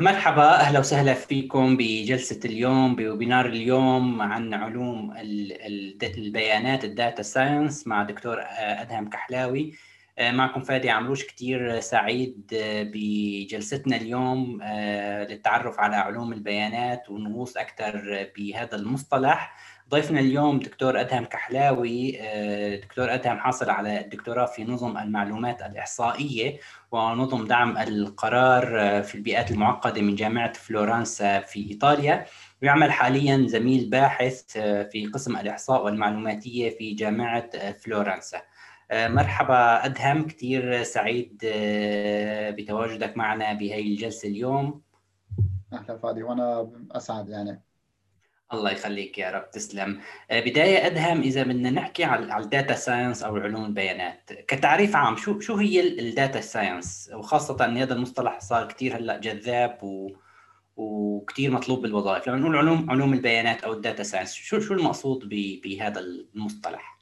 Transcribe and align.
مرحبا 0.00 0.54
أهلا 0.60 0.78
وسهلا 0.78 1.14
فيكم 1.14 1.76
بجلسة 1.76 2.40
اليوم 2.44 2.96
ب 2.96 3.02
webinar 3.02 3.46
اليوم 3.46 4.22
عن 4.22 4.54
علوم 4.54 5.14
البيانات 6.02 6.84
ال 6.84 6.92
data 6.92 7.22
science 7.22 7.86
مع 7.86 8.02
دكتور 8.02 8.36
أدهم 8.58 9.10
كحلاوي. 9.10 9.74
معكم 10.20 10.62
فادي 10.62 10.90
عمروش 10.90 11.24
كثير 11.26 11.80
سعيد 11.80 12.46
بجلستنا 12.92 13.96
اليوم 13.96 14.62
للتعرف 15.30 15.80
على 15.80 15.96
علوم 15.96 16.32
البيانات 16.32 17.10
ونغوص 17.10 17.56
أكثر 17.56 18.26
بهذا 18.36 18.76
المصطلح. 18.76 19.56
ضيفنا 19.90 20.20
اليوم 20.20 20.58
دكتور 20.58 21.00
أدهم 21.00 21.24
كحلاوي 21.24 22.10
دكتور 22.76 23.14
أدهم 23.14 23.38
حاصل 23.38 23.70
على 23.70 24.00
الدكتوراه 24.00 24.46
في 24.46 24.64
نظم 24.64 24.98
المعلومات 24.98 25.62
الإحصائية 25.62 26.58
ونظم 26.92 27.46
دعم 27.46 27.78
القرار 27.78 28.64
في 29.02 29.14
البيئات 29.14 29.50
المعقدة 29.50 30.02
من 30.02 30.14
جامعة 30.14 30.52
فلورنسا 30.52 31.40
في 31.40 31.70
إيطاليا. 31.70 32.26
ويعمل 32.62 32.92
حاليا 32.92 33.46
زميل 33.46 33.90
باحث 33.90 34.42
في 34.92 35.10
قسم 35.14 35.36
الإحصاء 35.36 35.84
والمعلوماتية 35.84 36.70
في 36.70 36.94
جامعة 36.94 37.72
فلورنسا 37.72 38.42
مرحبا 38.92 39.84
أدهم 39.84 40.26
كثير 40.26 40.82
سعيد 40.82 41.38
بتواجدك 42.56 43.16
معنا 43.16 43.52
بهي 43.52 43.80
الجلسة 43.80 44.28
اليوم. 44.28 44.82
أهلا 45.72 45.98
فادي 45.98 46.22
وأنا 46.22 46.70
أسعد 46.92 47.28
يعني. 47.28 47.62
الله 48.52 48.70
يخليك 48.70 49.18
يا 49.18 49.30
رب 49.30 49.50
تسلم. 49.50 50.00
بداية 50.30 50.86
أدهم 50.86 51.20
إذا 51.20 51.42
بدنا 51.42 51.70
نحكي 51.70 52.04
على 52.04 52.44
ال 52.44 52.50
data 52.50 52.74
science 52.74 53.22
أو 53.22 53.36
علوم 53.36 53.64
البيانات. 53.64 54.30
كتعريف 54.48 54.96
عام 54.96 55.16
شو 55.16 55.40
شو 55.40 55.56
هي 55.56 55.80
ال 55.80 55.92
data 55.92 56.40
science 56.40 57.10
وخاصة 57.14 57.64
أن 57.64 57.76
هذا 57.76 57.94
المصطلح 57.94 58.40
صار 58.40 58.68
كثير 58.68 58.96
هلأ 58.96 59.18
جذاب 59.18 59.78
و 59.82 60.10
وكثير 60.76 61.50
مطلوب 61.50 61.82
بالوظائف. 61.82 62.28
لما 62.28 62.38
نقول 62.38 62.56
علوم 62.56 62.90
علوم 62.90 63.12
البيانات 63.12 63.64
أو 63.64 63.72
ال 63.72 63.78
data 63.78 64.02
science 64.02 64.32
شو 64.32 64.60
شو 64.60 64.74
المقصود 64.74 65.28
بهذا 65.64 66.00
المصطلح؟ 66.00 66.98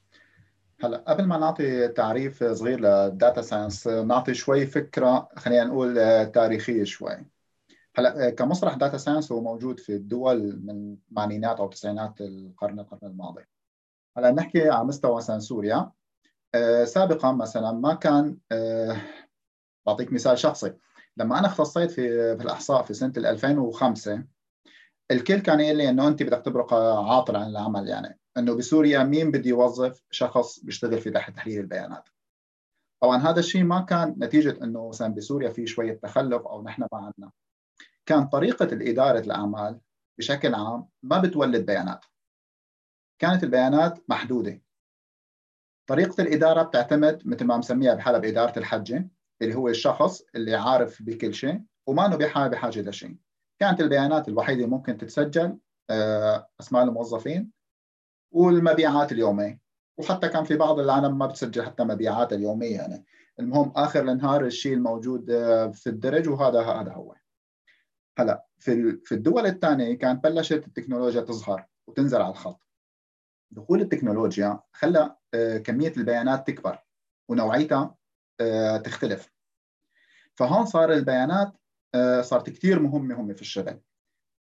هلأ 0.85 1.05
قبل 1.09 1.25
ما 1.25 1.39
نعطي 1.39 1.89
تعريف 1.89 2.45
صغير 2.45 2.81
لل 2.81 3.01
data 3.01 3.43
science 3.43 3.87
نعطي 3.87 4.35
شوي 4.35 4.67
فكرة 4.67 5.29
خلينا 5.37 5.65
نقول 5.65 5.95
تاريخية 6.33 6.85
شوي. 6.85 7.17
هلا 7.99 8.31
كمصطلح 8.31 8.75
data 8.75 8.97
science 8.97 9.33
هو 9.33 9.41
موجود 9.41 9.81
في 9.81 9.93
الدول 9.93 10.61
من 10.65 10.93
الثمانينات 10.93 11.61
أو 11.61 11.69
تسعينات 11.69 12.21
القرن 12.21 12.81
القرن 12.81 13.11
الماضي. 13.11 13.45
هلا 14.17 14.31
نحكي 14.31 14.69
على 14.69 14.85
مستوى 14.85 15.17
مثلا 15.17 15.39
سوريا 15.39 15.91
آه 16.55 16.85
سابقا 16.85 17.33
مثلا 17.33 17.73
ما 17.73 17.95
كان 17.95 18.37
آه 18.53 18.97
بعطيك 19.87 20.13
مثال 20.13 20.39
شخصي. 20.39 20.75
لما 21.17 21.39
أنا 21.39 21.47
اختصيت 21.47 21.91
في 21.91 22.37
في 22.37 22.43
الأحصاء 22.43 22.83
في 22.83 22.95
سنة 22.95 23.13
2005 23.17 24.25
الكل 25.11 25.39
كان 25.39 25.61
يقول 25.61 25.77
لي 25.77 25.89
إنه 25.89 26.09
أنت 26.09 26.23
بدك 26.23 26.43
تبرق 26.45 26.75
عاطل 26.75 27.37
عن 27.37 27.51
العمل 27.51 27.89
يعني 27.89 28.19
إنه 28.37 28.55
بسوريا 28.55 29.05
مين 29.05 29.31
بده 29.31 29.49
يوظف 29.51 30.03
شخص 30.11 30.65
بيشتغل 30.65 30.99
في 30.99 31.11
تحليل 31.11 31.61
البيانات. 31.61 32.09
طبعا 33.03 33.17
هذا 33.17 33.39
الشيء 33.41 33.65
ما 33.65 33.81
كان 33.81 34.17
نتيجة 34.19 34.65
إنه 34.65 34.89
مثلا 34.89 35.15
بسوريا 35.15 35.51
في 35.51 35.67
شوية 35.67 35.93
تخلف 35.93 36.43
أو 36.47 36.63
نحن 36.63 36.83
ما 36.83 36.99
عندنا. 36.99 37.31
كان 38.09 38.27
طريقة 38.27 38.65
الإدارة 38.65 39.19
الأعمال 39.19 39.81
بشكل 40.19 40.55
عام 40.55 40.89
ما 41.03 41.19
بتولد 41.19 41.67
بيانات. 41.67 42.05
كانت 43.19 43.45
البيانات 43.45 44.11
محدودة. 44.11 44.63
طريقة 45.89 46.23
الإدارة 46.23 46.63
بتعتمد 46.63 47.23
مثل 47.27 47.45
ما 47.45 47.57
مسميها 47.57 47.95
بحالة 47.95 48.19
بإدارة 48.19 48.59
الحجة 48.59 49.09
اللي 49.43 49.55
هو 49.55 49.69
الشخص 49.69 50.23
اللي 50.35 50.55
عارف 50.55 51.03
بكل 51.03 51.35
شيء 51.35 51.63
وما 51.87 52.07
بحاجة 52.07 52.51
بحاجة 52.51 52.81
لشيء 52.81 53.17
كانت 53.61 53.81
البيانات 53.81 54.29
الوحيدة 54.29 54.67
ممكن 54.67 54.99
تتسجل 54.99 55.59
أسماء 56.61 56.85
الموظفين 56.85 57.53
والمبيعات 58.31 59.13
اليومية. 59.13 59.61
وحتى 59.99 60.29
كان 60.29 60.45
في 60.45 60.57
بعض 60.57 60.79
العالم 60.79 61.19
ما 61.19 61.27
بتسجل 61.27 61.63
حتى 61.63 61.85
مبيعات 61.85 62.33
اليومية 62.33 62.77
يعني. 62.77 63.05
المهم 63.41 63.73
آخر 63.77 64.01
النهار 64.01 64.47
الشيء 64.47 64.75
الموجود 64.75 65.27
في 65.73 65.87
الدرج 65.87 66.29
وهذا 66.29 66.61
هذا 66.61 66.93
هو. 66.93 67.15
هلا 68.19 68.47
في 68.59 69.01
في 69.05 69.13
الدول 69.13 69.47
الثانية 69.47 69.95
كانت 69.95 70.25
بلشت 70.25 70.67
التكنولوجيا 70.67 71.21
تظهر 71.21 71.67
وتنزل 71.87 72.23
على 72.23 72.31
الخط 72.31 72.61
دخول 73.51 73.81
التكنولوجيا 73.81 74.61
خلى 74.73 75.17
كمية 75.65 75.93
البيانات 75.97 76.47
تكبر 76.47 76.79
ونوعيتها 77.29 77.97
تختلف. 78.85 79.33
فهون 80.35 80.67
صار 80.67 80.93
البيانات 80.93 81.53
صارت 82.21 82.51
كثير 82.51 82.81
مهمة 82.81 83.21
هم 83.21 83.35
في 83.35 83.43
الشغل. 83.43 83.81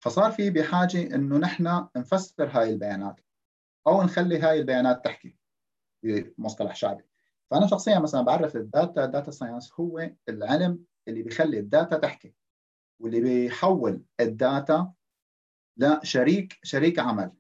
فصار 0.00 0.32
في 0.32 0.50
بحاجة 0.50 1.15
إنه 1.15 1.38
نحن 1.38 1.87
نفسر 1.97 2.48
هاي 2.48 2.71
البيانات 2.71 3.21
أو 3.87 4.03
نخلي 4.03 4.38
هاي 4.38 4.60
البيانات 4.60 5.04
تحكي 5.04 5.37
بمصطلح 6.03 6.75
شعبي. 6.75 7.04
فأنا 7.50 7.66
شخصيا 7.66 7.98
مثلا 7.98 8.22
بعرف 8.22 8.56
ال 8.56 8.66
data 8.66 9.06
data 9.06 9.30
science 9.30 9.72
هو 9.81 10.10
العلم 10.28 10.84
اللي 11.09 11.22
بيخلي 11.22 11.59
ال 11.58 11.66
data 11.66 11.98
تحكي. 11.98 12.34
واللي 13.00 13.20
بيحول 13.20 14.02
ال 14.20 14.35
data 14.35 14.92
لشريك 15.76 16.58
شريك 16.62 16.98
عمل. 16.98 17.32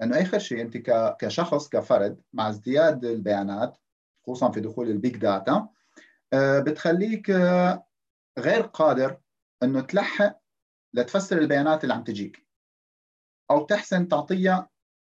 لأنه 0.00 0.22
اخر 0.22 0.38
شيء 0.38 0.60
أنت 0.60 0.76
كشخص 1.20 1.68
كفرد 1.68 2.20
مع 2.32 2.48
ازدياد 2.48 3.04
البيانات 3.04 3.76
خصوصا 4.26 4.50
في 4.50 4.60
دخول 4.60 4.90
ال 4.90 4.97
big 4.97 5.16
data 5.16 5.68
بتخليك 6.34 7.30
غير 8.38 8.62
قادر 8.72 9.20
إنه 9.62 9.80
تلحق 9.80 10.40
لتفسر 10.94 11.38
البيانات 11.38 11.82
اللي 11.82 11.94
عم 11.94 12.04
تجيك. 12.04 12.46
أو 13.50 13.64
تحسن 13.66 14.08
تعطيها 14.08 14.70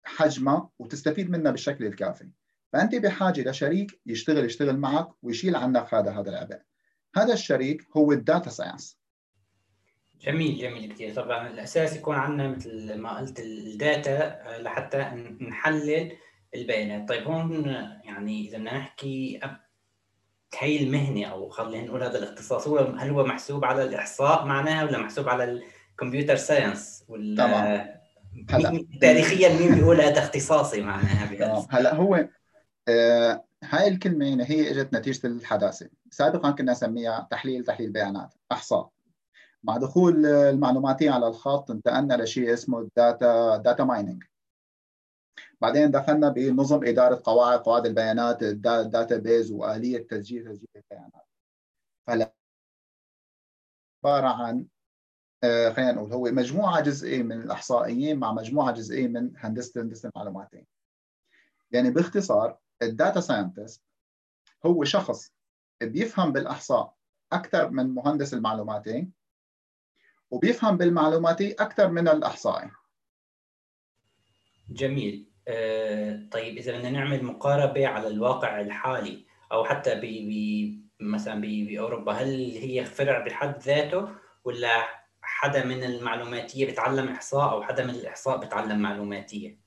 حجمها 0.05 0.71
وتستفيد 0.79 1.31
منها 1.31 1.51
بالشكل 1.51 1.87
الكافي. 1.87 2.31
فأنت 2.73 2.95
بحاجة 2.95 3.51
لشريك 3.51 4.01
يشتغل 4.07 4.45
يشتغل 4.45 4.77
معك 4.77 5.09
ويشيل 5.23 5.57
عنك 5.57 5.95
هذا 5.95 6.11
هذا 6.11 6.31
العبء. 6.31 6.63
هذا 7.17 7.33
الشريك 7.33 7.89
هو 7.97 8.13
ال 8.13 8.20
data 8.20 8.51
science. 8.51 9.02
جميل 10.23 10.59
جميل 10.59 10.93
كثير 10.93 11.15
طبعا 11.15 11.49
الأساس 11.49 11.97
يكون 11.97 12.17
عندنا 12.17 12.49
مثل 12.49 12.95
ما 12.95 13.19
قلت 13.19 13.41
ال 13.41 13.61
data 13.61 14.43
لحتى 14.61 14.99
نحلل 15.41 16.13
البيانات. 16.55 17.09
طيب 17.09 17.27
هون 17.27 17.67
يعني 18.05 18.49
إذا 18.49 18.59
بدنا 18.59 18.79
نحكي 18.79 19.41
هي 20.59 20.83
المهنه 20.83 21.27
أو 21.27 21.49
خلينا 21.49 21.87
نقول 21.87 22.03
هذا 22.03 22.19
الاختصاص 22.19 22.69
هو 22.69 22.79
هل 22.79 23.11
هو 23.11 23.25
محسوب 23.25 23.65
على 23.65 23.85
الإحصاء 23.85 24.45
معناها 24.45 24.85
ولا 24.85 24.99
محسوب 24.99 25.29
على 25.29 25.63
ال 25.91 25.96
computer 25.96 26.37
science 26.37 27.05
ولا 27.09 27.47
طبعا. 27.47 28.03
هلا. 28.51 28.87
تاريخيا 29.01 29.59
مين 29.59 29.75
بيقول 29.75 30.01
هذا 30.01 30.19
اختصاصي 30.19 30.81
معناها 30.81 31.67
هلا 31.71 31.95
هو 31.95 32.29
آه 32.89 33.45
هاي 33.65 33.89
الكلمة 33.89 34.27
يعني 34.27 34.51
هي 34.51 34.71
إجت 34.71 34.95
نتيجة 34.95 35.27
الحداثة. 35.27 35.89
سابقا 36.11 36.51
كنا 36.51 36.73
نسميها 36.73 37.29
تحليل 37.31 37.65
تحليل 37.65 37.91
بيانات 37.91 38.35
أحصاء. 38.53 38.91
مع 39.65 39.77
دخول 39.77 40.27
المعلوماتية 40.27 41.11
على 41.11 41.27
الخط 41.27 41.71
انتقلنا 41.71 42.15
لشيء 42.23 42.53
اسمه 42.53 42.79
ال 42.79 42.94
data 42.94 43.57
data 43.57 43.85
mining 43.85 44.23
بعدين 45.61 45.91
دخلنا 45.91 46.29
بنظم 46.29 46.85
إدارة 46.85 47.23
قواعد 47.25 47.59
قواعد 47.59 47.87
البيانات 47.87 48.43
ال 48.43 49.17
database 49.17 49.53
وآلية 49.53 50.07
تسجيل 50.07 50.45
تسجيل 50.45 50.69
البيانات. 50.77 51.27
فهو 52.07 52.35
عبارة 54.05 54.29
عن 54.29 54.67
خلينا 55.43 55.93
نقول 55.93 56.13
هو 56.13 56.25
مجموعة 56.25 56.81
جزئية 56.81 57.23
من 57.23 57.43
الإحصائيين 57.43 58.19
مع 58.19 58.33
مجموعة 58.33 58.73
جزئية 58.73 59.09
من 59.09 59.33
هندسة 59.37 59.81
هندسة 59.83 60.09
المعلوماتية 60.09 60.67
يعني 61.71 61.91
باختصار 61.91 62.59
ال 62.83 62.90
data 62.90 63.21
scientist 63.21 63.83
هو 64.67 64.85
شخص 64.85 65.33
بيفهم 65.83 66.33
بالإحصاء 66.33 66.95
أكثر 67.33 67.71
من 67.71 67.87
مهندس 67.87 68.35
المعلوماتي 68.35 69.09
وبيفهم 70.33 70.77
بالمعلوماتي 70.77 71.53
أكثر 71.53 71.89
من 71.89 72.09
الأحصائي. 72.09 72.71
جميل. 74.71 75.29
آه 75.49 76.29
طيب 76.33 76.57
إذا 76.57 76.79
بدنا 76.79 76.91
نعمل 76.91 77.25
مقاربة 77.25 77.87
على 77.87 78.09
الواقع 78.09 78.61
الحالي 78.61 79.25
أو 79.53 79.65
حتى 79.65 79.95
ب 79.95 80.83
مثلا 81.01 81.41
بأوروبا 81.41 82.13
هل 82.13 82.57
هي 82.57 82.85
فرع 82.85 83.19
بحد 83.19 83.59
ذاته 83.59 84.09
ولا 84.45 85.03
حدا 85.23 85.65
من 85.65 85.85
المعلوماتية 85.85 86.73
بتعلم 86.73 87.09
إحصاء 87.09 87.51
أو 87.51 87.63
حدا 87.63 87.85
من 87.85 87.95
الإحصاء 87.95 88.37
بتعلم 88.37 88.79
معلوماتية؟ 88.79 89.59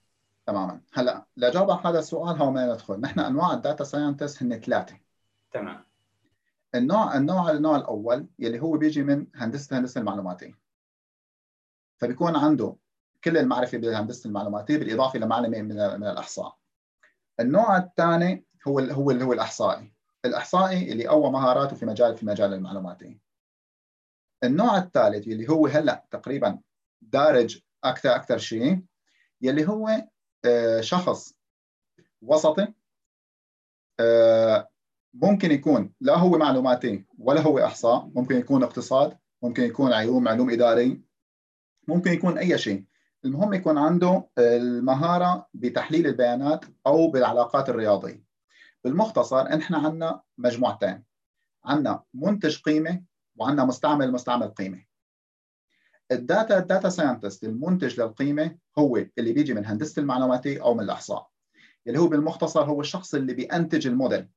تماما. 0.45 0.81
هلأ 0.93 1.25
لجاوب 1.37 1.71
على 1.71 1.81
هذا 1.85 1.99
السؤال 1.99 2.37
هون 2.37 2.51
ما 2.51 2.73
ندخل 2.73 3.01
نحن 3.01 3.19
أنواع 3.19 3.53
ال 3.53 3.59
data 3.59 3.83
scientist 3.83 4.43
هن 4.43 4.59
ثلاثة. 4.59 4.97
تمام. 5.51 5.85
النوع 6.75 7.17
النوع 7.17 7.51
النوع 7.51 7.75
الأول 7.75 8.27
يلي 8.39 8.61
هو 8.61 8.77
بيجي 8.77 9.03
من 9.03 9.27
هندسة 9.35 9.79
هندسة 9.79 10.01
المعلوماتيه 10.01 10.59
فبيكون 11.97 12.35
عنده 12.35 12.75
كل 13.23 13.37
المعرفة 13.37 13.77
بالهندسه 13.77 14.27
المعلوماتيه 14.27 14.77
بالإضافة 14.77 15.19
لمعلومه 15.19 15.61
من 15.61 15.75
من 15.75 16.07
الأحصاء. 16.07 16.57
النوع 17.39 17.77
الثاني 17.77 18.45
هو 18.67 18.79
ال 18.79 18.91
هو 18.91 19.11
ال 19.11 19.21
هو 19.21 19.33
الأحصائي. 19.33 19.93
الأحصائي 20.25 20.91
اللي 20.91 21.07
قوى 21.07 21.31
مهاراته 21.31 21.75
في 21.75 21.85
مجال 21.85 22.17
في 22.17 22.25
مجال 22.25 22.53
المعلوماتي. 22.53 23.19
النوع 24.43 24.77
الثالث 24.77 25.27
اللي 25.27 25.49
هو 25.49 25.67
هلأ 25.67 26.05
تقريبا 26.11 26.59
دارج 27.01 27.59
أكثر 27.83 28.15
أكثر 28.15 28.37
شيء 28.37 28.83
يلي 29.41 29.67
هو 29.67 30.07
آه، 30.45 30.81
شخص 30.81 31.33
وسطي 32.21 32.73
آه، 33.99 34.69
ممكن 35.21 35.51
يكون 35.51 35.93
لا 36.01 36.17
هو 36.17 36.37
معلوماتي 36.37 37.05
ولا 37.17 37.41
هو 37.41 37.59
إحصاء 37.59 38.11
ممكن 38.15 38.35
يكون 38.35 38.63
اقتصاد 38.63 39.17
ممكن 39.43 39.63
يكون 39.63 39.93
علوم 39.93 40.27
علوم 40.27 40.49
إداري 40.49 41.01
ممكن 41.87 42.11
يكون 42.11 42.37
أي 42.37 42.57
شيء. 42.57 42.85
المهم 43.25 43.53
يكون 43.53 43.77
عنده 43.77 44.27
المهارة 44.37 45.47
بتحليل 45.53 46.07
البيانات 46.07 46.65
أو 46.87 47.11
بالعلاقات 47.11 47.69
الرياضية. 47.69 48.23
بالمختصر 48.83 49.41
إحنا 49.41 49.77
عندنا 49.77 50.21
مجموعتين. 50.37 51.03
عندنا 51.65 52.03
منتج 52.13 52.61
قيمة 52.61 53.03
وعندنا 53.35 53.65
مستعمل 53.65 54.11
مستعمل 54.11 54.47
قيمة. 54.47 54.85
ال 56.11 56.21
data 56.21 56.57
ال 56.57 56.64
data 56.64 56.89
scientist 56.89 57.43
المنتج 57.43 58.01
للقيمة 58.01 58.57
هو 58.77 58.97
اللي 59.17 59.33
بيجي 59.33 59.53
من 59.53 59.65
هندسة 59.65 59.99
المعلوماتيه 59.99 60.63
أو 60.63 60.73
من 60.73 60.83
الإحصاء. 60.83 61.29
اللي 61.87 61.99
هو 61.99 62.07
بالمختصر 62.07 62.63
هو 62.63 62.81
الشخص 62.81 63.15
اللي 63.15 63.33
بينتج 63.33 63.87
الموديل. 63.87 64.27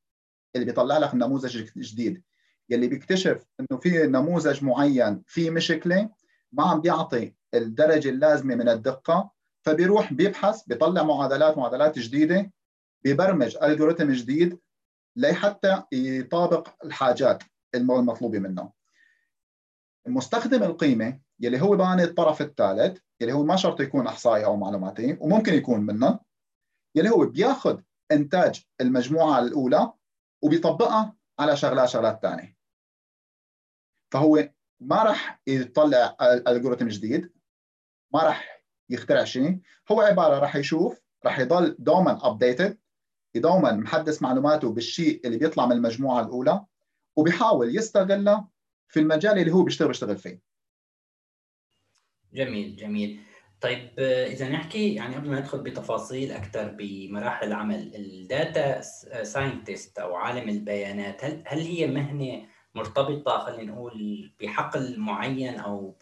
اللي 0.55 0.67
بيطلع 0.67 0.99
لك 0.99 1.15
نموذج 1.15 1.71
جديد. 1.77 2.23
يلي 2.71 2.89
بيكتشف 2.89 3.45
إنه 3.61 3.81
في 3.81 4.07
نموذج 4.07 4.65
معين 4.65 5.23
في 5.27 5.51
مشكلة 5.51 6.11
ما 6.53 6.65
عم 6.65 6.81
بيعطي 6.81 7.35
الدرجة 7.55 8.09
اللازمة 8.09 8.55
من 8.55 8.69
الدقة 8.69 9.31
فبيروح 9.63 10.13
بيبحث 10.13 10.63
بيطلع 10.67 11.03
معادلات 11.03 11.59
معادلات 11.59 11.99
جديدة 11.99 12.53
بيبرمج 13.05 13.57
algorithm 13.63 14.13
جديد 14.13 14.59
لحتى 15.17 15.83
يطابق 15.93 16.69
الحاجات 16.85 17.43
المطلوبة 17.75 18.39
منه. 18.39 18.73
مستخدم 20.07 20.63
القيمة 20.63 21.21
يلي 21.41 21.61
هو 21.63 21.77
بآني 21.77 22.05
الطرف 22.05 22.43
الثالث 22.43 22.99
يلي 23.21 23.33
هو 23.33 23.45
ما 23.45 23.57
شرط 23.57 23.81
يكون 23.81 24.07
أحصائي 24.07 24.45
أو 24.45 24.57
معلوماتي 24.57 25.17
وممكن 25.21 25.55
يكون 25.55 25.81
منهم 25.81 26.19
يلي 26.95 27.11
هو 27.11 27.27
بياخذ 27.27 27.81
إنتاج 28.13 28.65
المجموعة 28.81 29.39
الأولى 29.39 29.93
وبيطبقها 30.43 31.17
على 31.39 31.57
شغلات 31.57 31.89
شغلات 31.89 32.23
ثانية 32.23 32.57
فهو 34.11 34.51
ما 34.81 35.03
راح 35.03 35.43
يطلع 35.47 36.17
algorithm 36.49 36.89
جديد 36.89 37.33
ما 38.13 38.23
راح 38.23 38.65
يخترع 38.91 39.25
شيء. 39.25 39.61
هو 39.91 40.01
عبارة 40.01 40.39
راح 40.39 40.57
يشوف 40.57 41.01
راح 41.25 41.39
يضل 41.39 41.77
دوما 41.79 42.27
updated 42.27 42.79
دوما 43.35 43.73
محدث 43.73 44.23
معلوماته 44.23 44.73
بالشيء 44.73 45.27
اللي 45.27 45.39
بيطلع 45.39 45.67
من 45.67 45.73
المجموعة 45.73 46.21
الأولى 46.21 46.65
وبيحاول 47.17 47.77
يستغلها 47.77 48.49
في 48.89 49.01
المجال 49.01 49.39
اللي 49.39 49.53
هو 49.53 49.63
بيشتغل 49.63 49.89
بيشتغل 49.89 50.17
فيه. 50.17 50.43
جميل 52.33 52.77
جميل. 52.77 53.21
طيب 53.61 54.01
إذا 54.01 54.49
نحكي 54.49 54.95
يعني 54.95 55.17
قبل 55.17 55.31
ما 55.31 55.41
ندخل 55.41 55.59
بتفاصيل 55.59 56.33
أكثر 56.33 56.75
بمراحل 56.79 57.47
العمل 57.47 57.93
ال 57.95 58.12
data 58.12 58.81
scientist 59.23 59.99
أو 59.99 60.15
عالم 60.15 60.49
البيانات 60.49 61.25
هل 61.25 61.43
هل 61.47 61.61
هي 61.61 61.87
مهنة 61.87 62.47
مرتبطة 62.75 63.39
خلينا 63.39 63.73
نقول 63.73 64.31
بحقل 64.41 65.01
معين 65.01 65.59
أو 65.59 65.97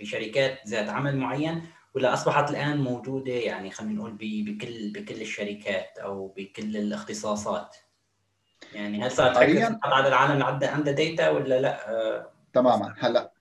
بشركات 0.00 0.58
ذات 0.68 0.88
عمل 0.88 1.16
معين 1.16 1.62
ولا 1.94 2.12
أصبحت 2.12 2.50
الآن 2.50 2.80
موجودة 2.80 3.32
يعني 3.32 3.70
خلينا 3.70 3.94
نقول 3.94 4.12
بكل 4.20 4.92
بكل 4.92 5.20
الشركات 5.20 5.98
أو 5.98 6.28
بكل 6.36 6.76
الاختصاصات؟ 6.76 7.76
يعني 8.74 9.04
هل 9.04 9.12
صارت 9.12 9.36
كل 9.84 10.08
العالم 10.08 10.32
اللي 10.32 10.66
عنده 10.66 10.92
data 10.92 11.30
ولا 11.30 11.60
لأ؟ 11.60 12.32
تماما. 12.52 12.94
هلأ 12.98 13.20
آه، 13.20 13.31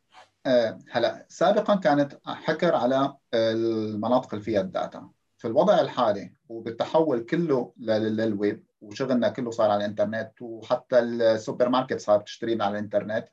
هلا 0.90 1.26
سابقا 1.30 1.76
كانت 1.76 2.20
حكر 2.26 2.76
على 2.76 3.16
المناطق 3.34 4.34
اللي 4.34 4.46
فيها 4.46 4.62
ال 4.62 4.70
data. 4.70 5.10
في 5.38 5.48
الوضع 5.48 5.82
الحالي 5.82 6.34
وبالتحول 6.50 7.20
كله 7.20 7.74
للويب 7.78 8.64
وشغلنا 8.82 9.30
كله 9.30 9.52
صار 9.52 9.72
على 9.72 9.86
الإنترنت 9.86 10.32
وحتى 10.42 11.00
السوبر 11.00 11.70
ماركت 11.70 12.00
صار 12.00 12.22
تشتري 12.22 12.64
على 12.64 12.72
الإنترنت 12.72 13.28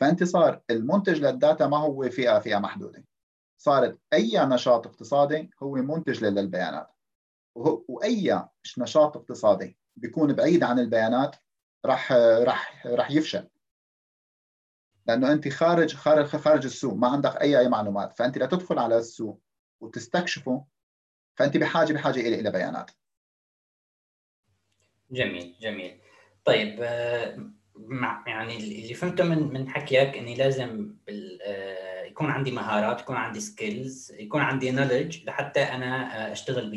فأنت 0.00 0.24
صار 0.24 0.60
المنتج 0.70 1.20
للداتا 1.20 1.66
ما 1.66 1.76
هو 1.76 2.10
فئة 2.10 2.38
فئة 2.38 2.58
محدودة. 2.58 3.04
صارت 3.58 3.98
أي 4.12 4.32
نشاط 4.36 4.86
اقتصادي 4.86 5.50
هو 5.62 5.74
منتج 5.74 6.24
للبيانات. 6.24 6.90
وأي 7.88 8.42
نشاط 8.78 9.16
اقتصادي 9.16 9.78
بيكون 9.96 10.32
بعيد 10.32 10.62
عن 10.64 10.78
البيانات 10.78 11.36
راح 11.84 12.12
راح 12.12 12.86
راح 12.86 13.10
يفشل. 13.10 13.48
لأنه 15.06 15.32
أنت 15.32 15.48
خارج 15.48 15.94
خارج 15.94 16.26
خارج 16.26 16.64
السوق 16.64 16.94
ما 16.94 17.08
عندك 17.08 17.36
أي 17.36 17.58
أي 17.58 17.68
معلومات. 17.68 18.12
فأنت 18.12 18.38
لتدخل 18.38 18.78
على 18.78 18.98
السوق 18.98 19.40
وتستكشفه 19.80 20.64
فأنت 21.34 21.56
بحاجة 21.56 21.92
بحاجة 21.92 22.20
إلى 22.20 22.40
إلى 22.40 22.50
بيانات. 22.50 22.90
جميل 25.10 25.54
جميل. 25.60 26.00
طيب 26.44 26.78
آه، 26.82 27.38
مع 27.76 28.24
يعني 28.26 28.56
اللي 28.56 28.94
فهمته 28.94 29.24
من 29.24 29.52
من 29.52 29.68
حكيك 29.68 30.16
إني 30.16 30.34
لازم 30.34 30.96
آه، 31.46 32.02
يكون 32.04 32.30
عندي 32.30 32.50
مهارات 32.50 33.00
يكون 33.00 33.16
عندي 33.16 33.40
سكيلز 33.40 34.12
يكون 34.18 34.40
عندي 34.40 34.70
نولج 34.70 35.24
لحتى 35.24 35.60
أنا 35.62 36.28
آه، 36.28 36.32
أشتغل 36.32 36.70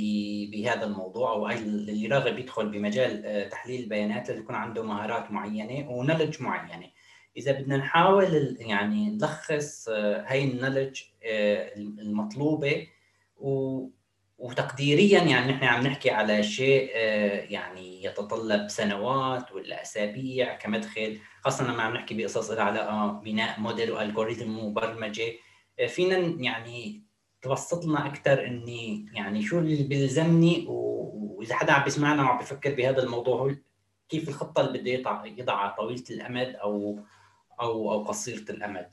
بهذا 0.51 0.85
الموضوع 0.85 1.31
أو 1.31 1.49
اللي 1.49 2.07
راغب 2.07 2.39
يدخل 2.39 2.69
بمجال 2.69 3.49
تحليل 3.49 3.83
البيانات 3.83 4.29
لازم 4.29 4.41
يكون 4.41 4.55
عنده 4.55 4.83
مهارات 4.83 5.31
معينة 5.31 5.89
ونولج 5.89 6.41
معينة. 6.41 6.94
إذا 7.37 7.51
بدنا 7.51 7.77
نحاول 7.77 8.57
يعني 8.59 9.09
نلخص 9.09 9.89
هاي 9.89 10.43
النولج 10.43 11.01
المطلوبة 11.97 12.87
وتقديريا 14.37 15.23
يعني 15.23 15.51
نحن 15.51 15.63
عم 15.63 15.87
نحكي 15.87 16.11
على 16.11 16.43
شيء 16.43 16.91
آه، 16.95 17.41
يعني 17.41 18.03
يتطلب 18.03 18.67
سنوات 18.67 19.51
ولا 19.51 19.81
أسابيع 19.81 20.55
كمدخل 20.55 21.19
خاصة 21.41 21.71
لما 21.71 21.83
عم 21.83 21.93
نحكي 21.93 22.13
بقصص 22.13 22.51
لها 22.51 22.63
علاقة 22.63 23.11
بناء 23.11 23.59
موديل 23.59 23.91
والجوريثم 23.91 24.59
وبرمجة. 24.59 25.33
آه، 25.79 25.87
فينا 25.87 26.17
يعني 26.17 27.03
توسط 27.41 27.85
لنا 27.85 28.07
أكثر 28.07 28.47
إني 28.47 29.05
يعني 29.13 29.41
شو 29.41 29.59
اللي 29.59 29.83
بيلزمني 29.83 30.65
وإذا 30.67 31.55
حدا 31.55 31.73
عم 31.73 31.83
بيسمعنا 31.83 32.23
وعم 32.23 32.37
بفكر 32.37 32.75
بهذا 32.75 33.03
الموضوع 33.03 33.55
كيف 34.09 34.29
الخطة 34.29 34.61
اللي 34.61 34.79
بده 34.79 34.91
يضع 34.91 35.25
يضعها 35.25 35.75
طويلة 35.77 36.03
الأمد 36.09 36.55
أو 36.55 36.99
أو 37.61 37.91
أو 37.91 38.03
قصيرة 38.03 38.51
الأمد. 38.51 38.89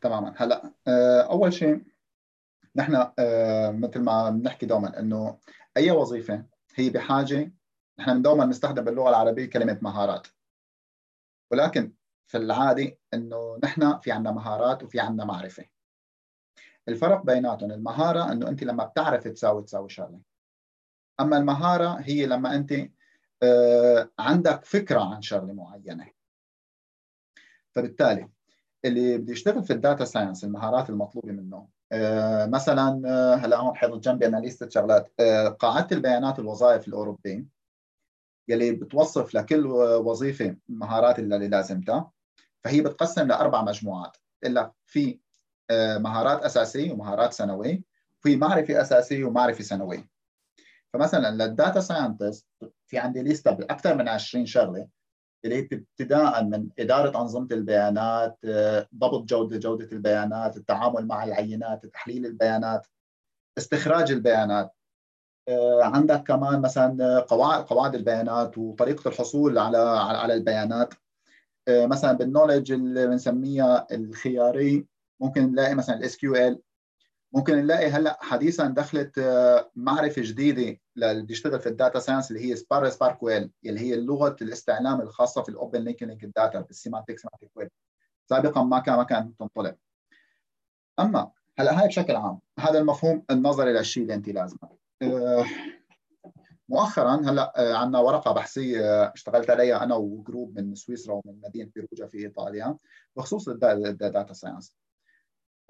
تماما. 0.00 0.34
هلا 0.36 0.72
آه، 0.88 1.20
أول 1.20 1.52
شيء 1.52 1.84
نحن 2.76 3.12
آه، 3.18 3.70
مثل 3.70 4.00
ما 4.00 4.30
بنحكي 4.30 4.66
دوما 4.66 4.98
إنه 4.98 5.38
أي 5.76 5.90
وظيفة 5.90 6.44
هي 6.74 6.90
بحاجة 6.90 7.52
نحن 7.98 8.22
دوما 8.22 8.44
نستخدم 8.44 8.84
باللغة 8.84 9.08
العربية 9.08 9.50
كلمة 9.50 9.78
مهارات. 9.82 10.26
ولكن 11.50 11.92
في 12.26 12.36
العادي 12.36 12.98
إنه 13.14 13.58
نحن 13.64 13.98
في 13.98 14.12
عندنا 14.12 14.34
مهارات 14.34 14.82
وفي 14.82 15.00
عندنا 15.00 15.24
معرفة. 15.24 15.64
الفرق 16.88 17.22
بيناتهم 17.24 17.70
المهارة 17.70 18.32
إنه 18.32 18.48
أنت 18.48 18.62
لما 18.62 18.84
بتعرف 18.84 19.28
تساوي 19.28 19.62
تساوي 19.62 19.88
شغلة. 19.88 20.20
أما 21.20 21.36
المهارة 21.36 22.00
هي 22.00 22.26
لما 22.26 22.54
أنت 22.54 22.74
آه، 23.42 24.10
عندك 24.18 24.64
فكرة 24.64 25.14
عن 25.14 25.22
شغلة 25.22 25.52
معينة. 25.52 26.17
فبالتالي 27.78 28.28
اللي 28.84 29.18
بده 29.18 29.32
يشتغل 29.32 29.64
في 29.64 29.72
ال 29.72 29.78
data 29.78 30.04
science 30.04 30.44
المهارات 30.44 30.90
المطلوبة 30.90 31.32
منه 31.32 31.68
آه، 31.92 32.46
مثلا 32.46 33.02
آه، 33.06 33.34
هلا 33.34 33.56
هون 33.56 33.76
حاطط 33.76 33.98
جنبي 33.98 34.26
أنا 34.26 34.36
list 34.36 34.72
شغلات 34.72 35.12
آه، 35.20 35.48
قاعدة 35.48 35.96
البيانات 35.96 36.38
الوظائف 36.38 36.88
الأوروبية 36.88 37.46
يلي 38.48 38.72
بتوصف 38.72 39.34
لكل 39.34 39.66
وظيفة 39.66 40.56
المهارات 40.70 41.18
اللي 41.18 41.48
لازمتها 41.48 42.10
فهي 42.64 42.80
بتقسم 42.80 43.26
لأربع 43.26 43.62
مجموعات 43.62 44.16
هلا 44.44 44.72
في 44.86 45.18
مهارات 45.98 46.42
أساسية 46.42 46.92
ومهارات 46.92 47.32
ثانويه 47.32 47.82
في 48.20 48.36
معرفة 48.36 48.80
أساسية 48.80 49.24
ومعرفة 49.24 49.64
ثانويه 49.64 50.08
فمثلا 50.92 51.30
لل 51.30 51.47
data 51.47 51.80
scientist 51.80 52.46
في 52.86 52.98
عندي 52.98 53.22
list 53.22 53.50
بأكثر 53.50 53.94
من 53.94 54.08
20 54.08 54.46
شغلة 54.46 54.88
اللي 55.44 55.56
هي 55.56 55.68
ابتداء 55.72 56.44
من 56.44 56.68
إدارة 56.78 57.20
أنظمة 57.20 57.48
البيانات 57.52 58.38
ضبط 58.94 59.24
جودة 59.24 59.56
جودة 59.56 59.88
البيانات 59.92 60.56
التعامل 60.56 61.06
مع 61.06 61.24
العينات 61.24 61.86
تحليل 61.86 62.26
البيانات 62.26 62.86
استخراج 63.58 64.12
البيانات. 64.12 64.74
آه، 65.48 65.84
عندك 65.84 66.22
كمان 66.22 66.60
مثلا 66.60 67.20
قواعد 67.20 67.64
قواعد 67.64 67.94
البيانات 67.94 68.58
وطريقة 68.58 69.08
الحصول 69.08 69.58
على 69.58 69.78
على 69.78 70.34
البيانات. 70.34 70.94
آه، 71.68 71.86
مثلا 71.86 72.12
بال 72.12 72.23
knowledge 72.23 72.72
اللي 72.72 73.06
بنسميها 73.06 73.86
الاختياري 73.92 74.86
ممكن 75.20 75.52
نلاقي 75.52 75.74
مثلا 75.74 75.96
ال 75.96 76.16
SQL 76.16 76.62
ممكن 77.32 77.54
نلاقي 77.56 77.86
هلأ 77.90 78.18
حديثا 78.20 78.66
دخلت 78.66 79.18
آه، 79.18 79.70
معرفة 79.76 80.22
جديدة. 80.24 80.80
اللي 81.04 81.22
بيشتغل 81.22 81.60
في 81.60 81.68
ال 81.68 81.74
data 81.74 81.98
science 81.98 82.30
اللي 82.30 82.50
هي 82.50 82.56
SPAR 82.56 82.88
SPARQL 82.88 83.50
اللي 83.66 83.80
هي 83.80 83.96
لغة 83.96 84.36
الاستعلام 84.42 85.00
الخاصة 85.00 85.42
في 85.42 85.48
ال 85.48 85.54
open 85.54 85.80
linked 85.80 86.02
linked 86.02 86.24
data 86.24 86.60
بال 86.60 86.72
semantic 86.72 87.18
semantic 87.18 87.50
web 87.56 87.70
سابقا 88.26 88.62
ما 88.62 88.78
كان 88.78 88.96
ما 88.96 89.02
كانت 89.02 89.38
تنطلب 89.38 89.76
أما 91.00 91.30
هلا 91.58 91.80
هاي 91.80 91.88
بشكل 91.88 92.16
عام 92.16 92.40
هذا 92.58 92.78
المفهوم 92.78 93.24
النظري 93.30 93.72
للشيء 93.72 94.02
اللي 94.02 94.14
أنت 94.14 94.28
لازمه. 94.28 94.68
آه، 95.02 95.44
مؤخرا 96.68 97.16
هلا 97.16 97.52
آه، 97.56 97.74
عندنا 97.74 97.98
ورقة 97.98 98.32
بحثية 98.32 99.04
اشتغلت 99.04 99.50
عليها 99.50 99.84
أنا 99.84 99.94
و 99.94 100.05
group 100.05 100.58
من 100.58 100.74
سويسرا 100.74 101.14
ومن 101.14 101.40
مدينة 101.40 101.70
بيروجا 101.74 102.06
في 102.06 102.18
إيطاليا 102.18 102.76
بخصوص 103.16 103.48
ال 103.48 103.65
data 103.65 104.32
science 104.32 104.76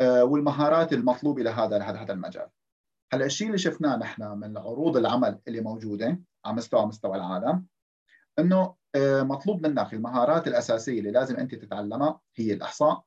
آه، 0.00 0.24
والمهارات 0.24 0.92
المطلوبة 0.92 1.42
لهذا 1.42 1.82
هذا 1.82 2.12
المجال. 2.12 2.46
هلا 3.12 3.26
الشيء 3.26 3.46
اللي 3.46 3.58
شفناه 3.58 3.96
نحن 3.96 4.22
من 4.22 4.58
عروض 4.58 4.96
العمل 4.96 5.40
اللي 5.48 5.60
موجودة 5.60 6.20
على 6.44 6.56
مستوى 6.56 6.86
مستوى 6.86 7.16
العالم 7.16 7.66
إنه 8.38 8.74
مطلوب 9.22 9.66
منك 9.66 9.94
المهارات 9.94 10.46
الأساسية 10.48 10.98
اللي 10.98 11.10
لازم 11.10 11.36
أنت 11.36 11.54
تتعلمها 11.54 12.20
هي 12.36 12.52
الإحصاء. 12.52 13.04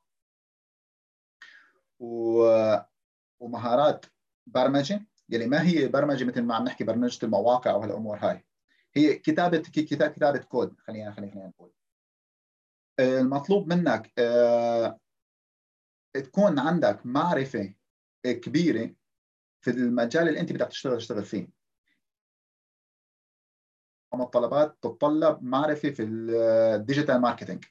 ومهارات 3.40 4.06
برمجة 4.46 5.06
يلي 5.28 5.46
ما 5.46 5.62
هي 5.62 5.88
برمجة 5.88 6.24
مثل 6.24 6.42
ما 6.42 6.54
عم 6.54 6.64
نحكي 6.64 6.84
برمجة 6.84 7.24
المواقع 7.26 7.74
وهالامور 7.74 8.16
هاي. 8.16 8.44
هي 8.94 9.14
كتابه 9.14 9.58
كتاب 9.58 10.10
كتابة 10.10 10.38
كود 10.38 10.80
خلينا 10.80 11.12
خلينا 11.12 11.46
نقول. 11.46 11.72
المطلوب 13.00 13.72
منك 13.72 14.12
آه، 14.18 14.98
تكون 16.14 16.58
عندك 16.58 17.06
معرفة 17.06 17.74
كبيرة 18.24 18.94
في 19.62 19.70
المجال 19.70 20.28
اللي 20.28 20.40
انت 20.40 20.52
بدك 20.52 20.68
تشتغل 20.68 20.96
تشتغل 20.98 21.24
فيه. 21.24 21.48
متطلبات 24.14 24.78
تتطلب 24.82 25.42
معرفة 25.42 25.90
في 25.90 26.02
ال 26.02 26.17
digital 26.17 27.20
marketing 27.20 27.64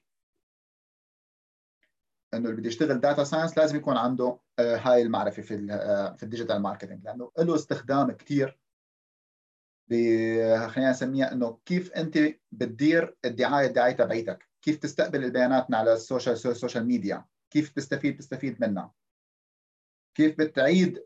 إنه 2.33 2.49
اللي 2.49 2.61
بده 2.61 2.67
يشتغل 2.67 2.99
data 2.99 3.23
science 3.23 3.57
لازم 3.57 3.75
يكون 3.75 3.97
عنده 3.97 4.39
آه، 4.59 4.77
هاي 4.77 5.01
المعرفة 5.01 5.41
في 5.41 5.67
آه، 5.71 6.15
في 6.15 6.23
ال 6.23 6.28
digital 6.28 6.61
marketing 6.61 7.03
لأنه 7.05 7.31
له 7.37 7.55
استخدام 7.55 8.11
كثير 8.11 8.61
خلينا 10.67 10.89
نسميها 10.89 11.31
إنه 11.31 11.59
كيف 11.65 11.91
أنت 11.91 12.17
بتدير 12.51 13.17
الدعاية 13.25 13.67
الدعاية 13.67 13.93
تبعيتك. 13.93 14.49
كيف 14.61 14.77
تستقبل 14.77 15.23
البيانات 15.23 15.73
على 15.73 15.93
ال 15.93 15.99
social 15.99 16.35
ال 16.35 16.42
social 16.42 16.85
media. 16.85 17.25
كيف 17.49 17.69
تستفيد 17.69 18.17
تستفيد 18.17 18.61
منها. 18.61 18.93
كيف 20.15 20.37
بتعيد 20.37 21.03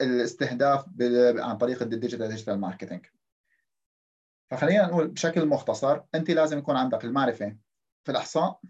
الاستهداف 0.00 0.86
عن 1.40 1.56
طريق 1.58 1.82
ال 1.82 1.88
digital 1.88 2.28
digital 2.28 2.60
marketing 2.60 3.06
فخلينا 4.50 4.86
نقول 4.86 5.08
بشكل 5.08 5.46
مختصر 5.46 6.00
أنت 6.14 6.30
لازم 6.30 6.58
يكون 6.58 6.76
عندك 6.76 7.04
المعرفة 7.04 7.56
في 8.04 8.10
الأحصاء 8.10 8.60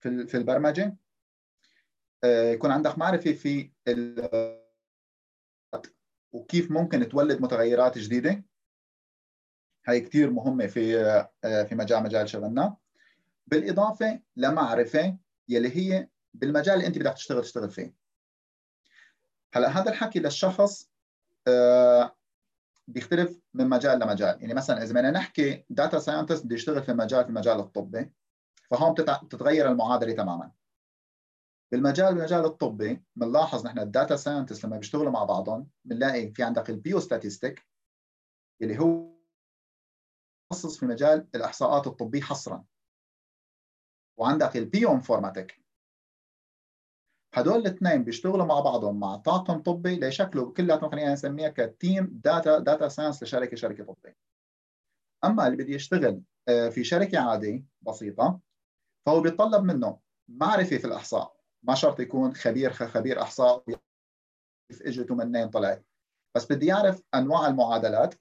في 0.00 0.26
في 0.26 0.36
البرمجة. 0.36 0.96
آه، 2.24 2.50
يكون 2.50 2.70
عندك 2.70 2.98
معرفة 2.98 3.32
في 3.32 3.70
وكيف 6.32 6.70
ممكن 6.70 7.08
تولد 7.08 7.40
متغيرات 7.40 7.98
جديدة. 7.98 8.44
هي 9.86 10.00
كثير 10.00 10.30
مهمة 10.30 10.66
في 10.66 11.00
آه، 11.44 11.62
في 11.62 11.74
مجال 11.74 12.02
مجال 12.02 12.28
شغلنا. 12.28 12.76
بالإضافة 13.46 14.20
لمعرفة 14.36 15.18
يلي 15.48 15.76
هي 15.76 16.08
بالمجال 16.34 16.74
اللي 16.74 16.86
أنت 16.86 16.98
بدك 16.98 17.14
تشتغل 17.14 17.42
تشتغل 17.42 17.70
فيه. 17.70 17.99
هلا 19.54 19.68
هذا 19.68 19.90
الحكي 19.90 20.18
للشخص 20.18 20.90
آه، 21.48 22.16
بيختلف 22.88 23.40
من 23.54 23.68
مجال 23.68 23.98
لمجال. 23.98 24.40
يعني 24.40 24.54
مثلا 24.54 24.82
إذا 24.82 24.92
بدنا 24.92 25.10
نحكي 25.10 25.64
data 25.70 25.98
scientist 25.98 26.44
بده 26.44 26.54
يشتغل 26.54 26.82
في 26.82 26.92
مجال 26.92 27.22
في 27.24 27.28
المجال 27.28 27.60
الطبي 27.60 28.12
فهون 28.70 28.94
بتتغير 28.94 29.68
المعادلة 29.68 30.12
تماما. 30.12 30.52
بالمجال 31.72 32.14
بالمجال 32.14 32.44
الطبي 32.44 33.02
بنلاحظ 33.16 33.66
نحن 33.66 33.78
ال 33.78 33.86
data 33.86 34.16
scientist 34.16 34.64
لما 34.64 34.76
بيشتغلوا 34.76 35.12
مع 35.12 35.24
بعضهم 35.24 35.70
بنلاقي 35.84 36.32
في 36.32 36.42
عندك 36.42 36.70
ال 36.70 37.00
biostatistic 37.00 37.66
اللي 38.62 38.78
هو 38.78 39.10
متخصص 40.52 40.78
في 40.78 40.86
مجال 40.86 41.28
الإحصاءات 41.34 41.86
الطبية 41.86 42.20
حصرا. 42.20 42.64
وعندك 44.16 44.56
ال 44.56 44.92
bioinformatic 44.92 45.59
هدول 47.34 47.56
الاثنين 47.56 48.04
بيشتغلوا 48.04 48.46
مع 48.46 48.60
بعضهم 48.60 49.00
مع 49.00 49.16
طاقم 49.16 49.62
طبي 49.62 49.96
ليشكلوا 49.96 50.52
كلياتهم 50.52 50.90
خلينا 50.90 51.12
نسميها 51.12 51.48
ك 51.48 51.62
team 51.62 52.20
data 52.24 52.58
data 52.58 52.88
science 52.88 53.22
لشركة 53.22 53.56
شركة 53.56 53.84
طبية. 53.84 54.16
أما 55.24 55.46
اللي 55.46 55.64
بده 55.64 55.74
يشتغل 55.74 56.22
آه، 56.48 56.68
في 56.68 56.84
شركة 56.84 57.18
عادية 57.18 57.64
بسيطة 57.82 58.40
فهو 59.06 59.20
بيتطلب 59.20 59.64
منه 59.64 59.98
معرفة 60.28 60.78
في 60.78 60.84
الأحصاء. 60.86 61.36
ما 61.62 61.74
شرط 61.74 62.00
يكون 62.00 62.34
خبير 62.34 62.72
خبير 62.72 63.22
أحصاء 63.22 63.64
كيف 64.70 64.82
اجت 64.82 65.10
ومنين 65.10 65.48
طلعت. 65.48 65.86
بس 66.34 66.52
بدي 66.52 66.66
يعرف 66.66 67.02
أنواع 67.14 67.46
المعادلات. 67.46 68.14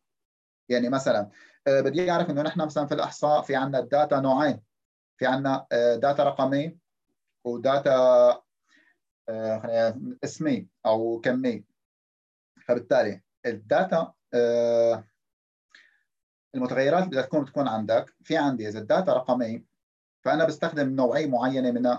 يعني 0.70 0.90
مثلا 0.90 1.30
آه، 1.68 1.82
بدي 1.82 2.06
يعرف 2.06 2.30
إنه 2.30 2.42
نحن 2.42 2.62
مثلا 2.62 2.86
في 2.86 2.94
الأحصاء 2.94 3.42
في 3.42 3.56
عندنا 3.56 3.80
ال 3.80 3.88
data 3.88 4.20
نوعين. 4.20 4.62
في 5.18 5.26
عندنا 5.26 5.68
data 5.96 6.24
رقمي 6.24 6.78
و 7.46 7.65
data 7.65 8.42
خلينا 9.64 10.18
اسمي 10.24 10.68
أو 10.86 11.22
كمي. 11.22 11.66
فبالتالي 12.66 13.22
ال 13.46 13.59
data 13.59 14.14
آه، 14.34 15.04
المتغيرات 16.56 17.04
اللي 17.04 17.10
بدها 17.10 17.22
تكون 17.22 17.46
تكون 17.46 17.68
عندك. 17.68 18.14
في 18.24 18.38
عندي 18.38 18.68
إذا 18.68 18.80
ال 18.80 18.86
data 18.86 19.14
رقمي 19.14 19.66
فأنا 20.22 20.46
بستخدم 20.46 20.90
نوعيه 20.90 21.28
معينة 21.28 21.72
من 21.72 21.98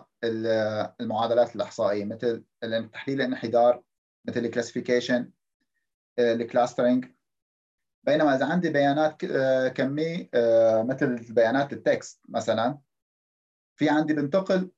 المعادلات 1.00 1.56
الإحصائية 1.56 2.04
مثل 2.04 2.44
تحليل 2.92 3.20
الانحدار 3.20 3.82
مثل 4.25 4.40
ال 4.40 4.47
classification 4.47 5.30
ال 6.18 6.26
clustering 6.26 7.06
بينما 8.04 8.37
إذا 8.37 8.46
عندي 8.46 8.70
بيانات 8.70 9.25
آه، 9.25 9.68
كميه 9.68 10.28
آه، 10.34 10.82
مثل 10.82 11.34
بيانات 11.34 11.72
ال 11.73 11.82
text 11.82 12.20
مثلا 12.28 12.78
في 13.80 13.88
عندي 13.88 14.14
بنتقل 14.14 14.70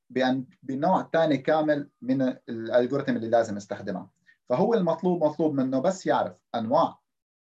بنوع 0.62 1.10
ثاني 1.12 1.38
كامل 1.38 1.90
من 2.02 2.22
ال 2.22 2.31
algorithm 2.31 3.16
اللي 3.16 3.28
لازم 3.28 3.56
استخدمها 3.56 4.10
فهو 4.48 4.74
المطلوب 4.74 5.24
مطلوب 5.24 5.54
منه 5.54 5.80
بس 5.80 6.06
يعرف 6.06 6.36
أنواع 6.54 6.98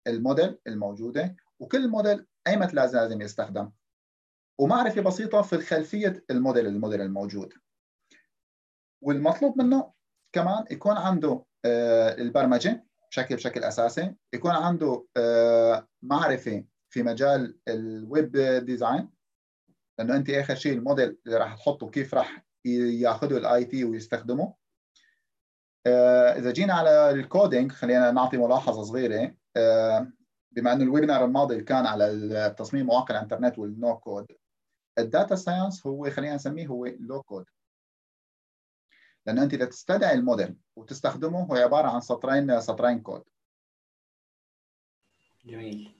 الموديل 0.07 0.57
الموجودة 0.67 1.35
وكل 1.59 1.87
موديل 1.87 2.25
ايمت 2.47 2.73
لازم 2.73 3.21
يستخدم. 3.21 3.71
ومعرفة 4.59 5.01
بسيطة 5.01 5.41
في 5.41 5.57
خلفية 5.57 6.25
ال 6.31 6.37
model 6.37 6.67
ال 6.67 6.73
model 6.73 7.01
الموجود. 7.01 7.53
والمطلوب 9.01 9.61
منه 9.61 9.93
كمان 10.33 10.65
يكون 10.71 10.97
عنده 10.97 11.45
آه، 11.65 12.13
البرمجة 12.13 12.85
بشكل 13.09 13.35
بشكل 13.35 13.63
أساسي 13.63 14.15
يكون 14.33 14.51
عنده 14.51 15.05
آه، 15.17 15.87
معرفة 16.01 16.63
في 16.89 17.03
مجال 17.03 17.59
ال 17.67 17.83
web 17.83 18.31
design 18.65 19.16
لأنه 19.97 20.15
أنت 20.15 20.29
آخر 20.29 20.55
شيء 20.55 20.73
الموديل 20.73 21.17
اللي 21.25 21.37
راح 21.37 21.55
تحطه 21.55 21.89
كيف 21.89 22.13
راح 22.13 22.45
ياخذه 22.65 23.37
ال 23.37 23.65
IT 23.65 23.83
ويستخدمه. 23.83 24.53
آه، 25.87 26.37
إذا 26.37 26.51
جينا 26.51 26.73
على 26.73 27.09
ال 27.09 27.18
coding 27.18 27.71
خلينا 27.71 28.11
نعطي 28.11 28.37
ملاحظة 28.37 28.83
صغيرة. 28.83 29.35
بما 30.51 30.73
إنه 30.73 30.83
ال 30.83 30.88
webinar 30.88 31.25
الماضي 31.25 31.63
كان 31.63 31.85
على 31.85 32.55
تصميم 32.57 32.85
مواقع 32.85 33.15
الإنترنت 33.15 33.59
وال 33.59 33.78
no 33.78 33.97
code 33.97 34.27
ال 34.97 35.05
data 35.05 35.35
science 35.35 35.87
هو 35.87 36.09
خلينا 36.09 36.35
نسميه 36.35 36.67
هو 36.67 36.85
low 36.85 37.23
code 37.23 37.45
لأنه 39.25 39.43
أنت 39.43 39.53
إذا 39.53 39.65
تستدعي 39.65 40.13
الموديل 40.13 40.57
وتستخدمه 40.75 41.43
هو 41.43 41.55
عبارة 41.55 41.87
عن 41.87 42.01
سطرين 42.01 42.61
سطرين 42.61 43.01
كود 43.01 43.23
جميل. 45.45 45.96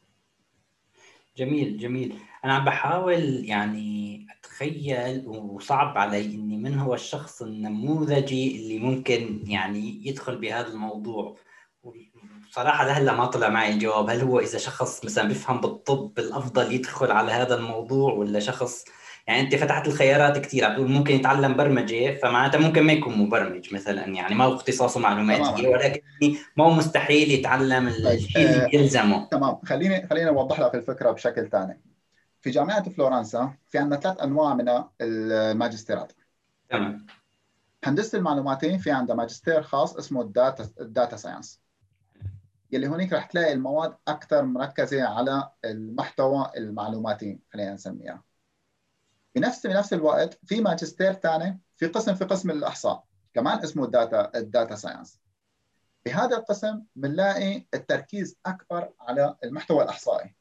جميل 1.37 1.77
جميل. 1.77 2.19
أنا 2.45 2.53
عم 2.53 2.65
بحاول 2.65 3.45
يعني 3.45 4.27
أتخيل 4.39 5.27
وصعب 5.27 5.97
علي 5.97 6.25
إني 6.25 6.57
من 6.57 6.79
هو 6.79 6.93
الشخص 6.93 7.41
النموذجي 7.41 8.55
اللي 8.55 8.79
ممكن 8.79 9.43
يعني 9.47 10.07
يدخل 10.07 10.37
بهذا 10.37 10.67
الموضوع. 10.67 11.37
صراحة 12.51 12.85
لهلا 12.85 13.13
ما 13.13 13.25
طلع 13.25 13.49
معي 13.49 13.73
الجواب. 13.73 14.09
هل 14.09 14.21
هو 14.21 14.39
إذا 14.39 14.57
شخص 14.57 15.05
مثلا 15.05 15.27
بيفهم 15.27 15.61
بالطب 15.61 16.19
الأفضل 16.19 16.71
يدخل 16.71 17.11
على 17.11 17.31
هذا 17.31 17.55
الموضوع 17.55 18.13
ولا 18.13 18.39
شخص 18.39 18.85
يعني 19.27 19.41
أنت 19.41 19.55
فتحت 19.55 19.87
الخيارات 19.87 20.37
كثير 20.37 20.65
عم 20.65 20.75
تقول 20.75 20.91
ممكن 20.91 21.15
يتعلم 21.15 21.57
برمجة 21.57 22.17
فمعناتها 22.17 22.59
ممكن 22.59 22.83
ما 22.83 22.93
يكون 22.93 23.17
مبرمج 23.17 23.73
مثلا. 23.73 24.05
يعني 24.05 24.35
ما 24.35 24.43
هو 24.43 24.55
اختصاصه 24.55 24.99
معلوماتي 24.99 25.67
ولكن 25.67 26.01
ما 26.57 26.65
هو 26.65 26.71
مستحيل 26.71 27.31
يتعلم 27.31 27.89
طيب، 27.89 28.07
الشيء 28.07 28.45
اللي 28.45 28.65
آه، 28.65 28.69
يلزمه. 28.73 29.27
تمام. 29.31 29.59
خليني 29.65 30.07
خليني 30.07 30.29
أوضح 30.29 30.59
لك 30.59 30.75
الفكرة 30.75 31.11
بشكل 31.11 31.49
ثاني. 31.49 31.81
في 32.41 32.49
جامعة 32.49 32.89
فلورنسا 32.89 33.53
في 33.67 33.77
عندنا 33.77 33.99
ثلاث 33.99 34.21
أنواع 34.21 34.53
من 34.53 34.83
الماجستيرات. 35.01 36.11
تمام. 36.69 37.05
هندسة 37.83 38.17
المعلوماتي 38.17 38.77
في 38.79 38.91
عندها 38.91 39.15
ماجستير 39.15 39.61
خاص 39.61 39.95
اسمه 39.95 40.21
ال 40.21 40.31
data 40.31 40.69
ال 40.79 40.87
data 40.87 41.17
science. 41.17 41.61
يلي 42.71 42.87
هونيك 42.87 43.13
رح 43.13 43.25
تلاقي 43.25 43.53
المواد 43.53 43.93
أكثر 44.07 44.45
مركزة 44.45 45.07
على 45.07 45.49
المحتوى 45.65 46.51
المعلوماتي 46.57 47.39
خلينا 47.53 47.73
نسميها. 47.73 48.27
بنفس 49.35 49.67
بنفس 49.67 49.93
الوقت 49.93 50.39
في 50.45 50.61
ماجستير 50.61 51.13
ثاني 51.13 51.59
في 51.75 51.87
قسم 51.87 52.15
في 52.15 52.25
قسم 52.25 52.51
الأحصاء 52.51 53.03
كمان 53.33 53.59
اسمه 53.59 53.85
ال 53.85 53.94
data 53.94 54.31
ال 54.35 54.43
data 54.43 54.75
science. 54.75 55.19
بهذا 56.05 56.37
القسم 56.37 56.83
بنلاقي 56.95 57.65
التركيز 57.73 58.37
أكبر 58.45 58.93
على 58.99 59.35
المحتوى 59.43 59.83
الأحصائي. 59.83 60.35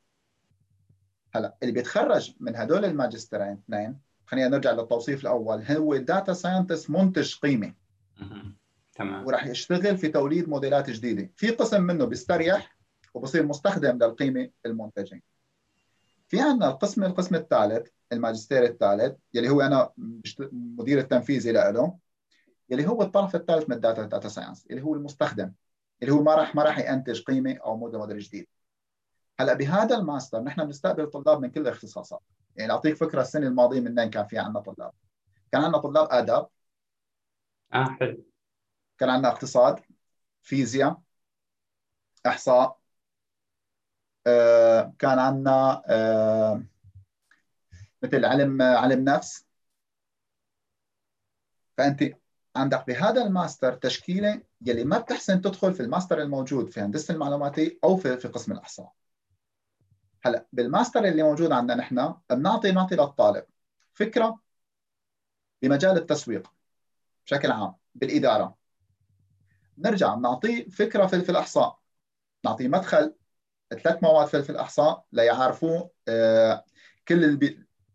هلا 1.35 1.57
اللي 1.63 1.73
بيتخرج 1.73 2.35
من 2.41 2.57
هدول 2.57 2.85
الماجستيرين 2.85 3.63
اثنين 3.65 4.01
خلينا 4.27 4.49
نرجع 4.49 4.71
للتوصيف 4.71 5.21
الأول 5.21 5.63
هو 5.63 5.97
data 5.97 6.33
scientist 6.33 6.91
منتج 6.91 7.35
قيمه 7.39 7.75
تمام. 8.95 9.27
وراح 9.27 9.47
يشتغل 9.47 9.99
في 9.99 10.09
توليد 10.09 10.49
موديلات 10.49 10.91
جديدة. 10.91 11.31
في 11.37 11.51
قسم 11.51 11.83
منه 11.83 12.05
بيستريح 12.05 12.77
وبصير 13.15 13.47
مستخدم 13.47 13.97
للقيمة 13.97 14.51
المنتجة. 14.67 15.23
في 16.29 16.41
عندنا 16.41 16.69
القسم 16.69 17.05
القسم 17.05 17.35
الثالث 17.35 17.89
الماجستير 18.13 18.65
الثالث 18.65 19.17
يلي 19.35 19.49
هو 19.49 19.61
أنا 19.61 19.91
مدير 20.53 20.99
التنفيذي 20.99 21.53
له 21.53 21.99
يلي 22.71 22.87
هو 22.87 23.03
الطرف 23.03 23.37
الثالث 23.37 23.69
من 23.69 23.77
ال 23.77 23.82
data 23.82 24.03
data 24.03 24.29
science 24.29 24.67
اللي 24.67 24.83
هو 24.83 24.95
المستخدم 24.95 25.53
اللي 26.03 26.13
هو 26.13 26.23
ما 26.23 26.35
راح 26.35 26.55
ما 26.55 26.63
راح 26.63 26.79
ينتج 26.79 27.23
قيمة 27.23 27.59
أو 27.65 27.77
موديل 27.77 28.19
جديد. 28.19 28.47
هلأ 29.41 29.55
بهذا 29.55 29.97
الماستر 29.97 30.43
نحن 30.43 30.65
بنستقبل 30.65 31.07
طلاب 31.07 31.41
من 31.41 31.51
كل 31.51 31.61
الاختصاصات. 31.61 32.21
يعني 32.57 32.73
أعطيك 32.73 32.97
فكرة 32.97 33.21
السنة 33.21 33.47
الماضية 33.47 33.81
منين 33.81 34.11
كان 34.11 34.27
في 34.27 34.39
عندنا 34.39 34.61
طلاب. 34.61 34.93
كان 35.53 35.63
عندنا 35.63 35.79
طلاب 35.79 36.09
آداب. 36.11 36.49
آه 37.75 37.85
حلو. 37.85 38.25
كان 38.99 39.09
عندنا 39.09 39.29
اقتصاد 39.33 39.81
فيزياء 40.43 41.01
إحصاء 42.27 42.79
آه 44.27 44.95
كان 44.99 45.19
عندنا 45.19 45.83
آه 45.87 46.63
مثل 48.07 48.25
علم 48.25 48.63
علم 48.63 49.05
نفس. 49.05 49.47
فأنت 51.77 52.05
عندك 52.57 52.87
بهذا 52.87 53.23
الماستر 53.23 53.75
تشكيلة 53.75 54.43
يلي 54.61 54.85
ما 54.85 54.99
بتحسن 54.99 55.41
تدخل 55.41 55.75
في 55.75 55.81
الماستر 55.81 56.23
الموجود 56.23 56.71
في 56.71 56.81
هندسة 56.81 57.15
المعلوماتي 57.15 57.79
أو 57.85 57.97
في 57.97 58.17
في 58.17 58.29
قسم 58.29 58.53
الأحصاء. 58.53 58.93
هلأ 60.23 60.47
بالماستر 60.53 61.05
اللي 61.05 61.23
موجود 61.23 61.53
عندنا 61.53 61.79
نحن 61.79 62.15
بنعطي 62.31 62.73
نعطي 62.73 62.97
للطالب 62.97 63.45
فكرة 63.95 64.41
بمجال 65.63 65.97
التسويق 65.97 66.53
بشكل 67.27 67.51
عام 67.51 67.75
بالإدارة. 67.95 68.57
نرجع 69.79 70.15
بنعطيه 70.15 70.69
فكرة 70.69 71.07
في 71.07 71.31
الأحصاء. 71.31 71.81
نعطيه 72.45 72.69
مدخل 72.69 73.15
ثلاث 73.71 74.03
مواد 74.03 74.27
في 74.43 74.51
الأحصاء 74.51 75.05
ليعرفوا 75.13 75.89
آه، 76.09 76.65
كل 77.09 77.25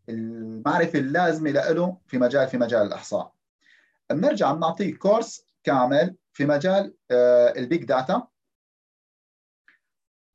المعرفة 0.10 1.00
اللازمة 1.00 1.52
له 1.52 1.98
في 2.08 2.18
مجال 2.18 2.48
في 2.48 2.58
مجال 2.58 2.82
الإحصاء. 2.88 3.34
بنرجع 4.12 4.54
بنعطيه 4.54 4.96
course 4.96 5.46
كامل 5.64 6.16
في 6.34 6.46
مجال 6.46 6.94
آه، 7.12 7.54
ال 7.58 7.64
big 7.64 7.84
data 7.84 8.28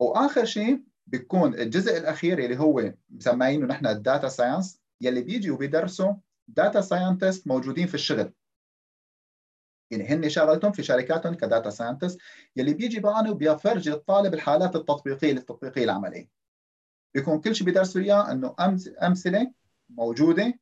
وآخر 0.00 0.44
شيء 0.44 0.82
بيكون 1.06 1.54
الجزء 1.54 1.96
الأخير 1.98 2.38
اللي 2.38 2.58
هو 2.58 2.94
مسمينه 3.10 3.66
نحن 3.66 3.86
ال 3.86 3.95
data 3.95 4.28
science 4.28 4.80
يلي 5.00 5.22
بيجي 5.22 5.50
وبيدرسوا 5.50 6.14
data 6.48 6.80
scientist 6.80 7.46
موجودين 7.46 7.86
في 7.86 7.94
الشغل. 7.94 8.32
يعني 9.90 10.08
هن 10.08 10.28
شغلتهم 10.28 10.72
في 10.72 10.82
شركاتهم 10.82 11.34
ك 11.34 11.42
data 11.42 11.70
scientist 11.70 12.18
يلي 12.56 12.74
بيجي 12.74 13.00
بقى 13.00 13.30
وبيفرجي 13.30 13.92
الطالب 13.92 14.34
الحالات 14.34 14.76
التطبيقيه 14.76 15.32
التطبيقية 15.32 15.84
العملية. 15.84 16.28
بيكون 17.16 17.40
كل 17.40 17.54
شيء 17.54 17.66
بيدرسوا 17.66 18.00
اياه 18.00 18.32
إنه 18.32 18.54
أمثلة 19.02 19.52
موجودة 19.88 20.58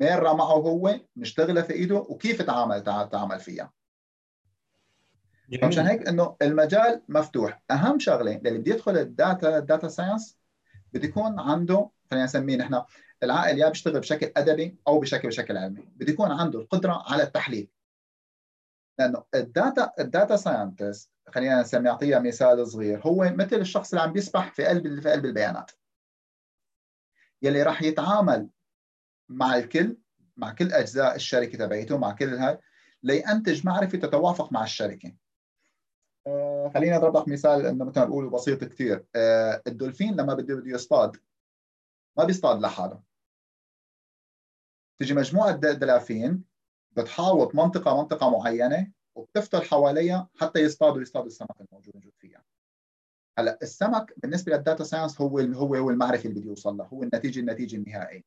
ميرة 0.00 0.32
معه 0.32 0.54
هو 0.54 1.00
نشتغلها 1.16 1.62
في 1.62 1.72
إيده 1.72 1.96
وكيف 1.96 2.42
تعامل 2.42 2.82
تعامل 2.82 3.40
فيها. 3.40 3.72
فمشان 5.62 5.86
هيك 5.86 6.08
إنه 6.08 6.36
المجال 6.42 7.02
مفتوح. 7.08 7.62
أهم 7.70 7.98
شغلة 7.98 8.36
اللي 8.36 8.58
بده 8.58 8.74
يدخل 8.74 8.96
ال 8.96 9.08
data 9.08 9.58
ال 9.58 9.64
data 9.64 9.88
science 9.88 10.38
بده 10.92 11.08
يكون 11.08 11.40
عنده 11.40 11.90
خلينا 12.10 12.24
نسميه 12.24 12.56
نحن 12.56 12.82
العالم 13.22 13.58
يا 13.58 13.68
بيشتغل 13.68 14.00
بشكل 14.00 14.32
أدبي 14.36 14.76
أو 14.88 15.00
بشكل 15.00 15.28
بشكل 15.28 15.56
علمي. 15.56 15.88
بده 15.96 16.12
يكون 16.12 16.30
عنده 16.30 16.58
القدرة 16.58 17.04
على 17.12 17.22
التحليل. 17.22 17.68
لأنه 18.98 19.24
ال 19.34 19.46
data 19.46 19.92
ال 20.00 20.07
data 20.07 20.36
scientist 20.36 21.10
خلينا 21.28 21.60
نسمي 21.60 21.88
أعطيها 21.88 22.18
مثال 22.18 22.68
صغير 22.68 23.00
هو 23.00 23.32
مثل 23.34 23.56
الشخص 23.56 23.92
اللي 23.92 24.02
عم 24.02 24.12
بيسبح 24.12 24.52
في 24.52 24.64
قلب 24.64 25.00
في 25.00 25.10
قلب 25.10 25.24
البيانات. 25.24 25.70
يلي 27.42 27.62
راح 27.62 27.82
يتعامل 27.82 28.48
مع 29.28 29.56
الكل 29.56 29.96
مع 30.36 30.52
كل 30.52 30.72
أجزاء 30.72 31.14
الشركة 31.14 31.58
تبعيته 31.58 31.98
مع 31.98 32.12
كل 32.12 32.34
هاي 32.34 32.58
لينتج 33.02 33.66
معرفة 33.66 33.98
تتوافق 33.98 34.52
مع 34.52 34.64
الشركة. 34.64 35.16
آه 36.26 36.70
خليني 36.74 36.96
أضرب 36.96 37.16
لك 37.16 37.28
مثال 37.28 37.66
إنه 37.66 37.84
مثل 37.84 38.00
ما 38.00 38.06
بقول 38.06 38.30
بسيط 38.30 38.64
كثير 38.64 39.06
آه 39.16 39.62
الدولفين 39.66 40.16
لما 40.16 40.34
بده 40.34 40.54
بده 40.54 40.74
يصطاد 40.74 41.16
ما 42.16 42.24
بيصطاد 42.24 42.60
لحاله. 42.60 43.02
تجي 44.98 45.14
مجموعة 45.14 45.52
دلافين 45.52 46.44
بتحاوط 46.96 47.54
منطقة 47.54 47.96
منطقة 47.96 48.30
معينة 48.30 48.92
وبتفتل 49.14 49.62
حواليها 49.62 50.28
حتى 50.40 50.60
يصطادوا 50.60 51.02
يصطادوا 51.02 51.26
السمك 51.26 51.60
الموجود 51.60 52.12
فيها. 52.18 52.44
هلأ 53.38 53.58
السمك 53.62 54.14
بالنسبة 54.16 54.52
لل 54.52 54.63
data 54.63 54.84
science 54.84 55.20
هو 55.20 55.38
هو 55.38 55.74
هو 55.74 55.90
المعرفة 55.90 56.28
اللي 56.28 56.40
بده 56.40 56.48
يوصل 56.48 56.76
لها 56.76 56.86
هو 56.86 57.02
النتيجة 57.02 57.40
النتيجة 57.40 57.76
النهائية. 57.76 58.22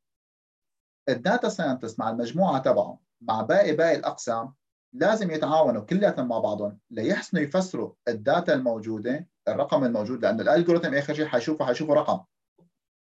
ال 1.08 1.16
data 1.16 1.48
scientist 1.48 1.98
مع 1.98 2.10
المجموعة 2.10 2.58
تبعه 2.62 3.00
مع 3.20 3.42
باقي 3.42 3.76
باقي 3.76 3.96
الأقسام 3.96 4.54
لازم 4.92 5.30
يتعاونوا 5.30 5.82
كلياتهم 5.82 6.28
مع 6.28 6.38
بعضهم 6.38 6.78
ليحسنوا 6.90 7.42
يفسروا 7.42 7.92
ال 8.08 8.17
data 8.17 8.54
الموجودة 8.54 9.28
الرقم 9.48 9.84
الموجود 9.84 10.22
لأنه 10.22 10.42
ال 10.42 10.47
algorithm 10.47 10.94
آخر 10.94 11.14
شيء 11.14 11.26
حيشوفه 11.26 11.64
حيشوفه 11.66 11.94
رقم. 11.94 12.24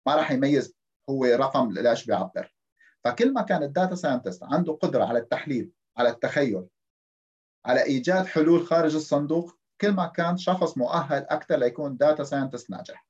ما 0.07 0.15
راح 0.15 0.31
يميز 0.31 0.75
هو 1.11 1.25
رقم 1.25 1.73
لايش 1.73 2.07
بيعبر 2.07 2.54
فكل 3.05 3.33
ما 3.33 3.43
كان 3.43 3.63
ال 3.63 3.69
data 3.69 3.95
scientist 3.95 4.43
عنده 4.43 4.73
قدرة 4.73 5.05
على 5.05 5.19
التحليل 5.19 5.71
على 5.97 6.09
التخيل 6.09 6.67
على 7.65 7.85
إيجاد 7.85 8.27
حلول 8.27 8.67
خارج 8.67 8.95
الصندوق 8.95 9.59
كل 9.81 9.93
ما 9.93 10.07
كان 10.07 10.37
شخص 10.37 10.79
مؤهل 10.79 11.23
أكثر 11.23 11.57
ليكون 11.57 11.97
data 11.97 12.25
scientist 12.25 12.71
ناجح. 12.71 13.07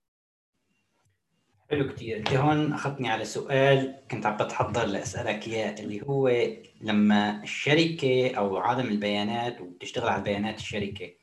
حلو 1.71 1.93
كثير 1.93 2.17
انت 2.17 2.33
هون 2.33 2.73
أخذتني 2.73 3.09
على 3.09 3.25
سؤال 3.25 4.01
كنت 4.11 4.27
عم 4.27 4.37
بتحضر 4.37 4.87
لأسألك 4.87 5.49
إياه 5.49 5.75
اللي 5.81 6.03
هو 6.03 6.31
لما 6.81 7.43
الشركة 7.43 8.35
أو 8.37 8.57
عالم 8.57 8.89
البيانات 8.89 9.61
وبتشتغل 9.61 10.09
على 10.09 10.23
بيانات 10.23 10.57
الشركة 10.57 11.15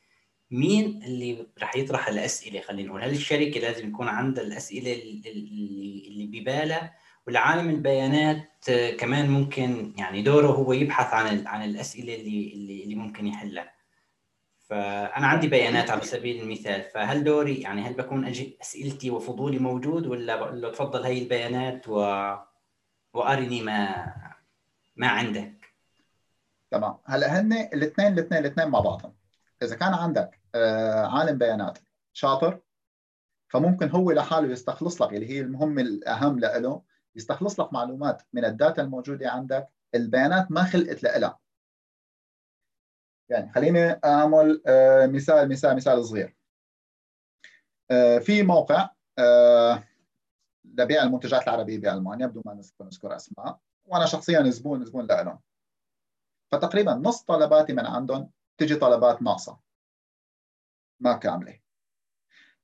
مين 0.52 1.04
اللي 1.04 1.48
راح 1.60 1.76
يطرح 1.76 2.08
الأسئلة؟ 2.08 2.62
خلينا 2.62 2.90
نقول 2.90 3.04
هل 3.04 3.12
الشركة 3.12 3.60
لازم 3.60 3.88
يكون 3.88 4.08
عندها 4.08 4.44
الأسئلة 4.44 4.94
اللي 4.94 5.30
اللي 6.08 6.40
ببالها 6.40 6.94
ولا 7.28 7.40
عالم 7.40 7.70
البيانات 7.70 8.72
كمان 9.00 9.30
ممكن 9.30 9.94
يعني 9.98 10.22
دوره 10.22 10.48
هو 10.48 10.74
يبحث 10.74 11.14
عن 11.14 11.48
عن 11.48 11.64
الأسئلة 11.64 12.16
اللي 12.16 12.54
اللي 12.84 12.96
ممكن 12.96 13.28
يحلها. 13.28 13.74
فأنا 14.72 15.28
عندي 15.28 15.48
بيانات 15.48 15.90
على 15.90 16.02
سبيل 16.02 16.42
المثال 16.42 16.84
فهل 16.84 17.24
دوري 17.24 17.62
يعني 17.62 17.82
هل 17.82 17.94
بكون 17.94 18.26
أجي 18.26 18.58
أسئلتي 18.62 19.12
وفضولي 19.12 19.60
موجود 19.60 20.08
ولا 20.08 20.36
بقول 20.36 20.62
له 20.62 20.72
تفضل 20.72 21.04
هي 21.04 21.24
البيانات 21.24 21.88
و... 21.90 21.96
وأرني 23.14 23.62
ما 23.62 24.14
ما 24.96 25.08
عندك؟ 25.08 25.74
تمام. 26.72 26.98
هلا 27.06 27.40
هن 27.40 27.54
الاثنين 27.54 28.14
الاثنين 28.14 28.40
الاثنين 28.40 28.68
مع 28.68 28.80
بعضهم. 28.80 29.14
إذا 29.64 29.76
كان 29.76 29.94
عندك 29.94 30.40
آه، 30.56 31.06
عالم 31.06 31.38
بيانات 31.38 31.78
شاطر 32.14 32.60
فممكن 33.48 33.90
هو 33.90 34.12
لحاله 34.12 34.52
يستخلص 34.52 35.02
لك 35.02 35.14
اللي 35.14 35.30
هي 35.30 35.42
المهمة 35.42 35.82
الأهم 35.82 36.40
له 36.40 36.82
يستخلص 37.16 37.60
لك 37.60 37.74
معلومات 37.74 38.22
من 38.34 38.46
الداتا 38.46 38.82
الموجودة 38.82 39.30
عندك 39.30 39.68
البيانات 39.96 40.52
ما 40.52 40.64
خلقت 40.64 41.04
لها 41.04 41.40
يعني 43.32 43.52
خليني 43.52 44.00
أعمل 44.06 44.62
آه، 44.68 45.08
مثال 45.08 45.50
مثال 45.50 45.76
مثال 45.76 46.06
صغير. 46.06 46.36
آه، 47.92 48.20
في 48.20 48.44
موقع 48.44 48.90
آه، 49.20 49.84
لبيع 50.66 51.04
المنتجات 51.04 51.44
العربية 51.44 51.80
بألمانيا 51.80 52.28
بدون 52.28 52.44
ما 52.46 52.54
نذكر 52.82 53.16
أسماء 53.16 53.60
وأنا 53.86 54.06
شخصيا 54.06 54.50
زبون 54.50 54.86
زبون 54.86 55.06
لهم 55.08 55.40
فتقريبا 56.52 56.94
نص 56.94 57.24
طلباتي 57.24 57.74
من 57.74 57.86
عندهم 57.86 58.32
تجي 58.58 58.76
طلبات 58.76 59.22
ناقصه 59.22 59.60
ما 61.00 61.14
كاملة. 61.18 61.60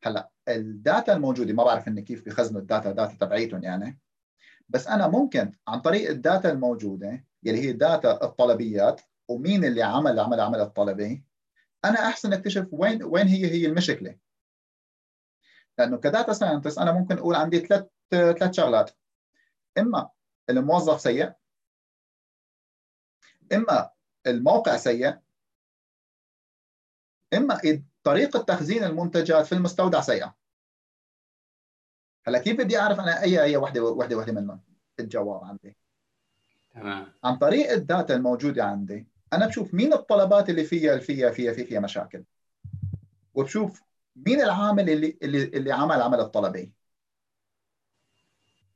هلأ 0.04 0.30
ال 0.48 0.61
data 0.61 1.14
الموجودة 1.14 1.54
ما 1.54 1.64
بعرف 1.64 1.88
إني 1.88 2.02
كيف 2.02 2.26
بيخزنوا 2.26 2.62
ال 2.62 2.68
data 2.68 2.92
data 2.92 3.18
تبعيتهم 3.26 3.64
يعني. 3.64 4.00
بس 4.70 4.88
أنا 4.88 5.08
ممكن 5.08 5.52
عن 5.68 5.82
طريق 5.82 6.10
ال 6.10 6.18
data 6.18 6.52
الموجودة 6.52 7.26
يلي 7.44 7.62
هي 7.62 7.72
data 7.74 8.24
الطلبيات 8.26 9.02
ومين 9.28 9.66
اللي 9.66 9.84
عمل 9.84 10.20
عمل 10.20 10.40
عمل 10.40 10.62
الطلبة 10.62 11.24
أنا 11.86 12.08
أحسن 12.08 12.34
أكتشف 12.34 12.68
وين 12.72 13.04
وين 13.04 13.28
هي 13.28 13.52
هي 13.52 13.66
المشكلة. 13.66 14.18
لأنه 15.78 15.98
ك 15.98 16.05
data 16.05 16.34
scientist 16.34 16.78
أنا 16.78 16.92
ممكن 16.92 17.18
أقول 17.18 17.36
عندي 17.36 17.60
ثلاث 17.60 17.88
ثلاث 18.12 18.52
شغلات. 18.54 18.92
إما 19.78 20.10
الموظف 20.50 21.02
سيء 21.02 21.34
إما 23.54 23.92
الموقع 24.28 24.78
سيء 24.78 25.20
إما 27.34 27.84
طريقة 28.04 28.40
تخزين 28.44 28.84
المنتجات 28.84 29.46
في 29.46 29.56
المستودع 29.56 30.02
سيئة. 30.02 30.36
هلا 32.28 32.40
كيف 32.40 32.58
بدي 32.58 32.80
أعرف 32.80 33.00
أنا 33.00 33.24
اي 33.24 33.44
أي 33.44 33.58
وحده 33.58 33.84
وحده 33.84 34.18
وحدة 34.18 34.34
منهم 34.34 34.62
الجواب 35.00 35.44
عندي. 35.44 35.78
تمام. 36.74 37.14
عن 37.24 37.38
طريق 37.38 37.72
الداتا 37.72 38.16
الموجودة 38.16 38.64
عندي 38.64 39.08
أنا 39.34 39.48
بشوف 39.48 39.74
مين 39.74 39.94
الطلبات 39.94 40.50
اللي 40.50 40.64
فيها 40.64 40.98
فيها 40.98 41.32
فيها 41.32 41.54
فيها, 41.54 41.66
فيها 41.66 41.80
مشاكل. 41.80 42.24
وبشوف 43.34 43.82
مين 44.16 44.42
العامل 44.42 44.90
اللي 44.90 45.18
اللي 45.24 45.44
اللي 45.44 45.72
عمل 45.72 46.02
عمل 46.02 46.20
الطلبي 46.20 46.72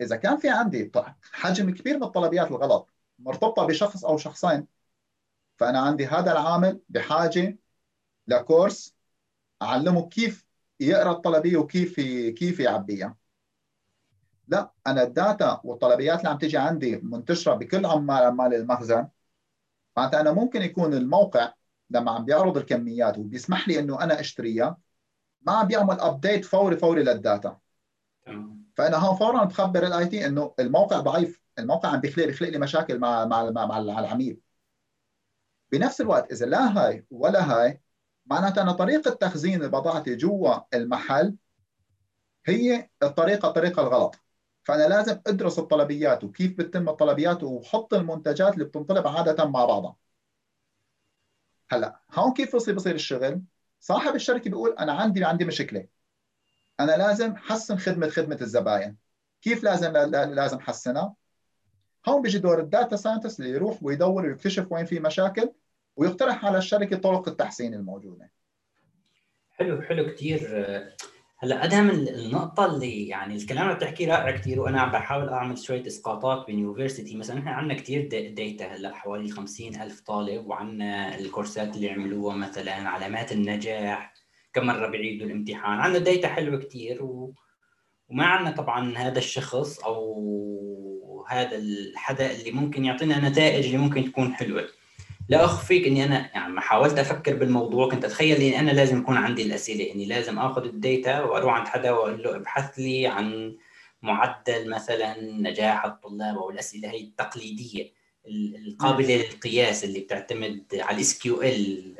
إذا 0.01 0.15
كان 0.15 0.37
في 0.37 0.49
عندي 0.49 0.91
حجم 1.31 1.69
كبير 1.69 1.97
من 1.97 2.03
الطلبيات 2.03 2.51
الغلط 2.51 2.89
مرتبطة 3.19 3.65
بشخص 3.65 4.05
أو 4.05 4.17
شخصين 4.17 4.67
فأنا 5.57 5.79
عندي 5.79 6.05
هذا 6.05 6.31
العامل 6.31 6.79
بحاجة 6.89 7.57
لكورس 8.27 8.95
أعلمه 9.61 10.09
كيف 10.09 10.45
يقرأ 10.79 11.11
الطلبيه 11.11 11.57
وكيف 11.57 11.95
كيف 12.37 12.59
يعبيها. 12.59 13.20
لا 14.51 14.71
أنا 14.87 15.03
الداتا 15.03 15.61
والطلبيات 15.63 16.19
اللي 16.19 16.29
عم 16.29 16.37
تيجي 16.37 16.57
عندي 16.57 16.97
منتشرة 16.97 17.53
بكل 17.53 17.85
عمال 17.85 18.23
عمال 18.23 18.53
المخزن. 18.53 19.07
معناتها 19.97 20.21
أنا 20.21 20.31
ممكن 20.31 20.61
يكون 20.61 20.93
الموقع 20.93 21.53
لما 21.89 22.11
عم 22.11 22.25
بيعرض 22.25 22.57
الكميات 22.57 23.17
وبيسمح 23.17 23.67
لي 23.67 23.79
إنه 23.79 24.03
أنا 24.03 24.19
أشتريها 24.19 24.77
ما 25.41 25.53
عم 25.53 25.67
بيعمل 25.67 25.99
update 25.99 26.45
فوري 26.45 26.77
فوري 26.77 27.03
لل 27.03 27.19
data. 27.19 27.57
فأنا 28.75 28.97
هون 28.97 29.17
فورا 29.17 29.43
بخبر 29.43 29.87
ال 29.87 30.07
IT 30.07 30.25
إنه 30.25 30.53
الموقع 30.59 30.99
ضعيف. 30.99 31.41
الموقع 31.59 31.89
عم 31.89 31.99
بيخلق 31.99 32.25
بيخلق 32.25 32.49
لي 32.49 32.59
مشاكل 32.59 32.99
مع 32.99 33.25
مع 33.25 33.49
مع 33.49 33.77
العميل. 33.79 34.39
بنفس 35.71 36.01
الوقت 36.01 36.31
إذا 36.31 36.45
لا 36.45 36.77
هاي 36.77 37.05
ولا 37.11 37.51
هاي 37.51 37.81
معناتها 38.25 38.61
أنا 38.61 38.71
طريقة 38.71 39.11
تخزين 39.11 39.67
بضاعتي 39.67 40.15
جوا 40.15 40.59
المحل 40.73 41.35
هي 42.45 42.89
الطريقة 43.03 43.47
الطريقة 43.47 43.81
الغلط. 43.81 44.15
فأنا 44.63 44.87
لازم 44.87 45.19
أدرس 45.27 45.59
الطلبيات 45.59 46.23
وكيف 46.23 46.57
بتتم 46.57 46.89
الطلبيات 46.89 47.43
وحط 47.43 47.93
المنتجات 47.93 48.53
اللي 48.53 48.65
بتنطلب 48.65 49.07
عادة 49.07 49.45
مع 49.45 49.65
بعضها. 49.65 49.95
هلا 51.71 51.99
هون 52.13 52.33
كيف 52.33 52.55
بصير 52.55 52.75
بصير 52.75 52.95
الشغل؟ 52.95 53.41
صاحب 53.79 54.15
الشركة 54.15 54.49
بيقول 54.49 54.75
أنا 54.79 54.93
عندي 54.93 55.25
عندي 55.25 55.45
مشكلة. 55.45 55.87
أنا 56.79 56.91
لازم 56.91 57.35
حسن 57.35 57.77
خدمه 57.77 58.09
خدمة 58.09 58.37
الزباين. 58.41 58.97
كيف 59.41 59.63
لازم 59.63 59.91
لازم 60.11 60.59
حسنها؟ 60.59 61.15
هون 62.07 62.21
بيجي 62.21 62.39
دور 62.39 62.59
ال 62.59 62.66
data 62.66 62.95
scientist 62.95 63.39
اللي 63.39 63.51
يروح 63.51 63.77
ويدور 63.81 64.25
ويكتشف 64.25 64.71
وين 64.71 64.85
في 64.85 64.99
مشاكل 64.99 65.51
ويقترح 65.95 66.45
على 66.45 66.57
الشركة 66.57 66.97
طرق 66.97 67.27
التحسين 67.27 67.73
الموجودة. 67.73 68.31
حلو 69.49 69.81
حلو 69.81 70.05
كثير 70.05 70.39
هلأ 71.43 71.63
ادهم 71.65 71.89
النقطة 71.89 72.65
اللي 72.65 73.07
يعني 73.07 73.35
الكلام 73.35 73.65
اللي 73.65 73.75
بتحكيه 73.75 74.07
رائع 74.07 74.31
كثير 74.31 74.59
وأنا 74.59 74.81
عم 74.81 74.91
بحاول 74.91 75.29
أعمل 75.29 75.57
شوية 75.57 75.87
إسقاطات 75.87 76.45
ب 76.47 76.54
university 76.54 77.17
مثلا 77.17 77.39
إحنا 77.39 77.51
عندنا 77.51 77.73
كثير 77.79 78.07
data 78.33 78.65
هلأ 78.65 78.95
حوالي 78.95 79.31
50 79.31 79.81
ألف 79.81 80.01
طالب 80.01 80.47
وعندنا 80.47 81.19
الكورسات 81.19 81.75
اللي 81.75 81.89
عملوها 81.89 82.35
مثلا 82.35 82.89
علامات 82.89 83.31
النجاح 83.31 84.13
كم 84.53 84.65
مرة 84.65 84.87
بيعيدوا 84.87 85.27
الامتحان. 85.27 85.79
عندنا 85.79 86.03
data 86.03 86.27
حلوة 86.27 86.59
كثير 86.59 87.03
و... 87.03 87.33
وما 88.09 88.25
عندنا 88.25 88.55
طبعا 88.55 88.97
هذا 88.97 89.17
الشخص 89.17 89.79
أو 89.79 91.25
هذا 91.29 91.57
الحدا 91.57 92.31
اللي 92.31 92.51
ممكن 92.51 92.85
يعطينا 92.85 93.29
نتائج 93.29 93.65
اللي 93.65 93.77
ممكن 93.77 94.05
تكون 94.05 94.33
حلوة. 94.33 94.67
لا 95.31 95.45
اخفيك 95.45 95.87
إني 95.87 96.03
أنا 96.03 96.29
يعني 96.33 96.61
حاولت 96.61 96.99
أفكر 96.99 97.35
بالموضوع 97.35 97.89
كنت 97.89 98.05
أتخيل 98.05 98.35
إني 98.35 98.59
أنا 98.59 98.71
لازم 98.71 98.99
يكون 98.99 99.17
عندي 99.17 99.41
الأسئلة 99.43 99.91
إني 99.93 100.05
لازم 100.05 100.39
آخذ 100.39 100.65
ال 100.65 100.76
data 100.76 101.21
وأروح 101.23 101.53
عند 101.53 101.67
حدا 101.67 101.91
وأقول 101.91 102.23
له 102.23 102.35
ابحث 102.35 102.79
لي 102.79 103.07
عن 103.07 103.55
معدل 104.01 104.69
مثلا 104.69 105.21
نجاح 105.21 105.85
الطلاب 105.85 106.37
أو 106.37 106.49
الأسئلة 106.49 106.89
هي 106.91 107.01
التقليدية 107.01 107.91
القابلة 108.27 109.15
للقياس 109.15 109.83
اللي 109.83 109.99
بتعتمد 109.99 110.63
على 110.73 110.95
ال 110.95 111.19
SQL 111.19 111.95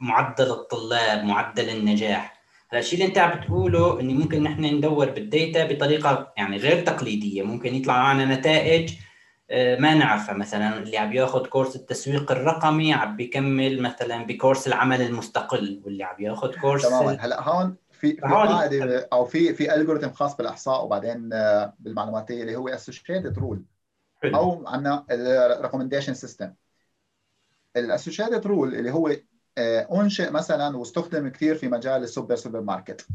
معدل 0.00 0.50
الطلاب 0.50 1.24
معدل 1.24 1.68
النجاح. 1.68 2.40
هذا 2.72 2.80
الشيء 2.80 2.94
اللي 2.94 3.08
أنت 3.08 3.18
عم 3.18 3.40
بتقوله 3.40 4.00
إني 4.00 4.14
ممكن 4.14 4.42
نحن 4.42 4.64
ندور 4.64 5.10
بال 5.10 5.29
data 5.29 5.66
بطريقة 5.66 6.32
يعني 6.36 6.56
غير 6.56 6.82
تقليدية 6.84 7.42
ممكن 7.42 7.74
يطلع 7.74 8.02
معنا 8.02 8.34
نتائج 8.34 8.90
آه، 8.90 9.09
ما 9.52 9.94
نعرفها 9.94 10.34
مثلا 10.34 10.78
اللي 10.78 10.98
عم 10.98 11.12
ياخذ 11.12 11.46
كورس 11.46 11.76
التسويق 11.76 12.32
الرقمي 12.32 12.94
عم 12.94 13.16
بيكمل 13.16 13.82
مثلا 13.82 14.26
بكورس 14.26 14.66
العمل 14.68 15.02
المستقل 15.02 15.82
واللي 15.84 16.04
عم 16.04 16.16
ياخذ 16.20 16.60
كورس 16.60 16.82
تماما. 16.82 17.16
هلأ 17.20 17.48
هون 17.48 17.76
في 17.90 18.16
في 18.16 18.20
قاعدة 18.20 19.08
أو 19.12 19.24
في 19.24 19.54
في 19.54 19.74
algorithm 19.74 20.10
خاص 20.10 20.36
بالإحصاء 20.36 20.84
وبعدين 20.84 21.32
آه، 21.32 21.74
بالمعلوماتية 21.78 22.40
اللي 22.40 22.56
هو 22.56 22.68
associated 22.68 23.38
rule 23.38 23.62
أو 24.24 24.68
عندنا 24.68 25.06
ال 25.10 25.17
recommendation 25.17 26.14
system 26.14 26.52
ال 27.76 27.82
associated 27.82 28.46
rule 28.46 28.74
اللي 28.74 28.90
هو 28.90 29.16
آه، 29.58 29.88
أنشئ 30.00 30.30
مثلا 30.30 30.76
واستخدم 30.76 31.28
كثير 31.28 31.54
في 31.54 31.68
مجال 31.68 32.02
السوبر 32.02 32.36
سوبر 32.36 32.60
ماركت 32.60 33.06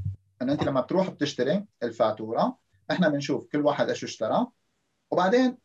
إنه 0.42 0.54
أنت 0.54 0.64
لما 0.64 0.82
بتروح 0.82 1.10
بتشتري 1.10 1.66
الفاتورة 1.84 2.58
إحنا 2.92 3.10
بنشوف 3.10 3.46
كل 3.52 3.66
واحد 3.66 3.90
إيش 3.90 4.04
اشترى. 4.04 4.48
وبعدين 5.12 5.46
آه، 5.46 5.58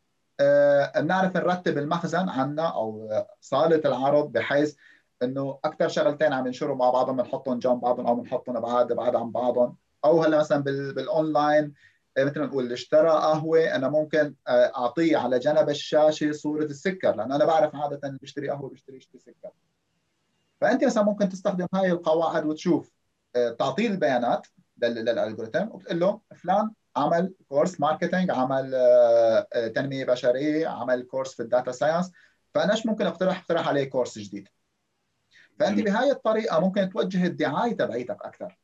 بنعرف 0.95 1.37
نرتب 1.37 1.77
المخزن 1.77 2.29
عنا 2.29 2.67
أو 2.75 3.09
صالة 3.41 3.81
العرض 3.85 4.31
بحيث 4.31 4.75
إنه 5.23 5.59
أكثر 5.65 5.87
شغلتين 5.87 6.33
عم 6.33 6.47
ينشروا 6.47 6.75
مع 6.75 6.89
بعضهم 6.89 7.17
بنحطهم 7.17 7.59
جنب 7.59 7.79
بعضهم 7.79 8.07
أو 8.07 8.15
بنحطهم 8.15 8.59
بعاد 8.59 8.93
بعاد 8.93 9.15
عن 9.15 9.31
بعضهم. 9.31 9.77
أو 10.05 10.23
هلأ 10.23 10.39
مثلا 10.39 10.63
بالأونلاين 10.63 11.73
آه، 12.17 12.23
مثل 12.23 12.39
ما 12.39 12.45
نقول 12.45 12.63
اللي 12.63 12.73
اشترى 12.73 13.09
قهوة 13.09 13.75
أنا 13.75 13.89
ممكن 13.89 14.35
آه، 14.47 14.71
أعطيه 14.77 15.17
على 15.17 15.39
جنب 15.39 15.69
الشاشة 15.69 16.31
صورة 16.31 16.63
السكر 16.63 17.15
لأنه 17.15 17.35
أنا 17.35 17.45
بعرف 17.45 17.75
عادة 17.75 17.99
اللي 18.03 18.17
بيشتري 18.21 18.49
قهوة 18.49 18.69
بيشتري 18.69 18.97
يشتري 18.97 19.19
سكر. 19.19 19.51
فأنت 20.61 20.83
مثلا 20.83 21.03
ممكن 21.03 21.29
تستخدم 21.29 21.67
هاي 21.73 21.91
القواعد 21.91 22.45
وتشوف 22.45 22.91
تعطيه 23.59 23.87
البيانات 23.87 24.47
لل 24.77 24.93
algorithm 24.93 25.67
وتقول 25.71 25.99
له 25.99 26.21
فلان 26.35 26.71
عمل 26.95 27.33
كورس 27.49 27.79
marketing 27.79 28.31
عمل 28.31 28.75
آه، 28.75 29.47
آه، 29.53 29.67
تنمية 29.67 30.05
بشرية 30.05 30.67
عمل 30.67 31.03
كورس 31.03 31.33
في 31.33 31.43
ال 31.43 31.49
data 31.49 31.71
science 31.71 32.11
فأنا 32.53 32.73
إيش 32.73 32.85
ممكن 32.85 33.05
أقترح؟ 33.05 33.39
أقترح 33.39 33.67
عليه 33.67 33.89
كورس 33.89 34.19
جديد. 34.19 34.47
فأنت 35.59 35.79
بهاي 35.79 36.11
الطريقة 36.11 36.59
ممكن 36.59 36.89
توجه 36.89 37.25
الدعاية 37.25 37.77
تبعيتك 37.77 38.17
أكثر. 38.21 38.57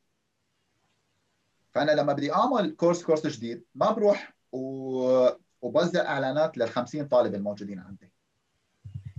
فأنا 1.74 1.92
لما 1.92 2.12
بدي 2.12 2.32
أعمل 2.32 2.76
كورس 2.76 3.02
كورس 3.02 3.26
جديد 3.26 3.64
ما 3.74 3.90
بروح 3.90 4.34
و... 4.52 5.28
وبوزع 5.62 6.06
إعلانات 6.06 6.58
لل 6.58 6.68
50 6.68 7.08
طالب 7.08 7.34
الموجودين 7.34 7.78
عندي. 7.78 8.12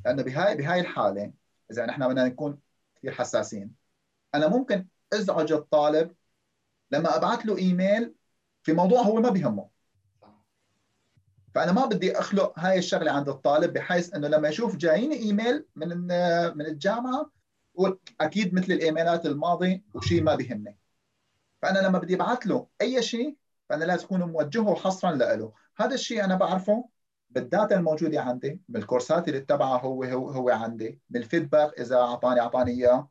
لأنه 0.05 0.23
بهاي 0.23 0.55
بهاي 0.55 0.79
الحالة 0.79 1.33
إذا 1.71 1.85
نحن 1.85 2.07
بدنا 2.07 2.25
نكون 2.25 2.59
كثير 2.95 3.11
حساسين 3.11 3.75
أنا 4.35 4.47
ممكن 4.47 4.87
أزعج 5.13 5.51
الطالب 5.51 6.15
لما 6.91 7.17
ابعث 7.17 7.39
له 7.39 7.57
إيميل 7.57 8.15
في 8.63 8.73
موضوع 8.73 9.01
هو 9.01 9.15
ما 9.15 9.29
بيهمه. 9.29 9.69
فأنا 11.55 11.71
ما 11.71 11.85
بدي 11.85 12.19
أخلق 12.19 12.59
هاي 12.59 12.77
الشغلة 12.77 13.11
عند 13.11 13.29
الطالب 13.29 13.73
بحيث 13.73 14.13
إنه 14.15 14.27
لما 14.27 14.49
يشوف 14.49 14.75
جاييني 14.75 15.15
إيميل 15.15 15.65
من 15.75 15.89
من 16.57 16.65
الجامعة 16.65 17.31
أكيد 18.21 18.53
مثل 18.53 18.71
الإيميلات 18.71 19.25
الماضي 19.25 19.83
وشيء 19.93 20.23
ما 20.23 20.35
بيهمني. 20.35 20.77
فأنا 21.61 21.79
لما 21.79 21.99
بدي 21.99 22.15
أبعث 22.15 22.47
له 22.47 22.67
أي 22.81 23.01
شيء 23.01 23.37
فأنا 23.69 23.85
لازم 23.85 24.05
أكون 24.05 24.23
موجهه 24.23 24.75
حصرا 24.75 25.11
له 25.11 25.53
هذا 25.77 25.93
الشيء 25.93 26.23
أنا 26.23 26.35
بعرفه 26.35 26.89
بال 27.29 27.45
data 27.45 27.75
الموجودة 27.75 28.21
عندي 28.21 28.61
بالكورسات 28.69 29.27
اللي 29.27 29.39
اتبعها 29.39 29.81
هو 29.81 30.03
هو 30.03 30.29
هو 30.29 30.49
عندي 30.49 30.99
بال 31.09 31.23
feedback 31.23 31.79
إذا 31.79 31.95
اعطاني 31.95 32.39
أعطاني 32.39 32.71
إياه. 32.71 33.09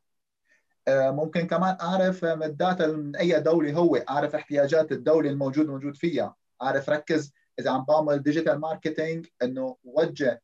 ممكن 0.88 1.46
كمان 1.46 1.76
أعرف 1.80 2.24
من 2.24 2.42
ال 2.42 2.51
data 2.51 2.86
من 2.86 3.16
أي 3.16 3.40
دولة 3.40 3.72
هو؟ 3.72 3.96
أعرف 3.96 4.34
احتياجات 4.34 4.92
الدولة 4.92 5.30
الموجود 5.30 5.66
موجود 5.66 5.96
فيها. 5.96 6.36
أعرف 6.62 6.90
ركز 6.90 7.32
إذا 7.58 7.70
عم 7.70 7.84
بعمل 7.84 8.22
digital 8.22 8.60
marketing 8.60 9.26
إنه 9.42 9.76
وجه 9.84 10.42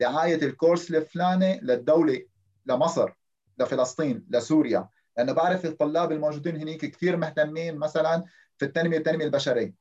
دعاية 0.00 0.42
الكورس 0.42 0.90
الفلاني 0.90 1.60
للدولة 1.60 2.22
لمصر 2.66 3.12
لفلسطين 3.58 4.26
لسوريا. 4.30 4.88
لأنه 5.16 5.32
بعرف 5.32 5.64
الطلاب 5.64 6.12
الموجودين 6.12 6.56
هنيك 6.56 6.84
كثير 6.84 7.16
مهتمين 7.16 7.76
مثلا 7.76 8.24
في 8.58 8.64
التنميه 8.64 8.98
التنمية 8.98 9.24
البشرية. 9.24 9.74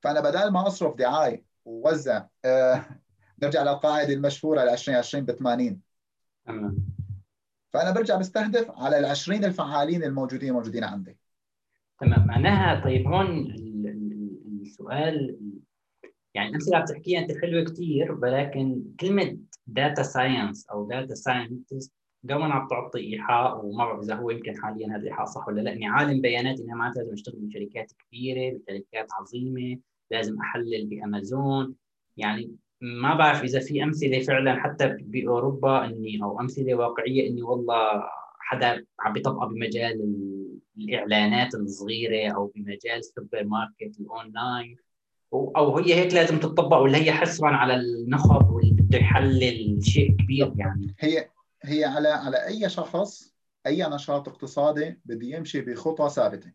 فأنا 0.00 0.20
بدل 0.20 0.50
ما 0.50 0.66
أصرف 0.66 0.96
دعاية 0.96 1.44
ووزع 1.64 2.26
آه 2.44 2.84
نرجع 3.42 3.62
للقاعدة 3.62 4.14
المشهورة 4.14 4.64
ل 4.64 4.68
2020 4.68 5.24
ب 5.24 5.32
80 5.32 5.80
فأنا 7.76 7.90
برجع 7.90 8.16
بستهدف 8.16 8.70
على 8.70 8.98
ال 8.98 9.04
20 9.04 9.44
الفعالين 9.44 10.04
الموجودين 10.04 10.52
موجودين 10.52 10.84
عندي. 10.84 11.16
تمام. 12.00 12.26
معناها 12.26 12.84
طيب 12.84 13.06
هون 13.06 13.54
السؤال 14.62 15.38
يعني 16.34 16.48
الامثله 16.48 16.76
اللي 16.76 16.84
بتحكيها 16.84 17.20
أنت 17.20 17.32
حلوة 17.42 17.64
كثير 17.64 18.12
ولكن 18.12 18.82
كلمة 19.00 19.38
data 19.66 20.02
science 20.02 20.66
أو 20.68 20.88
data 20.88 21.14
scientist 21.14 21.92
دوما 22.22 22.54
عم 22.54 22.68
تعطي 22.68 22.98
إيحاء 22.98 23.64
وما 23.64 23.84
بعرف 23.84 24.00
إذا 24.00 24.14
هو 24.14 24.30
يمكن 24.30 24.62
حاليا 24.62 24.88
هذا 24.88 24.96
الإيحاء 24.96 25.26
صح 25.26 25.48
ولا 25.48 25.60
لا. 25.60 25.72
اني 25.72 25.86
عالم 25.86 26.20
بيانات 26.20 26.60
اني 26.60 26.74
معناتها 26.74 27.00
لازم 27.00 27.12
أشتغل 27.12 27.36
بشركات 27.36 27.92
كبيرة 27.92 28.58
بشركات 28.58 29.08
عظيمة 29.12 29.78
لازم 30.10 30.40
أحلل 30.40 30.86
بأمازون. 30.86 31.74
يعني 32.16 32.56
ما 32.86 33.14
بعرف 33.14 33.44
إذا 33.44 33.60
في 33.60 33.82
أمثلة 33.82 34.20
فعلا 34.20 34.60
حتى 34.60 34.96
بأوروبا 35.00 35.84
إني 35.84 36.22
أو 36.22 36.40
أمثلة 36.40 36.74
واقعية 36.74 37.30
إني 37.30 37.42
والله 37.42 38.02
حدا 38.38 38.86
عم 39.00 39.12
بيطبقها 39.12 39.46
بمجال 39.46 40.16
الإعلانات 40.78 41.54
الصغيرة 41.54 42.34
أو 42.34 42.52
بمجال 42.54 42.98
السوبر 42.98 43.44
ماركت 43.44 44.00
الأونلاين. 44.00 44.76
أو 45.32 45.78
هي 45.78 45.94
هيك 45.94 46.14
لازم 46.14 46.38
تطبق 46.38 46.76
ولا 46.76 46.98
هي 46.98 47.12
حصرا 47.12 47.48
على 47.48 47.74
النخب 47.74 48.50
واللي 48.50 48.72
بده 48.72 48.98
يحلل 48.98 49.84
شيء 49.84 50.16
كبير 50.16 50.52
يعني. 50.56 50.94
هي 50.98 51.28
هي 51.62 51.84
على 51.84 52.08
على 52.08 52.46
أي 52.46 52.68
شخص 52.68 53.34
أي 53.66 53.86
نشاط 53.90 54.28
اقتصادي 54.28 55.00
بده 55.04 55.26
يمشي 55.26 55.60
بخطى 55.60 56.08
ثابتة. 56.08 56.52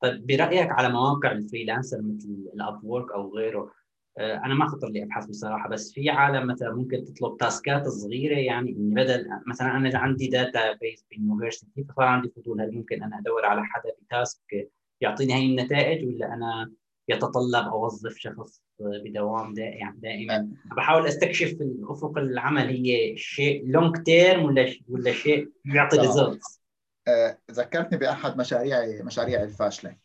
طيب 0.00 0.26
برأيك 0.26 0.70
على 0.70 0.88
مواقع 0.88 1.32
ال 1.32 1.38
freelancer 1.38 2.02
مثل 2.02 2.50
Upwork 2.54 3.12
أو 3.12 3.34
غيره 3.36 3.79
أنا 4.18 4.54
ما 4.54 4.68
خطر 4.68 4.88
لي 4.88 5.02
ابحث 5.02 5.26
بصراحة 5.26 5.68
بس 5.68 5.92
في 5.92 6.10
عالم 6.10 6.46
مثلا 6.46 6.74
ممكن 6.74 7.04
تطلب 7.04 7.36
task 7.36 7.78
ات 7.78 7.88
صغيرة 7.88 8.38
يعني 8.38 8.70
إني 8.70 8.94
بدل 8.94 9.26
مثلا 9.46 9.76
أنا 9.76 9.98
عندي 9.98 10.28
database 10.28 10.72
بال 10.72 11.04
University 11.10 11.84
فصار 11.84 12.04
عندي 12.04 12.32
فضول 12.36 12.60
هل 12.60 12.74
ممكن 12.74 13.02
أنا 13.02 13.18
أدور 13.18 13.46
على 13.46 13.64
حدا 13.64 13.90
ب 14.02 14.16
task 14.16 14.70
يعطيني 15.00 15.34
هاي 15.34 15.46
النتائج 15.46 16.06
ولا 16.06 16.34
أنا 16.34 16.72
يتطلب 17.08 17.68
أوظف 17.68 18.16
شخص 18.16 18.62
بدوام 18.80 19.54
دائم 19.54 19.78
يعني 19.78 20.00
دائما؟ 20.00 20.48
بحاول 20.76 21.06
أستكشف 21.06 21.52
الأفق 21.60 22.18
العمل 22.18 22.68
هي 22.68 23.16
شيء 23.16 23.66
long 23.66 24.02
term 24.02 24.44
ولا 24.44 24.74
ولا 24.88 25.12
شيء 25.12 25.50
يعطي 25.64 25.98
results 25.98 26.60
آه، 27.08 27.38
ذكرتني 27.50 27.98
بأحد 27.98 28.38
مشاريعي 28.38 29.02
مشاريعي 29.02 29.44
الفاشلة. 29.44 29.96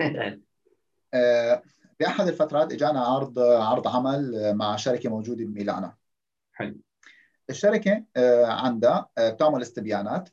آه، 1.14 1.62
بأحد 2.00 2.28
الفترات 2.28 2.72
إجانا 2.72 3.00
عرض 3.00 3.38
عرض 3.38 3.88
عمل 3.88 4.54
مع 4.54 4.76
شركة 4.76 5.10
موجودة 5.10 5.44
بميلانو. 5.44 5.90
حلو. 6.52 6.80
الشركة 7.50 8.04
آه، 8.16 8.46
عندها 8.46 9.08
بتعمل 9.18 9.62
استبيانات 9.62 10.28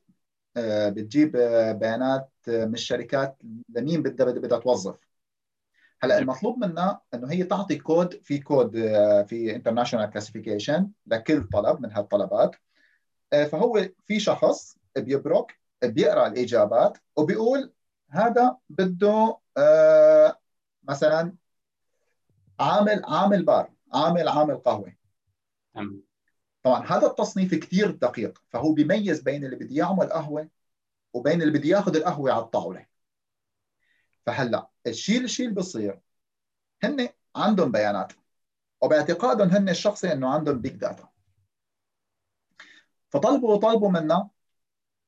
بتجيب 0.58 1.32
بيانات 1.80 2.32
من 2.48 2.74
الشركات 2.74 3.42
لمين 3.70 4.04
بدها 4.04 4.32
بدها 4.32 4.60
توظف. 4.60 5.12
هلأ 6.04 6.20
المطلوب 6.20 6.58
منها 6.58 7.02
إنه 7.14 7.32
هي 7.32 7.44
تعطي 7.44 7.76
كود 7.76 8.22
في 8.24 8.40
كود 8.40 8.76
آه، 8.76 9.24
في 9.24 9.56
international 9.56 10.10
classification 10.10 10.92
لكل 11.08 11.44
طلب 11.44 11.82
من 11.82 11.92
هالطلبات. 11.92 12.56
آه، 13.34 13.44
فهو 13.44 13.90
في 14.06 14.20
شخص 14.20 14.78
بيبرك 14.98 15.60
بيقرأ 15.84 16.28
الإجابات 16.28 16.98
وبيقول 17.16 17.74
هذا 18.10 18.58
بده 18.70 19.38
آه، 19.58 20.40
مثلا 20.84 21.36
عامل 22.62 23.02
عامل 23.06 23.46
بار 23.46 23.74
عامل 23.94 24.28
عامل 24.28 24.58
قهوة. 24.58 24.96
طبعا 26.64 26.86
هذا 26.86 27.08
التصنيف 27.08 27.56
كثير 27.56 27.92
دقيق 27.92 28.44
فهو 28.50 28.74
بيميز 28.74 29.22
بين 29.22 29.46
اللي 29.46 29.56
بده 29.56 29.76
يعمل 29.76 30.06
قهوة 30.10 30.50
وبين 31.14 31.42
اللي 31.42 31.60
بده 31.60 31.70
ياخذ 31.70 31.96
القهوة 31.96 32.32
على 32.32 32.42
الطاولة. 32.42 32.86
فهلأ 34.26 34.70
الشيء 34.88 35.24
الشيء 35.24 35.46
اللي 35.48 35.56
بصير 35.56 36.00
هن 36.84 37.10
عندهم 37.36 37.72
بيانات 37.72 38.14
وباعتقادهم 38.82 39.50
هن 39.50 39.70
الشخصي 39.70 40.14
إنه 40.14 40.30
عندهم 40.30 40.62
big 40.62 40.76
data 40.76 41.10
فطلبوا 43.10 43.58
طلبوا 43.58 43.90
منا 43.90 44.30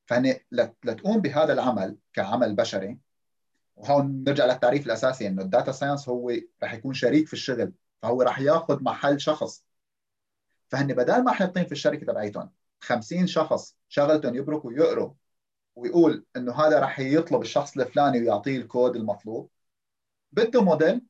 فهن 0.06 0.36
لتقوم 0.84 1.20
بهذا 1.20 1.52
العمل 1.52 1.98
كعمل 2.12 2.56
بشري 2.56 2.98
وهون 3.76 4.24
نرجع 4.24 4.46
للتعريف 4.46 4.86
الأساسي 4.86 5.26
إنه 5.28 5.42
ال 5.42 5.48
data 5.48 5.72
science 5.72 6.08
هو 6.08 6.32
رح 6.62 6.74
يكون 6.74 6.94
شريك 6.94 7.26
في 7.26 7.32
الشغل 7.32 7.72
فهو 8.02 8.22
رح 8.22 8.40
ياخذ 8.40 8.82
محل 8.82 9.20
شخص. 9.20 9.64
فهن 10.68 10.86
بدل 10.86 11.24
ما 11.24 11.32
حاطين 11.32 11.64
في 11.66 11.72
الشركة 11.72 12.06
تبعيتهم 12.06 12.50
50 12.80 13.26
شخص 13.26 13.76
شغلتهم 13.88 14.34
يبركوا 14.34 14.70
ويقروا 14.70 15.14
ويقول 15.76 16.26
إنه 16.36 16.54
هذا 16.54 16.80
راح 16.80 17.00
يطلب 17.00 17.42
الشخص 17.42 17.78
الفلاني 17.78 18.20
ويعطيه 18.20 18.56
الكود 18.56 18.96
المطلوب 18.96 19.50
بده 20.32 20.62
موديل 20.62 21.02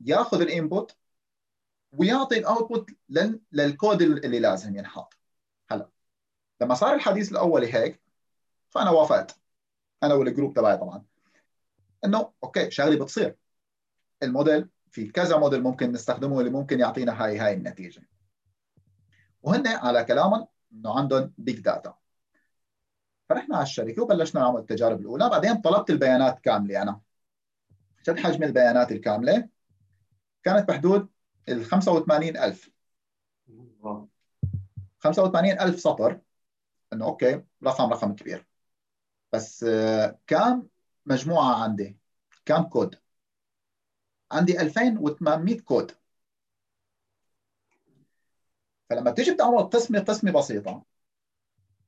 ياخذ 0.00 0.40
ال 0.40 0.49
input 0.49 0.96
ويعطي 1.92 2.38
ال 2.38 2.45
output 2.45 2.90
للكود 3.52 4.02
اللي 4.02 4.38
لازم 4.40 4.76
ينحط. 4.76 5.14
هلا 5.70 5.90
لما 6.60 6.74
صار 6.74 6.94
الحديث 6.94 7.32
الأولي 7.32 7.74
هيك 7.74 8.00
فأنا 8.70 8.90
وافقت. 8.90 9.40
أنا 10.02 10.14
وال 10.14 10.25
group 10.25 10.54
تبعي 10.54 10.76
طبعا. 10.76 11.04
إنه 12.04 12.32
okay 12.44 12.70
شغلة 12.70 12.96
بتصير. 12.96 13.36
الموديل 14.22 14.68
في 14.90 15.08
كذا 15.08 15.36
موديل 15.36 15.62
ممكن 15.62 15.92
نستخدمه 15.92 16.40
اللي 16.40 16.50
ممكن 16.50 16.80
يعطينا 16.80 17.24
هاي 17.24 17.38
هاي 17.38 17.54
النتيجة. 17.54 18.02
وهن 19.42 19.66
على 19.66 20.04
كلامهم 20.04 20.46
إنه 20.72 20.98
عندهم 20.98 21.32
big 21.38 21.60
data 21.60 21.94
فرحنا 23.28 23.56
على 23.56 23.62
الشركة 23.62 24.02
وبلشنا 24.02 24.40
نعمل 24.40 24.60
التجارب 24.60 25.00
الأولى 25.00 25.28
بعدين 25.28 25.54
طلبت 25.54 25.90
البيانات 25.90 26.40
كاملة 26.40 26.82
أنا. 26.82 27.00
شد 28.06 28.18
حجم 28.18 28.42
البيانات 28.42 28.92
الكاملة؟ 28.92 29.48
كانت 30.42 30.68
بحدود 30.68 31.08
ال 31.48 31.64
85000 31.64 32.70
85000 34.98 35.80
سطر. 35.80 36.20
إنه 36.92 37.04
okay 37.04 37.42
رقم 37.64 37.92
رقم 37.92 38.14
كبير. 38.14 38.46
بس 39.32 39.64
آه، 39.64 40.18
كم 40.26 40.66
مجموعة 41.08 41.62
عندي. 41.62 41.98
كم 42.44 42.62
كود؟ 42.62 42.96
عندي 44.32 44.60
2800 44.60 45.60
كود. 45.60 45.92
فلما 48.90 49.10
تيجي 49.10 49.30
بتعمل 49.30 49.62
قسمة 49.62 50.00
قسمة 50.00 50.32
بسيطة 50.32 50.84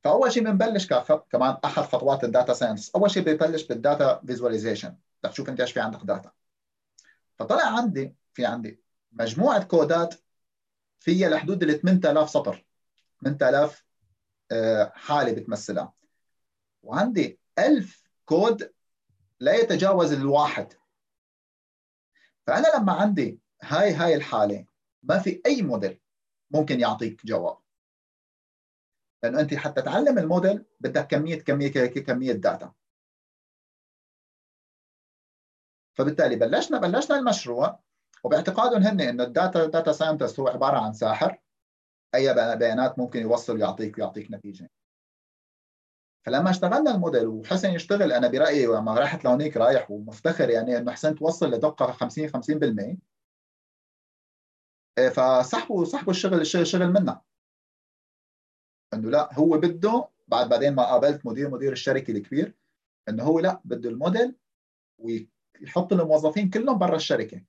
فأول 0.04 0.33
شيء 0.33 0.44
بنبلش 0.44 0.87
كمان 1.30 1.56
أحد 1.64 1.83
خطوات 1.83 2.24
ال 2.24 2.30
data 2.30 2.52
science. 2.52 2.90
أول 2.90 3.11
شيء 3.11 3.22
ببلش 3.22 3.62
بال 3.62 3.82
data 3.82 4.20
visualization 4.26 4.96
بدك 5.22 5.33
تشوف 5.33 5.48
أنت 5.48 5.61
إيش 5.61 5.72
في 5.72 5.80
عندك 5.80 6.00
data 6.04 6.32
فطلع 7.38 7.78
عندي 7.78 8.14
في 8.35 8.46
عندي 8.46 8.80
مجموعة 9.12 9.64
كودات 9.64 10.14
فيها 11.00 11.28
لحدود 11.28 11.62
ال 11.62 11.80
8000 11.80 12.30
سطر. 12.30 12.64
8000 13.24 13.85
آه، 14.52 14.92
حالة 14.94 15.33
بتمثلها. 15.33 15.92
وعندي 16.83 17.40
1000 17.59 18.02
كود 18.24 18.72
لا 19.40 19.55
يتجاوز 19.55 20.12
الواحد. 20.12 20.72
فأنا 22.46 22.66
لما 22.79 22.92
عندي 22.92 23.40
هاي 23.62 23.92
هاي 23.92 24.14
الحالة 24.14 24.66
ما 25.03 25.18
في 25.18 25.42
أي 25.46 25.62
موديل 25.62 26.00
ممكن 26.50 26.81
يعطيك 26.81 27.26
جواب. 27.26 27.59
لأنه 29.22 29.40
أنت 29.40 29.55
حتى 29.55 29.83
تعلم 29.83 30.18
الموديل 30.18 30.64
بدك 30.81 31.07
كمية 31.07 31.42
كمية 31.42 31.70
كمية 31.87 32.33
data 32.32 32.72
فبالتالي 35.94 36.37
بلشنا 36.37 36.79
بلشنا 36.79 37.18
المشروع 37.18 37.81
وباعتقادهم 38.24 38.83
هن 38.83 39.00
إنه 39.00 39.24
ال 39.24 39.33
data 39.33 39.66
data 39.66 39.92
scientist 39.92 40.40
هو 40.40 40.48
عبارة 40.48 40.79
عن 40.79 40.92
ساحر. 40.92 41.38
أي 42.14 42.57
بيانات 42.57 42.98
ممكن 42.98 43.20
يوصل 43.20 43.61
يعطيك 43.61 43.98
ويعطيك 43.98 44.31
نتيجة. 44.31 44.70
فلما 46.26 46.50
اشتغلنا 46.50 46.94
الموديل 46.94 47.26
وحسن 47.26 47.70
يشتغل 47.70 48.12
أنا 48.12 48.28
برأيي 48.28 48.66
لما 48.66 48.98
رحت 48.98 49.24
لهونيك 49.24 49.56
رايح 49.56 49.90
ومفتخر 49.90 50.50
يعني 50.50 50.78
إنه 50.78 50.92
حسن 50.92 51.14
توصل 51.14 51.50
لدقة 51.50 51.92
50 51.92 52.28
50% 52.28 52.96
إيه، 54.98 55.09
فسحبوا 55.09 55.85
سحبوا 55.85 56.12
الشغل 56.12 56.40
الشغل 56.40 56.66
شغل 56.66 56.92
منا. 56.92 57.20
إنه 58.94 59.11
لا 59.11 59.35
هو 59.35 59.59
بده 59.59 60.09
بعد 60.28 60.48
بعدين 60.48 60.74
ما 60.74 60.85
قابلت 60.85 61.26
مدير 61.26 61.50
مدير 61.50 61.72
الشركة 61.72 62.11
الكبير 62.11 62.54
إنه 63.09 63.22
هو 63.22 63.40
لا 63.40 63.61
بده 63.64 63.90
الموديل 63.90 64.35
ويحط 64.98 65.92
الموظفين 65.92 66.50
كلهم 66.50 66.78
برا 66.78 66.96
الشركة. 66.96 67.44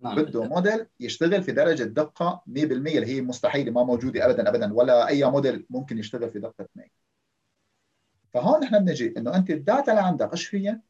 نعم. 0.00 0.22
بده 0.22 0.44
موديل 0.44 0.86
يشتغل 1.00 1.42
في 1.42 1.52
درجة 1.52 1.82
دقة 1.82 2.42
100% 2.46 2.58
اللي 2.60 3.06
هي 3.06 3.20
مستحيلة 3.20 3.72
ما 3.72 3.82
موجودة 3.82 4.26
ابدا 4.26 4.48
ابدا 4.48 4.74
ولا 4.74 5.08
أي 5.08 5.24
موديل 5.24 5.66
ممكن 5.70 5.98
يشتغل 5.98 6.30
في 6.30 6.38
دقة 6.38 6.68
100 6.74 7.02
فهون 8.34 8.60
نحن 8.60 8.84
بنجي 8.84 9.14
إنه 9.16 9.36
أنت 9.36 9.50
ال 9.50 9.58
data 9.58 9.92
اللي 9.92 10.02
عندك 10.02 10.32
إيش 10.32 10.46
فيها؟ 10.46 10.80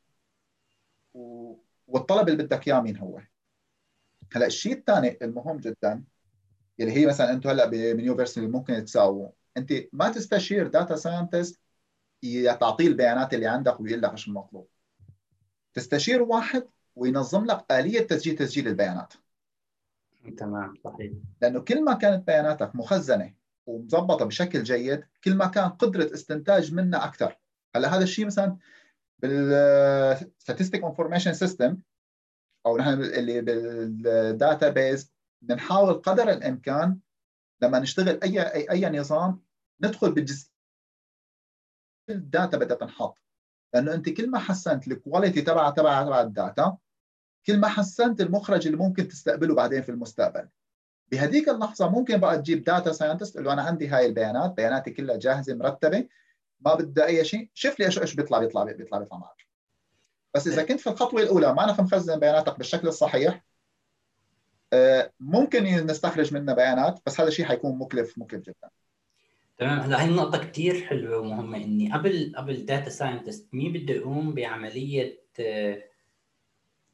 والطلب 1.86 2.28
اللي 2.28 2.44
بدك 2.44 2.68
إياه 2.68 2.80
مين 2.80 2.96
هو؟ 2.96 3.20
هلأ 4.32 4.46
الشيء 4.46 4.72
الثاني 4.72 5.18
المهم 5.22 5.56
جدا 5.56 6.04
اللي 6.80 6.92
هي 6.92 7.06
مثلا 7.06 7.32
أنتم 7.32 7.50
هلأ 7.50 7.66
ب 7.66 7.74
University 7.74 8.46
ممكن 8.46 8.84
تساووا 8.84 9.28
أنت 9.56 9.72
ما 9.92 10.08
تستشير 10.08 10.66
data 10.66 10.96
scientist 10.96 11.60
تعطيه 12.60 12.86
البيانات 12.86 13.34
اللي 13.34 13.46
عندك 13.46 13.80
ويقول 13.80 14.02
لك 14.02 14.10
إيش 14.10 14.28
المطلوب. 14.28 14.68
تستشير 15.74 16.22
واحد 16.22 16.68
وينظم 16.96 17.44
لك 17.44 17.72
آلية 17.72 18.00
تسجيل 18.00 18.36
تسجيل 18.36 18.68
البيانات. 18.68 19.14
تمام 20.36 20.74
صحيح. 20.84 21.12
لأنه 21.42 21.60
كل 21.60 21.84
ما 21.84 21.94
كانت 21.94 22.26
بياناتك 22.26 22.76
مخزنة 22.76 23.34
ومظبطة 23.66 24.24
بشكل 24.24 24.62
جيد 24.62 25.04
كل 25.24 25.34
ما 25.34 25.46
كان 25.46 25.68
قدرة 25.68 26.14
استنتاج 26.14 26.74
منها 26.74 27.04
أكثر. 27.04 27.38
هلا 27.76 27.96
هذا 27.96 28.02
الشيء 28.02 28.26
مثلا 28.26 28.56
بال 29.18 30.16
Statistic 30.18 30.80
Information 30.80 31.34
System 31.46 31.76
أو 32.66 32.78
نحن 32.78 32.92
اللي 32.92 33.40
بال 33.40 34.68
database 34.68 35.12
بنحاول 35.42 35.94
قدر 35.94 36.30
الإمكان 36.30 36.98
لما 37.62 37.78
نشتغل 37.78 38.20
اي 38.22 38.40
اي, 38.40 38.70
أي 38.70 38.98
نظام 38.98 39.42
ندخل 39.80 40.12
بالجزء 40.12 40.50
ال 42.10 42.20
data 42.20 42.58
بدها 42.58 42.76
تنحط. 42.76 43.18
لأنه 43.74 43.94
أنت 43.94 44.08
كل 44.08 44.30
ما 44.30 44.38
حسنت 44.38 44.88
ال 44.88 44.95
quality 44.95 45.42
تبع 45.42 45.70
تبع 45.70 46.02
تبع 46.02 46.20
ال 46.20 46.32
data 46.32 46.76
كل 47.46 47.60
ما 47.60 47.68
حسنت 47.68 48.20
المخرج 48.20 48.66
اللي 48.66 48.78
ممكن 48.78 49.08
تستقبله 49.08 49.54
بعدين 49.54 49.82
في 49.82 49.88
المستقبل. 49.88 50.48
بهذيك 51.12 51.48
اللحظة 51.48 51.88
ممكن 51.88 52.16
بقى 52.16 52.38
تجيب 52.38 52.64
data 52.64 52.92
scientist 52.92 53.34
تقول 53.34 53.44
له 53.44 53.52
أنا 53.52 53.62
عندي 53.62 53.88
هاي 53.88 54.06
البيانات 54.06 54.56
بياناتي 54.56 54.90
كلها 54.90 55.16
جاهزة 55.16 55.54
مرتبة 55.54 56.08
ما 56.60 56.74
بدها 56.74 57.06
أي 57.06 57.24
شيء 57.24 57.50
شوف 57.54 57.80
لي 57.80 57.86
إيش 57.86 57.98
إيش 57.98 58.14
بيطلع 58.14 58.38
بيطلع 58.38 58.64
بيطلع 58.64 58.98
بيطلع 58.98 59.18
معك. 59.18 59.46
بس 60.34 60.46
إذا 60.48 60.62
كنت 60.62 60.80
في 60.80 60.86
الخطوة 60.86 61.22
الأولى 61.22 61.54
ما 61.54 61.64
أنا 61.64 61.82
مخزن 61.82 62.20
بياناتك 62.20 62.58
بالشكل 62.58 62.88
الصحيح 62.88 63.44
آه، 64.72 65.12
ممكن 65.20 65.64
نستخرج 65.64 66.34
منها 66.34 66.54
بيانات 66.54 67.00
بس 67.06 67.20
هذا 67.20 67.28
الشيء 67.28 67.46
حيكون 67.46 67.78
مكلف 67.78 68.18
مكلف 68.18 68.42
جدا. 68.42 68.70
تمام. 69.58 69.78
هلا 69.80 70.02
هي 70.02 70.08
النقطة 70.08 70.38
كثير 70.38 70.84
حلوة 70.84 71.18
ومهمة 71.18 71.56
إني 71.56 71.92
قبل 71.92 72.32
قبل 72.36 72.66
data 72.66 72.90
scientist 72.90 73.48
مين 73.54 73.72
بده 73.72 73.94
يقوم 73.94 74.34
بعملية 74.34 75.22
آه، 75.40 75.84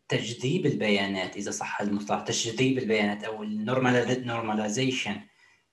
تشذيب 0.08 0.66
البيانات 0.66 1.36
إذا 1.36 1.50
صح 1.50 1.80
المصطلح 1.80 2.20
تشذيب 2.20 2.78
البيانات 2.78 3.24
أو 3.24 3.42
ال 3.42 3.55
normalization 3.55 5.16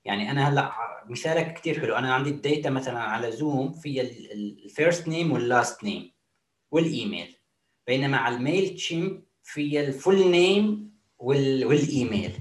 يعني 0.05 0.31
أنا 0.31 0.49
هلأ 0.49 0.71
مثالك 1.09 1.53
كثير 1.53 1.79
حلو. 1.79 1.95
أنا 1.95 2.13
عندي 2.13 2.29
ال 2.29 2.37
data 2.37 2.69
مثلا 2.69 2.99
على 2.99 3.31
Zoom 3.31 3.71
في 3.73 4.01
ال 4.33 4.45
first 4.45 5.07
name 5.07 5.31
وال 5.31 5.48
last 5.48 5.83
name 5.83 6.11
وال 6.71 6.90
email 6.90 7.37
بينما 7.87 8.17
على 8.17 8.35
Mailchimp 8.35 9.25
في 9.43 9.79
ال 9.79 9.89
full 9.89 10.31
name 10.31 10.91
وال 11.19 11.51
email 11.51 12.31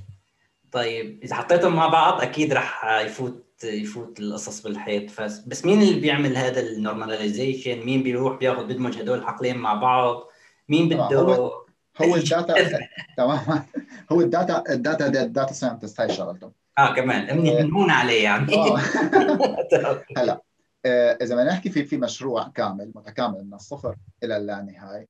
طيب 0.72 1.20
إذا 1.22 1.34
حطيتهم 1.34 1.76
مع 1.76 1.86
بعض 1.86 2.20
أكيد 2.20 2.52
راح 2.52 2.84
يفوت 3.00 3.44
يفوت 3.64 4.20
القصص 4.20 4.60
بالحيط. 4.62 5.20
بس 5.46 5.64
مين 5.64 5.82
اللي 5.82 6.00
بيعمل 6.00 6.36
هذا 6.36 6.60
ال 6.60 6.68
normalization 6.68 7.78
مين 7.84 8.02
بيروح 8.02 8.38
بياخذ 8.38 8.64
بدمج 8.64 8.98
هدول 8.98 9.18
الحقلين 9.18 9.56
مع 9.56 9.74
بعض؟ 9.74 10.28
مين 10.68 10.88
بده 10.88 11.63
هو, 12.02 12.14
الداتا 12.14 12.54
تمام. 13.16 13.66
هو 14.12 14.20
الداتا 14.20 14.72
الداتا 14.72 15.06
الداتا 15.22 15.52
ساينتست 15.52 16.00
هاي 16.00 16.12
شغلته 16.12 16.52
آه 16.78 16.94
كمان. 16.94 17.38
ممنون 17.38 17.90
عليه 17.90 18.24
يعني. 18.24 18.54
آه. 18.54 18.78
هلا 20.18 20.42
آه، 20.86 21.18
إذا 21.22 21.34
بدنا 21.34 21.52
نحكي 21.52 21.70
في 21.70 21.84
في 21.84 21.96
مشروع 21.96 22.48
كامل 22.48 22.92
متكامل 22.94 23.44
من 23.44 23.54
الصفر 23.54 23.96
إلى 24.22 24.36
اللانهايه 24.36 25.06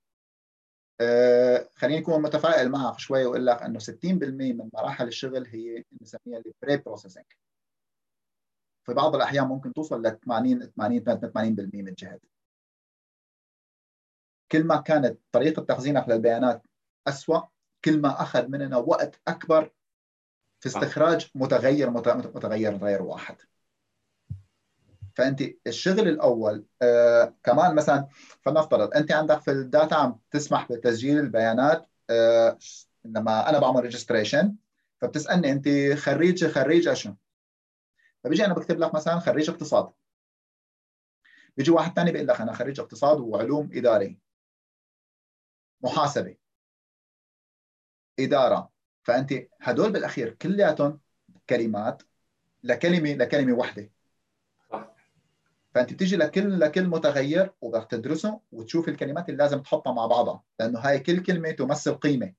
آه، 1.01 1.69
خليني 1.75 1.99
أكون 1.99 2.23
متفائل 2.23 2.71
معك 2.71 2.99
شوي 2.99 3.25
وأقول 3.25 3.47
لك 3.47 3.63
إنه 3.63 3.79
60% 3.79 4.53
من 4.53 4.69
مراحل 4.75 5.07
الشغل 5.09 5.47
هي 5.47 5.85
بنسميها 5.93 6.39
البري 6.39 6.77
بروسيسنج 6.77 7.25
في 8.87 8.95
بعض 8.95 9.15
الأحيان 9.15 9.45
ممكن 9.45 9.73
توصل 9.73 10.03
ل 10.07 10.19
80 10.27 10.73
80 10.77 11.05
80% 11.05 11.75
من 11.75 11.89
الجهد 11.89 12.21
كل 14.53 14.65
ما 14.65 14.77
كانت 14.77 15.19
طريقة 15.33 15.63
تخزينك 15.63 16.09
للبيانات 16.09 16.63
اسوء 17.09 17.43
كل 17.85 18.01
ما 18.01 18.23
أخذ 18.23 18.49
مننا 18.49 18.77
وقت 18.77 19.21
أكبر 19.29 19.73
في 20.61 20.67
استخراج 20.67 21.31
متغير 21.35 21.91
متغير 21.91 22.75
متغير 22.75 23.03
واحد. 23.03 23.37
فأنت 25.15 25.43
الشغل 25.67 26.09
الأول 26.09 26.67
آه 26.83 27.35
كمان 27.43 27.75
مثلا 27.75 28.07
فلنفترض 28.43 28.95
أنت 28.95 29.13
عندك 29.13 29.41
في 29.41 29.51
ال 29.51 29.59
data 29.59 29.95
عم 29.95 30.21
تسمح 30.31 30.73
بتسجيل 30.73 31.19
البيانات 31.19 31.87
آه 32.11 32.59
لما 33.05 33.49
أنا 33.49 33.59
بعمل 33.59 33.81
registration 33.81 34.57
فبتسألني 35.01 35.53
أنت 35.53 35.99
خريج 35.99 36.47
خريج 36.47 36.93
شو 36.93 37.15
فبيجي 38.25 38.45
أنا 38.45 38.55
بكتب 38.55 38.79
لك 38.79 38.95
مثلا 38.95 39.19
خريج 39.19 39.51
اقتصاد. 39.51 39.93
بيجي 41.57 41.71
واحد 41.71 41.95
ثاني 41.95 42.13
بيقول 42.13 42.29
لك 42.29 42.41
أنا 42.41 42.53
خريج 42.53 42.81
اقتصاد 42.81 43.21
وعلوم 43.21 43.71
إداري. 43.73 44.19
محاسبه 45.83 46.37
إدارة. 48.21 48.71
فأنت 49.03 49.35
هدول 49.61 49.93
بالأخير 49.93 50.31
كلياتهم 50.31 51.01
كلمات 51.49 52.03
لكلمه 52.63 53.15
لكلمة 53.15 53.53
واحدة 53.53 53.91
فأنت 55.75 55.93
بتيجي 55.93 56.17
لكل 56.17 56.61
لكل 56.61 56.87
متغير 56.87 57.53
وبدك 57.61 57.91
تدرسه 57.91 58.41
وتشوف 58.53 58.89
الكلمات 58.89 59.29
اللي 59.29 59.43
لازم 59.43 59.63
تحطها 59.63 59.93
مع 59.93 60.07
بعضها 60.07 60.43
لأنه 60.61 60.79
هاي 60.79 60.99
كل 60.99 61.23
كلمة 61.23 61.51
تمثل 61.51 61.95
قيمة. 61.95 62.35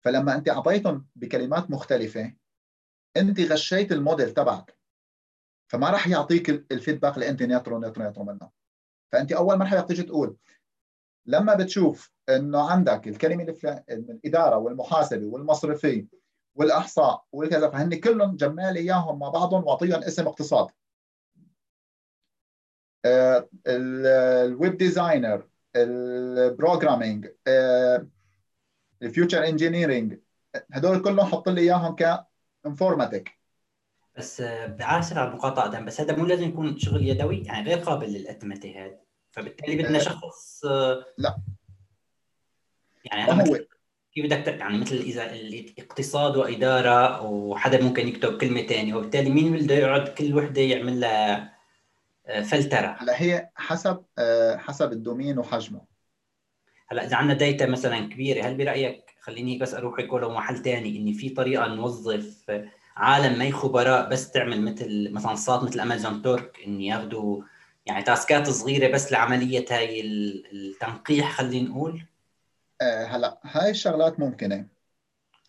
فلما 0.00 0.34
أنت 0.34 0.48
أعطيتهم 0.48 1.06
بكلمات 1.16 1.70
مختلفة 1.70 2.32
أنت 3.16 3.40
غشيت 3.40 3.92
الموديل 3.92 4.34
تبعك. 4.34 4.78
فما 5.68 5.90
راح 5.90 6.08
يعطيك 6.08 6.50
ال 6.72 6.77
feedback 6.77 7.14
اللي 7.14 7.28
أنت 7.28 7.42
ناطره 7.42 7.78
ناطره 7.78 8.24
منه. 8.24 8.50
فأنت 9.12 9.32
أول 9.32 9.58
مرحلة 9.58 9.80
بتيجي 9.80 10.02
تقول 10.02 10.36
لما 11.28 11.54
بتشوف 11.54 12.12
إنه 12.28 12.70
عندك 12.70 13.08
الكلمة 13.08 13.56
الإدارة 13.90 14.56
والمحاسبة 14.56 15.26
والمصرفي 15.26 16.06
والأحصاء 16.54 17.24
والكذا 17.32 17.70
فهن 17.70 17.94
كلهم 17.94 18.36
جمع 18.36 18.70
لي 18.70 18.80
إياهم 18.80 19.18
مع 19.18 19.28
بعضهم 19.28 19.64
وأعطيهم 19.64 20.02
اسم 20.02 20.26
اقتصاد. 20.26 20.66
ال 23.66 23.93
web 23.93 24.76
designer 24.76 25.48
ال 25.76 25.89
programming 25.89 27.28
ال 29.02 29.08
feature 29.08 29.48
engineering 29.48 30.18
هدول 30.72 31.02
كلهم 31.02 31.26
حط 31.26 31.48
لي 31.48 31.60
إياهم 31.60 31.96
ك 32.64 32.70
informatique 32.70 33.38
بس 34.16 34.42
بعتذر 34.42 35.18
على 35.18 35.28
المقاطعة 35.28 35.80
بس 35.80 36.00
هذا 36.00 36.16
مو 36.16 36.26
لازم 36.26 36.48
يكون 36.48 36.78
شغل 36.78 37.08
يدوي؟ 37.08 37.42
يعني 37.44 37.68
غير 37.68 37.78
قابل 37.78 38.06
للأتمتة 38.06 38.84
هذا 38.84 39.07
فبالتالي 39.38 39.82
بدنا 39.82 39.98
شخص 39.98 40.64
لا. 41.18 41.36
يعني 43.04 43.50
هو. 43.50 43.58
كيف 44.14 44.26
بدك 44.26 44.48
يعني 44.48 44.78
مثل 44.78 44.96
إذا 44.96 45.32
الاقتصاد 45.32 46.36
وإدارة 46.36 47.22
وحدا 47.22 47.82
ممكن 47.82 48.08
يكتب 48.08 48.38
كلمة 48.38 48.62
ثانية 48.62 48.94
وبالتالي 48.94 49.30
مين 49.30 49.56
بده 49.56 49.74
يقعد 49.74 50.08
كل 50.08 50.34
وحدة 50.34 50.62
يعمل 50.62 51.00
لها 51.00 51.58
آه، 52.26 52.40
فلترة؟ 52.40 52.96
هلا 53.00 53.22
هي 53.22 53.50
حسب 53.56 54.04
آه، 54.18 54.56
حسب 54.56 54.92
ال 54.92 54.99
domain 54.99 55.38
وحجمه. 55.38 55.80
هلا 56.88 57.06
إذا 57.06 57.16
عندنا 57.16 57.38
data 57.38 57.66
مثلا 57.66 57.98
كبيرة 57.98 58.46
هل 58.46 58.56
برأيك 58.56 59.04
خليني 59.20 59.58
بس 59.58 59.74
أروح 59.74 60.00
أكون 60.00 60.32
محل 60.32 60.56
ثاني 60.56 60.98
إني 60.98 61.12
في 61.12 61.28
طريقة 61.28 61.66
نوظف 61.66 62.50
عالم 62.96 63.38
ما 63.38 63.50
خبراء 63.50 64.08
بس 64.08 64.30
تعمل 64.30 64.62
مثل 64.62 65.12
مثلا 65.12 65.34
صات 65.34 65.62
مثل 65.62 65.80
Amazon 65.80 66.22
Turk 66.22 66.60
ان 66.66 66.80
ياخذوا 66.80 67.42
يعني 67.88 68.02
task 68.02 68.40
ات 68.40 68.50
صغيرة 68.50 68.92
بس 68.92 69.12
لعملية 69.12 69.64
هاي 69.70 70.00
التنقيح 70.00 71.32
خلينا 71.32 71.68
نقول؟ 71.68 72.02
آه، 72.82 73.04
هلا 73.04 73.40
هاي 73.44 73.70
الشغلات 73.70 74.20
ممكنة 74.20 74.66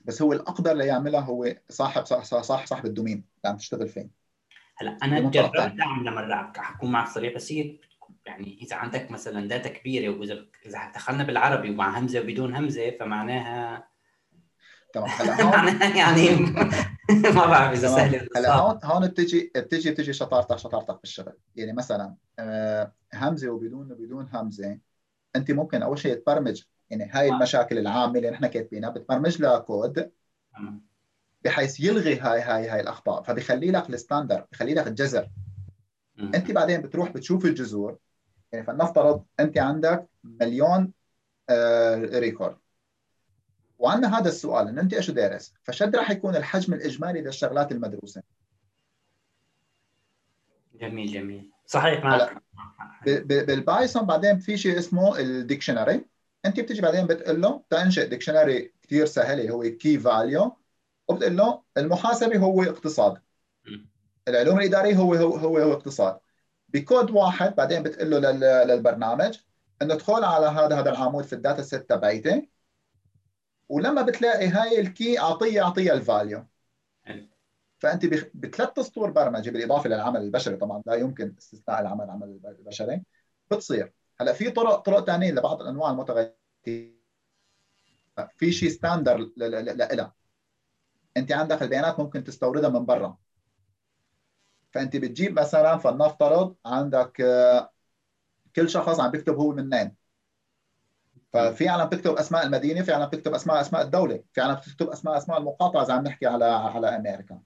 بس 0.05 0.21
هو 0.21 0.33
الأقدر 0.33 0.73
ليعملها 0.73 1.21
هو 1.21 1.55
صاحب 1.69 2.05
صاحب 2.05 2.23
صاحب, 2.23 2.65
صاحب 2.65 2.85
ال 2.85 2.89
domain 2.89 3.13
اللي 3.13 3.49
عم 3.51 3.57
تشتغل 3.57 3.87
فيه 3.87 4.09
هلا 4.77 4.97
أنا 5.03 5.19
جربت 5.19 5.79
أعمل 5.81 6.15
مره 6.15 6.53
حكون 6.57 6.91
معك 6.91 7.07
صريح 7.07 7.35
بس 7.35 7.51
هي 7.51 7.79
يعني 8.25 8.59
إذا 8.61 8.75
عندك 8.75 9.11
مثلا 9.11 9.47
data 9.47 9.69
كبيرة 9.69 10.19
واذا 10.19 10.45
إذا 10.65 10.91
دخلنا 10.95 11.23
بالعربي 11.23 11.69
ومع 11.69 11.99
همزة 11.99 12.19
وبدون 12.19 12.55
همزة 12.55 12.91
فمعناها 12.91 13.88
تمام 14.93 15.09
هلا 15.09 15.41
هون. 15.43 15.97
يعني 15.97 16.29
ما 17.35 17.45
بعرف 17.45 17.77
إذا 17.77 17.87
سهله 17.87 18.27
هلا 18.35 18.55
هون 18.55 18.79
هون 18.83 19.07
بتجي 19.07 19.51
بتجي 19.55 19.91
بتجي 19.91 20.13
شطارتك 20.13 20.55
شطارتك 20.55 20.99
بالشغل 21.01 21.33
يعني 21.55 21.73
مثلا 21.73 22.15
آه، 22.39 22.93
همزة 23.13 23.49
وبدون 23.49 23.87
بدون 23.87 24.29
همزة 24.33 24.79
أنت 25.35 25.51
ممكن 25.51 25.83
أول 25.83 25.99
شيء 25.99 26.15
تبرمج 26.15 26.63
يعني 26.89 27.09
هاي 27.11 27.29
المشاكل 27.29 27.77
العامة 27.77 28.17
اللي 28.17 28.29
نحن 28.29 28.47
كاتبينها 28.47 28.89
بتبرمج 28.89 29.41
لها 29.41 29.59
كود 29.59 30.11
بحيث 31.45 31.79
يلغي 31.79 32.19
هاي 32.19 32.41
هاي 32.41 32.69
هاي 32.69 32.79
الأخطاء. 32.79 33.23
فبيخلي 33.23 33.71
لك 33.71 33.89
ال 33.89 33.96
standard 33.96 34.45
بخلي 34.51 34.73
لك 34.73 34.87
الجذر. 34.87 35.29
أنت 36.19 36.51
بعدين 36.51 36.81
بتروح 36.81 37.09
بتشوف 37.09 37.45
الجذور 37.45 37.97
يعني 38.51 38.65
فلنفترض 38.65 39.23
أنت 39.39 39.57
عندك 39.57 40.07
مليون 40.23 40.91
آه 41.49 41.95
record 41.95 42.57
وعندنا 43.79 44.19
هذا 44.19 44.27
السؤال 44.27 44.67
انه 44.67 44.81
أنت 44.81 44.93
إيش 44.93 45.11
دارس؟ 45.11 45.53
قديش 45.63 45.95
راح 45.95 46.11
يكون 46.11 46.35
الحجم 46.35 46.73
الإجمالي 46.73 47.21
للشغلات 47.21 47.71
المدروسه 47.71 48.21
جميل 50.81 51.13
جميل. 51.13 51.49
صحيح 51.65 52.03
معك 52.03 52.43
بال 53.25 53.45
Python 53.45 54.05
بعدين 54.05 54.39
في 54.39 54.57
شيء 54.57 54.77
اسمه 54.77 55.19
ال 55.19 55.27
dictionary. 55.27 56.05
أنت 56.45 56.59
بتيجي 56.59 56.81
بعدين 56.81 57.07
بتقول 57.07 57.41
له 57.41 57.63
تنشئ 57.69 58.07
dictionary 58.07 58.73
كثير 58.81 59.05
سهل 59.05 59.49
هو 59.51 59.61
key 59.61 59.99
value 59.99 60.57
وبتقول 61.07 61.37
له 61.37 61.61
المحاسبه 61.77 62.37
هو 62.37 62.63
اقتصاد. 62.63 63.17
العلوم 64.27 64.59
الإدارية 64.59 64.95
هو 64.95 65.13
هو 65.13 65.35
هو, 65.35 65.57
هو 65.57 65.73
اقتصاد. 65.73 66.19
بكود 66.69 67.11
واحد 67.11 67.55
بعدين 67.55 67.83
بتقول 67.83 68.09
له 68.09 68.31
للبرنامج 68.63 69.37
إنه 69.81 69.93
ادخل 69.93 70.23
على 70.23 70.45
هذا 70.45 70.79
هذا 70.79 70.89
العمود 70.89 71.23
في 71.23 71.33
ال 71.33 71.39
data 71.39 71.61
set 71.61 71.89
تبعيتي 71.89 72.49
ولما 73.69 74.01
بتلاقي 74.01 74.47
هاي 74.47 74.79
ال 74.79 74.89
key 74.89 75.19
أعطيه 75.19 75.63
أعطيه 75.63 75.93
ال 75.93 76.01
value. 76.01 76.45
فأنت 77.79 78.05
بثلاث 78.33 78.79
سطور 78.79 79.09
برمجة 79.11 79.49
بالإضافة 79.49 79.89
للعمل 79.89 80.21
البشري 80.21 80.55
طبعا 80.57 80.83
لا 80.85 80.95
يمكن 80.95 81.35
استثناء 81.39 81.81
العمل 81.81 82.05
العمل 82.05 82.39
البشري. 82.45 83.03
بتصير. 83.51 83.93
هلأ 84.21 84.33
في 84.33 84.51
طرق 84.51 84.75
طرق 84.75 85.05
ثانية 85.05 85.31
لبعض 85.31 85.61
الأنواع 85.61 85.91
المتغيرات 85.91 86.39
في 88.37 88.51
شيء 88.51 88.69
standard 88.69 89.29
لها 89.37 90.13
أنت 91.17 91.31
عندك 91.31 91.61
البيانات 91.63 91.99
ممكن 91.99 92.23
تستوردها 92.23 92.69
من 92.69 92.85
برا. 92.85 93.17
فأنت 94.71 94.95
بتجيب 94.97 95.39
مثلا 95.39 95.77
فلنفترض 95.77 96.55
عندك 96.65 97.21
آه، 97.21 97.71
كل 98.55 98.69
شخص 98.69 98.99
عم 98.99 99.11
بيكتب 99.11 99.35
هو 99.35 99.51
منين. 99.51 99.98
ففي 101.33 101.67
عالم 101.69 101.85
بتكتب 101.85 102.13
أسماء 102.13 102.45
المدينة 102.45 102.81
في 102.81 102.93
عالم 102.93 103.05
بتكتب 103.05 103.33
أسماء 103.33 103.61
أسماء 103.61 103.81
الدولة 103.81 104.23
في 104.33 104.41
عالم 104.41 104.55
بتكتب 104.55 104.89
أسماء 104.89 105.17
أسماء 105.17 105.37
المقاطعة 105.37 105.83
إذا 105.83 105.93
عم 105.93 106.03
نحكي 106.03 106.27
على 106.27 106.45
على 106.45 106.87
أمريكا. 106.87 107.41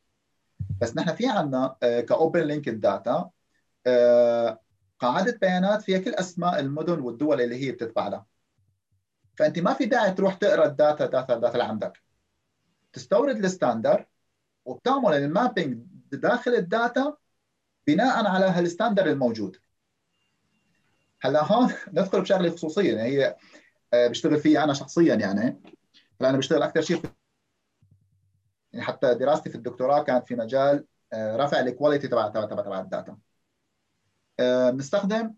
بس 0.82 0.98
نحن 0.98 1.16
في 1.16 1.28
عندنا 1.28 1.76
ك 1.82 1.94
open 1.94 2.42
linked 2.42 2.70
data 2.70 3.30
قاعدة 5.00 5.38
بيانات 5.42 5.82
فيها 5.82 6.00
كل 6.00 6.14
أسماء 6.14 6.60
المدن 6.60 7.00
والدول 7.00 7.42
اللي 7.42 7.68
هي 7.68 7.72
بتتبع 7.72 8.08
لها. 8.08 8.26
فأنت 9.38 9.60
ما 9.60 9.74
في 9.74 9.86
داعي 9.86 10.12
تروح 10.12 10.34
تقرأ 10.34 10.66
ال 10.66 10.74
data 10.74 11.06
data 11.06 11.36
data 11.36 11.54
اللي 11.54 11.64
عندك 11.64 12.04
تستورد 12.94 13.46
ال 13.46 13.52
standard 13.52 14.06
وبتعمل 14.66 15.14
ال 15.14 15.22
mapping 15.22 15.84
داخل 16.12 16.52
ال 16.52 16.65
data 16.65 17.18
بناء 17.88 18.26
على 18.26 18.46
هال 18.46 18.58
standard 18.58 19.06
الموجود. 19.06 19.58
هلأ 21.22 21.44
هون 21.44 21.74
ندخل 21.94 22.22
بشغلة 22.22 22.50
خصوصية 22.50 22.96
يعني 22.96 23.10
هي 23.10 23.28
آه، 23.28 23.38
بشتغل 23.94 24.40
فيها 24.40 24.64
أنا 24.64 24.74
شخصيا 24.74 25.16
يعني. 25.16 25.62
هلا 26.22 26.30
أنا 26.30 26.38
بشتغل 26.38 26.64
أكثر 26.64 26.82
شيء 26.82 27.02
يعني 28.74 28.86
حتى 28.86 29.14
دراستي 29.14 29.50
في 29.50 29.56
الدكتوراه 29.56 30.04
كانت 30.04 30.28
في 30.28 30.36
مجال 30.36 30.86
آه، 31.14 31.38
رفع 31.38 31.60
ال 31.60 31.66
quality 31.66 32.08
تبع 32.08 32.28
تبع 32.28 32.46
تبع 32.46 32.62
تبع 32.62 32.80
ال 32.80 32.86
data. 32.86 33.18
آه، 34.40 34.70
بنستخدم 34.70 35.34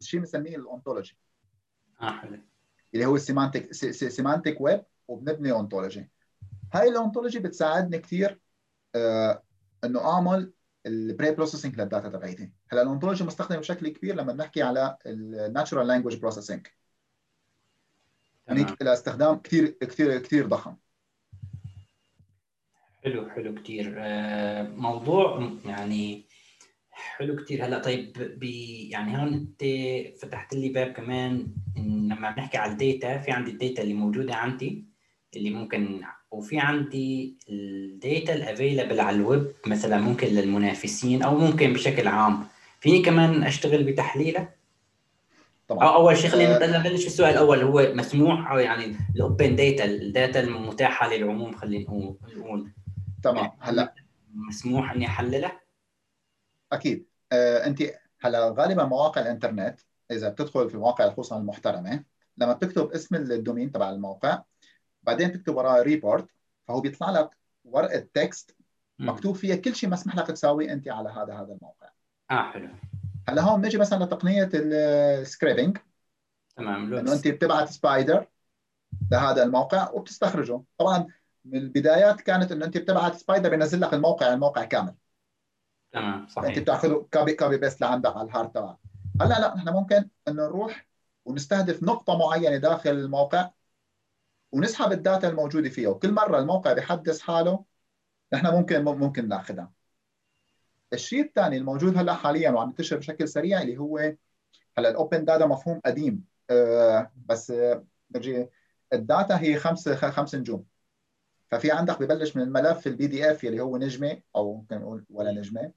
شيء 0.00 0.20
بنسميه 0.20 0.56
ال 0.56 0.63
ontology 0.63 1.18
حلو. 1.98 2.38
اللي 2.94 3.06
هو 3.06 3.14
ال 3.14 3.20
semantic 3.20 3.72
semantic 3.92 4.60
web 4.60 4.82
وبنبني 5.08 5.52
ontology 5.52 6.10
هاي 6.74 6.88
ال 6.88 6.94
ontology 6.94 7.38
بتساعدني 7.38 7.98
كثير 7.98 8.40
إنه 9.84 10.14
أعمل 10.14 10.52
ال 10.86 11.30
preprocessing 11.30 11.80
لل 11.80 11.89
data 11.89 12.08
تبعيتي. 12.08 12.50
هلا 12.72 12.82
ال 12.82 12.87
ontology 12.87 13.24
مستخدم 13.24 13.56
بشكل 13.56 13.88
كبير 13.88 14.14
لما 14.14 14.32
بنحكي 14.32 14.62
على 14.62 14.98
ال 15.06 15.16
natural 15.16 15.86
language 15.86 16.16
processing 16.16 16.66
هنيك 18.48 18.82
لها 18.82 18.92
استخدام 18.92 19.38
كثير 19.38 19.66
كثير 19.66 20.18
كثير 20.18 20.46
ضخم. 20.46 20.76
حلو 23.04 23.30
حلو 23.30 23.54
كثير 23.54 23.94
آه، 23.98 24.62
موضوع 24.62 25.52
يعني 25.64 26.26
حلو 26.90 27.36
كثير 27.36 27.66
هلا 27.66 27.78
طيب 27.78 28.12
بي 28.38 28.88
يعني 28.88 29.18
هون 29.18 29.34
انت 29.34 29.64
فتحت 30.22 30.54
لي 30.54 30.68
باب 30.68 30.92
كمان 30.92 31.54
لما 31.76 32.30
بنحكي 32.30 32.56
على 32.56 32.72
ال 32.72 32.81
data 32.81 33.18
في 33.18 33.30
عندي 33.30 33.50
ال 33.50 33.56
data 33.56 33.82
اللي 33.82 33.94
موجودة 33.94 34.34
عندي 34.34 34.84
اللي 35.36 35.50
ممكن 35.50 36.02
وفي 36.30 36.58
عندي 36.58 37.38
ال 37.48 37.65
data 37.65 38.34
ال 38.34 38.41
available 38.41 39.00
على 39.00 39.16
الويب 39.16 39.52
مثلا 39.66 40.00
ممكن 40.00 40.26
للمنافسين 40.26 41.22
أو 41.22 41.34
ممكن 41.34 41.72
بشكل 41.72 42.08
عام. 42.08 42.46
فيني 42.80 43.02
كمان 43.02 43.42
أشتغل 43.42 43.84
بتحليلها 43.84 44.54
طبعا. 45.68 45.88
أو 45.88 45.94
أول 45.94 46.16
شيء 46.16 46.30
خلينا 46.30 46.64
آه. 46.64 46.78
نبلش 46.78 47.06
السؤال 47.06 47.30
الأول 47.30 47.62
هو 47.62 47.94
مسموح 47.94 48.50
أو 48.50 48.58
يعني 48.58 48.96
ال 49.16 49.24
open 49.24 49.56
data 49.56 49.84
ال 49.84 49.95
data 49.95 50.40
المتاحة 50.40 51.08
للعموم 51.08 51.52
خلينا 51.52 51.84
نقول. 52.36 52.70
تمام 53.22 53.50
هلأ. 53.58 53.94
مسموح 54.34 54.92
إني 54.92 55.06
احللها؟ 55.06 55.60
أكيد. 56.72 57.06
آه 57.32 57.66
أنت 57.66 57.82
هلأ 58.20 58.54
غالبا 58.58 58.84
مواقع 58.84 59.20
الإنترنت 59.20 59.80
إذا 60.10 60.28
بتدخل 60.28 60.68
في 60.68 60.74
المواقع 60.74 61.10
خصوصا 61.10 61.38
المحترمة 61.38 62.04
لما 62.38 62.52
بتكتب 62.52 62.90
اسم 62.90 63.14
ال 63.14 63.22
domain 63.22 63.72
تبع 63.72 63.90
الموقع 63.90 64.42
بعدين 65.02 65.32
تكتب 65.32 65.56
وراه 65.56 65.82
robots 65.82 66.26
فهو 66.68 66.80
بيطلع 66.80 67.10
لك 67.10 67.30
ورقة 67.64 68.06
text 68.14 68.56
مكتوب 68.98 69.34
فيها 69.34 69.56
كل 69.56 69.74
شيء 69.74 69.90
مسمح 69.90 70.16
لك 70.16 70.26
تساويه 70.26 70.72
أنت 70.72 70.88
على 70.88 71.08
هذا 71.08 71.34
هذا 71.34 71.52
الموقع. 71.52 71.90
آه 72.30 72.42
حلو. 72.42 72.68
هلا 73.28 73.42
هون 73.42 73.60
بنجي 73.60 73.78
مثلا 73.78 74.04
لتقنية 74.04 74.50
ال 74.54 74.68
scraping 74.68 75.78
تمام 76.56 76.94
إنه 76.94 77.12
أنت 77.12 77.28
بتبعت 77.28 77.68
spider 77.68 78.26
لهذا 79.12 79.42
الموقع 79.42 79.90
وبتستخرجه. 79.90 80.62
طبعا 80.78 81.06
من 81.44 81.58
البدايات 81.58 82.20
كانت 82.20 82.52
إنه 82.52 82.64
أنت 82.64 82.78
بتبعت 82.78 83.14
spider 83.14 83.50
بينزل 83.50 83.80
لك 83.80 83.94
الموقع 83.94 84.32
الموقع 84.32 84.64
كامل. 84.64 84.94
تمام 85.92 86.26
صحيح. 86.26 86.48
أنت 86.48 86.58
بتاخذه 86.58 87.06
copy 87.12 87.32
copy 87.32 87.58
paste 87.58 87.80
لعندك 87.80 88.16
على 88.16 88.28
ال 88.28 88.33
hard 88.33 88.52
تبعك. 88.52 88.76
هلا 89.20 89.40
لا 89.40 89.54
نحن 89.56 89.68
ممكن 89.68 90.08
إنه 90.28 90.42
نروح 90.42 90.86
ونستهدف 91.24 91.82
نقطة 91.82 92.18
معينة 92.18 92.56
داخل 92.56 92.90
الموقع. 92.90 93.50
ونسحب 94.52 94.92
ال 94.92 94.99
data 94.99 95.28
الموجودة 95.28 95.68
فيها 95.68 95.88
وكل 95.88 96.12
مرة 96.12 96.38
الموقع 96.38 96.72
بيحدث 96.72 97.20
حاله 97.20 97.64
نحن 98.32 98.46
ممكن 98.46 98.84
ممكن 98.84 99.28
ناخذها 99.28 99.72
الشيء 100.92 101.20
الثاني 101.24 101.56
الموجود 101.56 101.98
هلا 101.98 102.14
حاليا 102.14 102.50
وعم 102.50 102.68
ينتشر 102.68 102.96
بشكل 102.96 103.28
سريع 103.28 103.62
اللي 103.62 103.78
هو 103.78 103.98
هلا 104.78 104.88
ال 104.88 104.95
open 104.95 105.24
data 105.24 105.46
مفهوم 105.46 105.80
قديم. 105.84 106.24
أه 106.50 107.10
بس 107.26 107.52
برجي 108.10 108.48
ال 108.92 109.02
data 109.02 109.40
هي 109.40 109.56
خمس 109.56 109.88
خمس 109.88 110.34
نجوم. 110.34 110.64
ففي 111.50 111.70
عندك 111.70 112.02
ببلش 112.02 112.36
من 112.36 112.42
الملف 112.42 112.86
ال 112.86 113.06
PDF 113.06 113.44
اللي 113.44 113.60
هو 113.60 113.76
نجمة 113.76 114.22
أو 114.36 114.54
ممكن 114.56 114.76
نقول 114.76 115.04
ولا 115.10 115.32
نجمة. 115.32 115.72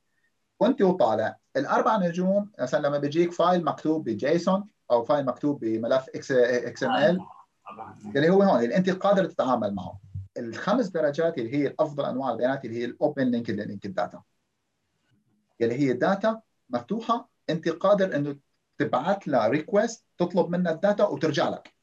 وانت 0.59 0.81
وطالع. 0.81 1.37
الأربع 1.57 1.97
نجوم 1.97 2.51
مثلا 2.59 2.87
لما 2.87 2.97
بيجيك 2.97 3.31
file 3.31 3.65
مكتوب 3.65 4.09
ب 4.09 4.21
JSON 4.21 4.67
أو 4.91 5.03
file 5.03 5.25
مكتوب 5.25 5.59
بملف 5.59 6.09
XML 6.15 7.19
طبعا. 7.73 7.97
اللي 8.15 8.29
هو 8.29 8.43
هون 8.43 8.63
اللي 8.63 8.77
انت 8.77 8.89
قادر 8.89 9.25
تتعامل 9.25 9.75
معه. 9.75 9.99
الخمس 10.37 10.87
درجات 10.87 11.37
اللي 11.37 11.53
هي 11.53 11.67
الأفضل 11.67 12.05
أنواع 12.05 12.31
البيانات 12.31 12.65
اللي 12.65 12.77
هي 12.79 12.85
ال 12.85 12.93
open 12.93 13.23
link 13.23 13.49
link 13.49 13.87
data 13.87 14.21
اللي 15.61 15.73
هي 15.73 15.93
data 15.93 16.41
مفتوحة 16.69 17.29
أنت 17.49 17.69
قادر 17.69 18.15
إنه 18.15 18.35
تبعث 18.77 19.27
لها 19.27 19.47
request 19.47 20.05
تطلب 20.17 20.49
منها 20.49 20.71
ال 20.71 20.78
data 20.78 21.03
وترجع 21.03 21.49
لك. 21.49 21.73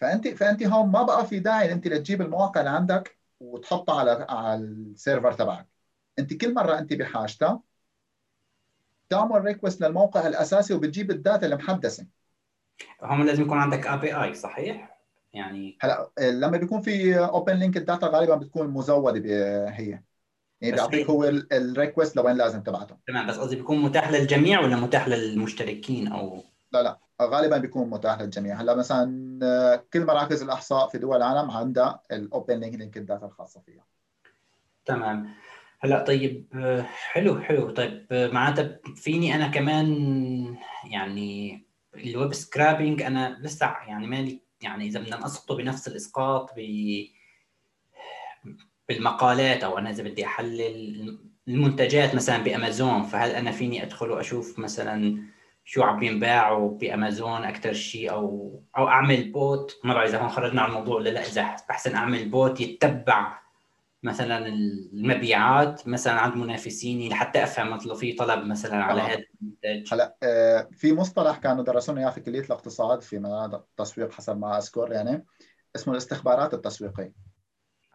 فأنت 0.00 0.28
فأنت 0.28 0.62
هون 0.62 0.88
ما 0.90 1.02
بقى 1.02 1.26
في 1.26 1.38
داعي 1.38 1.72
أنت 1.72 1.86
لتجيب 1.86 2.22
المواقع 2.22 2.60
اللي 2.60 2.70
عندك 2.70 3.18
وتحطها 3.40 4.00
على 4.00 4.26
على 4.28 4.60
ال 4.60 4.70
server 4.70 5.32
تبعك. 5.32 5.66
أنت 6.18 6.34
كل 6.34 6.54
مرة 6.54 6.78
أنت 6.78 6.92
بحاجتها 6.92 7.62
تعمل 9.08 9.44
request 9.44 9.80
للموقع 9.80 10.26
الأساسي 10.26 10.74
وبتجيب 10.74 11.10
ال 11.10 11.17
data 11.17 11.46
المحدثة. 11.46 12.06
هم 13.02 13.26
لازم 13.26 13.42
يكون 13.42 13.58
عندك 13.58 13.86
API 13.86 14.34
صحيح؟ 14.34 14.98
يعني 15.32 15.78
هلا 15.80 16.10
لما 16.18 16.56
بيكون 16.56 16.80
في 16.80 17.18
open 17.18 17.54
link 17.54 17.76
ال 17.76 17.82
data 17.82 18.06
غالبا 18.06 18.34
بتكون 18.34 18.68
مزودة 18.68 19.20
هي. 19.68 20.02
يعني 20.60 20.76
بيعطيك 20.76 21.10
هو 21.10 21.24
ال 21.52 21.60
request 21.60 22.16
لوين 22.16 22.36
لازم 22.36 22.62
تبعته. 22.62 22.96
تمام 23.06 23.26
بس 23.26 23.38
قصدي 23.38 23.56
بيكون 23.56 23.82
متاح 23.82 24.10
للجميع 24.10 24.60
ولا 24.60 24.76
متاح 24.76 25.08
للمشتركين 25.08 26.08
أو؟ 26.08 26.44
لا 26.72 26.82
لا 26.82 26.98
غالبا 27.22 27.58
بيكون 27.58 27.90
متاح 27.90 28.20
للجميع. 28.20 28.60
هلا 28.60 28.74
مثلا 28.74 29.84
كل 29.92 30.06
مراكز 30.06 30.42
الأحصاء 30.42 30.88
في 30.88 30.98
دول 30.98 31.16
العالم 31.16 31.50
عندها 31.50 32.02
ال 32.12 32.22
open 32.22 32.60
link 32.60 32.74
link 32.74 32.96
ال 32.96 33.02
data 33.02 33.26
الخاصة 33.26 33.60
فيها. 33.60 33.84
تمام. 34.84 35.34
هلا 35.80 36.04
طيب 36.04 36.46
حلو 36.84 37.40
حلو. 37.40 37.70
طيب 37.70 38.06
معناتها 38.10 38.78
فيني 38.96 39.34
أنا 39.34 39.48
كمان 39.48 39.86
يعني 40.90 41.64
ال 41.96 42.06
web 42.06 42.34
scraping 42.34 43.02
أنا 43.02 43.38
لسه 43.40 43.66
يعني 43.66 44.06
مالي 44.06 44.40
يعني 44.60 44.86
إذا 44.86 45.00
بدنا 45.00 45.16
نسقطه 45.16 45.56
بنفس 45.56 45.88
الإسقاط 45.88 46.50
ب 46.56 46.60
بالمقالات 48.88 49.64
أو 49.64 49.78
أنا 49.78 49.90
إذا 49.90 50.02
بدي 50.02 50.26
أحلل 50.26 51.18
المنتجات 51.48 52.14
مثلا 52.14 52.38
بأمازون 52.44 53.02
فهل 53.02 53.30
أنا 53.30 53.50
فيني 53.50 53.82
أدخل 53.82 54.10
وأشوف 54.10 54.58
مثلا 54.58 55.18
شو 55.64 55.82
عم 55.82 56.02
ينباع 56.02 56.58
بأمازون 56.58 57.44
أكثر 57.44 57.72
شيء 57.72 58.12
أو 58.12 58.60
أو 58.76 58.88
أعمل 58.88 59.32
bot؟ 59.32 59.80
ما 59.84 59.94
بعرف 59.94 60.10
إذا 60.10 60.18
هون 60.18 60.28
خرجنا 60.28 60.62
عن 60.62 60.68
الموضوع 60.68 60.96
ولا 60.96 61.10
لا 61.10 61.26
إذا 61.26 61.42
احسن 61.70 61.94
أعمل 61.94 62.28
bot 62.28 62.60
يتبع 62.60 63.43
مثلا 64.04 64.46
المبيعات 64.46 65.88
مثلا 65.88 66.12
عند 66.12 66.36
منافسيني 66.36 67.08
لحتى 67.08 67.42
أفهم 67.42 67.70
مثلا 67.70 67.94
في 67.94 68.12
طلب 68.12 68.46
مثلا 68.46 68.76
على 68.76 69.00
هذا 69.00 69.24
المنتج. 69.42 69.94
هلا 69.94 70.16
آه، 70.22 70.68
في 70.72 70.92
مصطلح 70.92 71.38
كانوا 71.38 71.64
درسونا 71.64 72.00
إياه 72.00 72.10
في 72.10 72.20
كلية 72.20 72.40
الاقتصاد 72.40 73.02
في 73.02 73.16
التسويق 73.54 74.12
حسب 74.12 74.38
ما 74.38 74.58
أذكر 74.58 74.92
يعني 74.92 75.24
اسمه 75.76 75.92
الاستخبارات 75.92 76.54
التسويقية. 76.54 77.12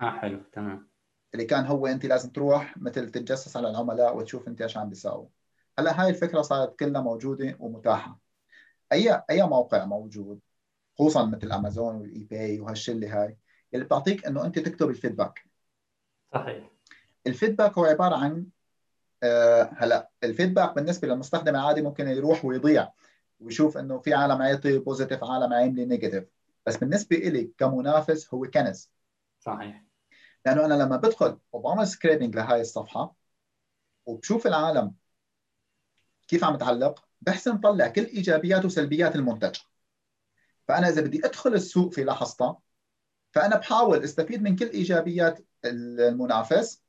آه 0.02 0.10
حلو 0.10 0.42
تمام. 0.52 0.90
اللي 1.34 1.46
كان 1.46 1.66
هو 1.66 1.88
أنت 1.88 2.06
لازم 2.06 2.30
تروح 2.30 2.78
مثل 2.78 3.10
تتجسس 3.10 3.58
على 3.58 3.70
العملاء 3.70 4.18
وتشوف 4.18 4.48
أنت 4.48 4.62
إيش 4.62 4.78
عم 4.78 4.90
بيساووا. 4.90 5.28
هلا 5.80 6.02
هاي 6.02 6.10
الفكرة 6.10 6.42
صارت 6.42 6.80
كلها 6.80 7.02
موجودة 7.02 7.58
ومتاحة. 7.60 8.20
اي 8.92 9.24
أي 9.30 9.44
موقع 9.44 9.86
موجود 9.86 10.40
خصوصا 11.00 11.26
مثل 11.26 11.52
أمازون 11.52 11.96
وال 11.96 12.24
eBay 12.24 12.60
وهالشلة 12.60 13.24
هاي 13.24 13.38
اللي 13.74 13.86
بتعطيك 13.86 14.26
إنه 14.26 14.46
أنت 14.46 14.60
تكتب 14.60 14.90
ال 14.90 14.96
feedback. 14.96 15.49
صحيح. 16.34 16.70
ال 17.28 17.33
feedback 17.33 17.78
هو 17.78 17.86
عبارة 17.86 18.16
عن 18.16 18.46
آه 19.24 19.70
هلا 19.78 20.10
ال 20.24 20.30
feedback 20.30 20.76
بالنسبة 20.76 21.08
للمستخدم 21.08 21.56
العادي 21.56 21.82
ممكن 21.82 22.08
يروح 22.08 22.46
ويضيع 22.46 22.92
ويشوف 23.40 23.78
إنه 23.78 24.00
في 24.00 24.14
عالم 24.14 24.42
عاطي 24.42 24.78
positive 24.78 25.24
عالم 25.24 25.54
عاملي 25.54 25.86
negative 25.86 26.24
بس 26.66 26.78
بالنسبة 26.78 27.16
لي 27.16 27.52
كمنافس 27.58 28.34
هو 28.34 28.48
كنز. 28.48 28.92
صحيح. 29.40 29.84
لأنه 30.46 30.66
أنا 30.66 30.74
لما 30.74 30.98
بدخل 30.98 31.38
وبعمل 31.52 31.88
scraping 31.88 32.36
لهي 32.36 32.62
الصفحة 32.62 33.16
وبشوف 34.06 34.48
العالم 34.48 34.96
كيف 36.28 36.44
عم 36.44 36.56
تعلق 36.56 37.06
بحسن 37.22 37.58
طلع 37.58 37.88
كل 37.88 38.06
إيجابيات 38.06 38.66
وسلبيات 38.66 39.16
المنتج. 39.16 39.56
فأنا 40.68 40.90
إذا 40.90 41.02
بدي 41.02 41.26
أدخل 41.26 41.54
السوق 41.54 41.94
في 41.94 42.04
لحظتها 42.04 42.60
فأنا 43.32 43.58
بحاول 43.58 44.04
أستفيد 44.04 44.42
من 44.42 44.56
كل 44.56 44.70
إيجابيات 44.70 45.40
المنافس 45.66 46.84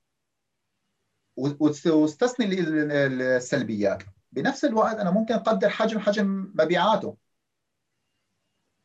واستثني 1.87 2.61
السلبيات. 2.61 4.03
بنفس 4.33 4.65
الوقت 4.65 4.97
أنا 4.97 5.11
ممكن 5.11 5.35
أقدر 5.35 5.69
حجم 5.69 5.99
حجم 5.99 6.53
مبيعاته. 6.55 7.17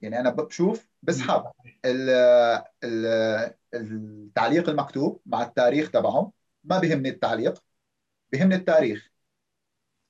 يعني 0.02 0.20
أنا 0.20 0.30
بشوف 0.30 0.88
بسحب 1.04 1.52
التعليق 3.74 4.70
المكتوب 4.70 5.22
مع 5.26 5.44
التاريخ 5.44 5.92
تبعه 5.92 6.32
ما 6.64 6.80
بيهمني 6.80 7.10
التعليق 7.10 7.64
بيهمني 8.32 8.56
التاريخ. 8.56 9.10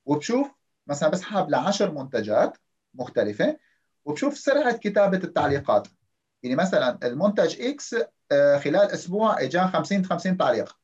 وبشوف 0.05 0.47
مثلا 0.87 1.09
بسحب 1.09 1.49
لعشر 1.49 1.91
منتجات 1.91 2.57
مختلفة 2.93 3.59
وبشوف 4.05 4.37
سرعة 4.37 4.77
كتابة 4.77 5.17
التعليقات. 5.17 5.87
يعني 6.45 6.55
مثلا 6.55 6.99
المنتج 7.03 7.61
إكس 7.61 7.95
آه، 8.31 8.57
خلال 8.57 8.91
أسبوع 8.91 9.41
اجى 9.41 9.59
50 9.59 10.05
50 10.05 10.37
تعليق. 10.37 10.79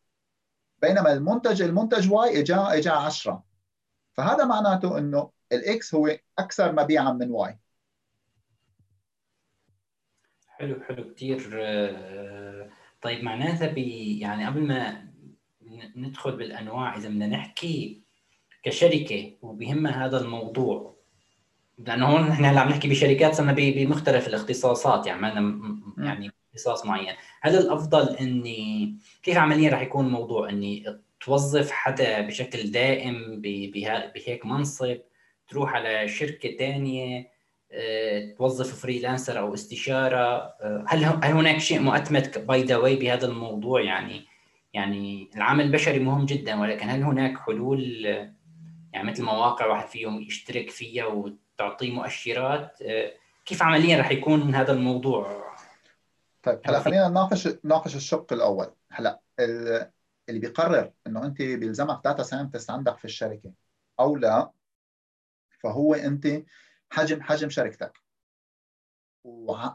بينما 0.82 1.14
المنتج 1.14 1.62
المنتج 1.62 2.12
Y 2.12 2.40
اجى 2.40 2.56
اجى 2.56 2.90
10 2.90 3.44
فهذا 4.14 4.46
معناته 4.46 4.98
إنه 4.98 5.32
ال 5.52 5.74
X 5.74 5.96
هو 5.96 6.18
أكثر 6.40 6.72
مبيعا 6.72 7.12
من 7.12 7.32
Y 7.32 7.60
حلو 10.48 10.84
حلو 10.84 11.14
كثير 11.14 11.50
آه، 11.64 12.70
طيب 13.02 13.24
معناتها 13.24 13.68
بي 13.68 14.20
يعني 14.20 14.48
قبل 14.48 14.68
ما 14.68 15.08
ندخل 15.96 16.38
بالأنواع 16.38 16.98
إذا 16.98 17.10
بدنا 17.10 17.28
نحكي 17.28 18.04
كشركة 18.64 19.38
وبهمها 19.42 20.06
هذا 20.06 20.22
الموضوع 20.22 21.01
لأنه 21.88 22.06
هون 22.06 22.30
نحن 22.30 22.46
هلأ 22.46 22.62
عم 22.62 22.70
نحكي 22.70 22.88
بشركات 22.88 23.34
صرنا 23.34 23.54
بمختلف 23.54 24.28
الاختصاصات 24.28 25.08
يعني 25.08 25.22
ما 25.22 25.82
يعني 25.98 26.32
اختصاص 26.50 26.86
معين. 26.86 27.14
هل 27.42 27.58
الأفضل 27.58 28.16
اني 28.16 28.96
كيف 29.24 29.38
عمليا 29.38 29.70
راح 29.70 29.82
يكون 29.82 30.06
الموضوع؟ 30.06 30.50
إني 30.50 31.02
توظف 31.22 31.72
حدا 31.72 32.22
بشكل 32.22 32.72
دائم 32.72 33.42
بهيك 33.42 34.46
منصب 34.46 34.98
تروح 35.48 35.74
على 35.74 36.08
شركة 36.08 36.58
ثانية 36.58 37.32
آه، 37.74 38.34
توظف 38.38 38.82
freelancer 38.82 39.40
أو 39.40 39.54
استشارة 39.54 40.18
آه، 40.18 40.86
هل 40.88 41.06
هل 41.06 41.32
هناك 41.32 41.58
شيء 41.58 41.80
مؤتمت 41.80 42.38
by 42.38 42.64
the 42.64 42.78
way 42.78 42.96
بهذا 42.96 43.28
الموضوع؟ 43.28 43.82
يعني 43.82 44.26
يعني 44.74 45.30
العمل 45.36 45.66
البشري 45.66 46.00
مهم 46.00 46.26
جدا 46.26 46.60
ولكن 46.62 46.90
هل 46.90 47.04
هناك 47.04 47.38
حلول؟ 47.38 48.06
يعني 48.94 49.12
مثل 49.12 49.24
مواقع 49.24 49.66
واحد 49.66 49.88
فيهم 49.88 50.22
يشترك 50.22 50.70
فيها 50.70 51.06
وتعطيه 51.66 51.92
مؤشرات 51.92 52.82
آه، 52.82 53.14
كيف 53.46 53.64
عمليا 53.64 54.00
رح 54.00 54.12
يكون 54.12 54.56
هذا 54.56 54.74
الموضوع؟ 54.74 55.52
طيب 56.44 56.62
هلا 56.66 56.80
خلينا 56.80 57.08
نناقش 57.08 57.48
نناقش 57.66 57.96
الشق 57.96 58.34
الأول. 58.34 58.74
هلا 58.92 59.22
اللي 60.30 60.40
بيقرر 60.40 60.94
إنه 61.08 61.26
أنت 61.26 61.38
بيلزمك 61.38 62.02
data 62.04 62.24
scientist 62.24 62.70
عندك 62.70 62.98
في 62.98 63.06
الشركة 63.06 63.54
أو 64.00 64.16
لا 64.16 64.52
فهو 65.64 65.94
أنت 65.94 66.28
حجم 66.90 67.22
حجم 67.22 67.50
شركتك 67.50 67.98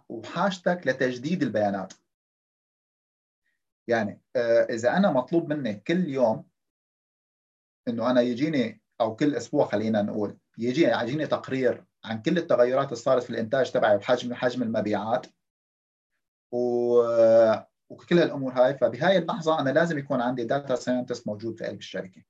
وحاجتك 0.08 0.86
لتجديد 0.86 1.42
البيانات. 1.42 1.92
يعني 3.88 4.20
آه، 4.36 4.62
إذا 4.62 4.96
أنا 4.96 5.10
مطلوب 5.10 5.52
مني 5.52 5.74
كل 5.74 6.08
يوم 6.08 6.48
إنه 7.88 8.10
أنا 8.10 8.20
يجيني 8.20 8.80
أو 9.00 9.16
كل 9.16 9.34
أسبوع 9.34 9.66
خلينا 9.66 10.02
نقول 10.02 10.38
يجي 10.58 10.82
يجيني 10.82 11.26
تقرير 11.26 11.84
عن 12.04 12.22
كل 12.22 12.38
التغيرات 12.38 12.84
اللي 12.84 12.96
صارت 12.96 13.22
في 13.22 13.30
الإنتاج 13.30 13.72
تبعي 13.72 13.96
وحجم 13.96 14.34
حجم 14.34 14.62
المبيعات. 14.62 15.26
و 16.52 16.58
وكل 17.88 18.18
هالأمور 18.18 18.52
هاي. 18.52 18.78
فبهاي 18.78 19.18
اللحظة 19.18 19.60
أنا 19.60 19.70
لازم 19.70 19.98
يكون 19.98 20.20
عندي 20.20 20.44
data 20.44 20.74
scientist 20.74 21.26
موجود 21.26 21.58
في 21.58 21.64
قلب 21.64 21.78
الشركة. 21.78 22.22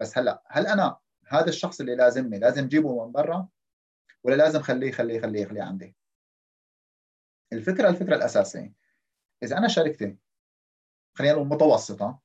بس 0.00 0.18
هلأ 0.18 0.42
هل 0.48 0.66
أنا 0.66 0.98
هذا 1.28 1.48
الشخص 1.48 1.80
اللي 1.80 1.96
لازمني 1.96 2.38
لازم 2.38 2.68
جيبه 2.68 3.04
من 3.04 3.12
برا 3.12 3.48
ولا 4.24 4.34
لازم 4.34 4.60
خليه 4.62 4.92
خليه 4.92 5.20
خليه 5.20 5.46
خليه 5.46 5.62
عندي؟ 5.62 5.96
الفكرة 7.52 7.88
الفكرة 7.88 8.16
الأساسية. 8.16 8.74
إذا 9.42 9.58
أنا 9.58 9.68
شركتي 9.68 10.16
خلينا 11.14 11.34
نقول 11.34 11.48
متوسطة 11.48 12.20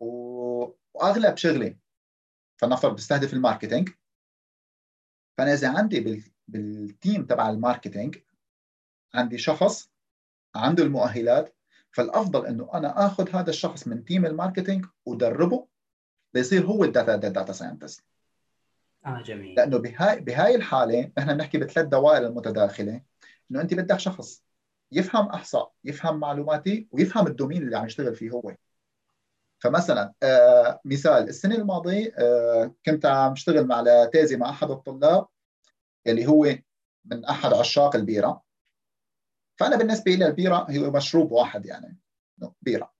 وأغلب 0.00 1.36
شغلي 1.36 1.78
فلنفرض 2.56 2.96
بستهدف 2.96 3.32
ال 3.32 3.38
marketing 3.38 3.88
فأنا 5.38 5.52
إذا 5.52 5.78
عندي 5.78 6.24
بال 6.48 6.73
team 6.73 7.24
تبع 7.24 7.50
ال 7.50 7.57
marketing 7.57 8.16
عندي 9.14 9.38
شخص 9.38 9.90
عنده 10.54 10.82
المؤهلات 10.82 11.54
فالأفضل 11.90 12.46
إنه 12.46 12.70
أنا 12.74 13.06
آخذ 13.06 13.36
هذا 13.36 13.50
الشخص 13.50 13.88
من 13.88 14.04
team 14.04 14.26
ال 14.26 14.32
marketing 14.32 14.86
ودربه 15.06 15.66
ليصير 16.34 16.66
هو 16.66 16.84
ال 16.84 16.90
data 16.90 17.16
data 17.16 17.52
scientist 17.52 18.04
آه 19.06 19.22
جميل. 19.22 19.54
لأنه 19.54 19.78
بهاي 19.78 20.20
بهاي 20.20 20.54
الحالة 20.54 21.10
نحن 21.18 21.34
بنحكي 21.34 21.58
بثلاث 21.58 21.86
دوائر 21.86 22.26
المتداخلة. 22.26 23.02
إنه 23.50 23.60
أنت 23.60 23.74
بدك 23.74 23.98
شخص 23.98 24.42
يفهم 24.92 25.26
أحصاء 25.26 25.72
يفهم 25.84 26.20
معلوماتي 26.20 26.88
ويفهم 26.90 27.26
الدومين 27.26 27.62
اللي 27.62 27.76
عم 27.78 27.86
يشتغل 27.86 28.14
فيه 28.14 28.30
هو. 28.30 28.54
فمثلا 29.58 30.14
آه 30.22 30.80
مثال 30.84 31.28
السنة 31.28 31.54
الماضية 31.54 32.14
آه 32.18 32.74
كنت 32.86 33.06
عم 33.06 33.32
اشتغل 33.32 33.66
مع 33.66 33.84
thesis 34.12 34.36
مع 34.36 34.50
أحد 34.50 34.70
الطلاب 34.70 35.26
اللي 36.06 36.26
هو 36.26 36.54
من 37.04 37.24
أحد 37.24 37.52
عشاق 37.52 37.96
البيرة. 37.96 38.42
فأنا 39.58 39.76
بالنسبة 39.76 40.12
لي 40.12 40.26
البيرة 40.26 40.66
هي 40.70 40.78
مشروب 40.78 41.32
واحد 41.32 41.66
يعني 41.66 41.98
بيرة. 42.62 42.92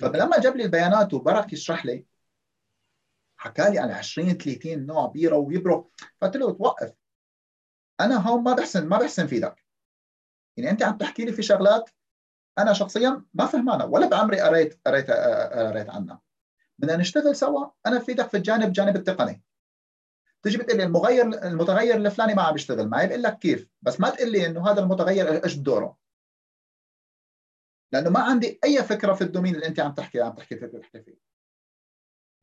فلما 0.00 0.40
جاب 0.40 0.56
لي 0.56 0.64
البيانات 0.64 1.14
وبرك 1.14 1.52
يشرح 1.52 1.86
لي 1.86 2.06
حكى 3.36 3.70
لي 3.70 3.78
عن 3.78 3.90
20 3.90 4.32
30 4.38 4.86
نوع 4.86 5.06
بيرة 5.06 5.36
ويبرو. 5.36 5.90
فقلت 6.20 6.36
له 6.36 6.52
توقف. 6.52 6.92
أنا 8.00 8.28
هون 8.28 8.42
ما 8.42 8.54
بحسن 8.54 8.88
ما 8.88 8.98
بحسن 8.98 9.26
فيدك 9.26 9.64
يعني 10.56 10.70
أنت 10.70 10.82
عم 10.82 10.96
تحكي 10.96 11.24
لي 11.24 11.32
في 11.32 11.42
شغلات 11.42 11.90
أنا 12.58 12.72
شخصيا 12.72 13.24
ما 13.34 13.46
فهمانها 13.46 13.84
ولا 13.86 14.08
بعمري 14.08 14.40
قريت 14.40 14.80
قريت 14.86 15.10
قريت 15.10 15.90
عنها 15.90 16.20
بدنا 16.78 16.96
نشتغل 16.96 17.36
سوا 17.36 17.66
أنا 17.86 17.98
بفيدك 17.98 18.28
في 18.28 18.36
الجانب 18.36 18.66
الجانب 18.68 18.96
التقني. 18.96 19.42
تيجي 20.42 20.58
بتقول 20.58 20.78
لي 20.78 20.84
المغير 20.84 21.26
المتغير 21.46 21.96
الفلاني 21.96 22.34
ما 22.34 22.42
عم 22.42 22.52
بيشتغل 22.52 22.88
معي 22.88 23.06
بقول 23.06 23.22
لك 23.22 23.38
كيف؟ 23.38 23.68
بس 23.82 24.00
ما 24.00 24.10
تقول 24.10 24.32
لي 24.32 24.46
إنه 24.46 24.70
هذا 24.70 24.80
المتغير 24.80 25.44
إيش 25.44 25.54
دوره 25.54 25.96
لأنه 27.92 28.10
ما 28.10 28.20
عندي 28.20 28.60
أي 28.64 28.82
فكرة 28.82 29.12
في 29.12 29.24
الدومين 29.24 29.54
اللي 29.54 29.66
أنت 29.66 29.80
عم 29.80 29.94
تحكي 29.94 30.20
عم 30.20 30.32
تحكي 30.32 30.56
فيه 30.56 30.66
تحكي 30.66 31.02
فيه. 31.02 31.18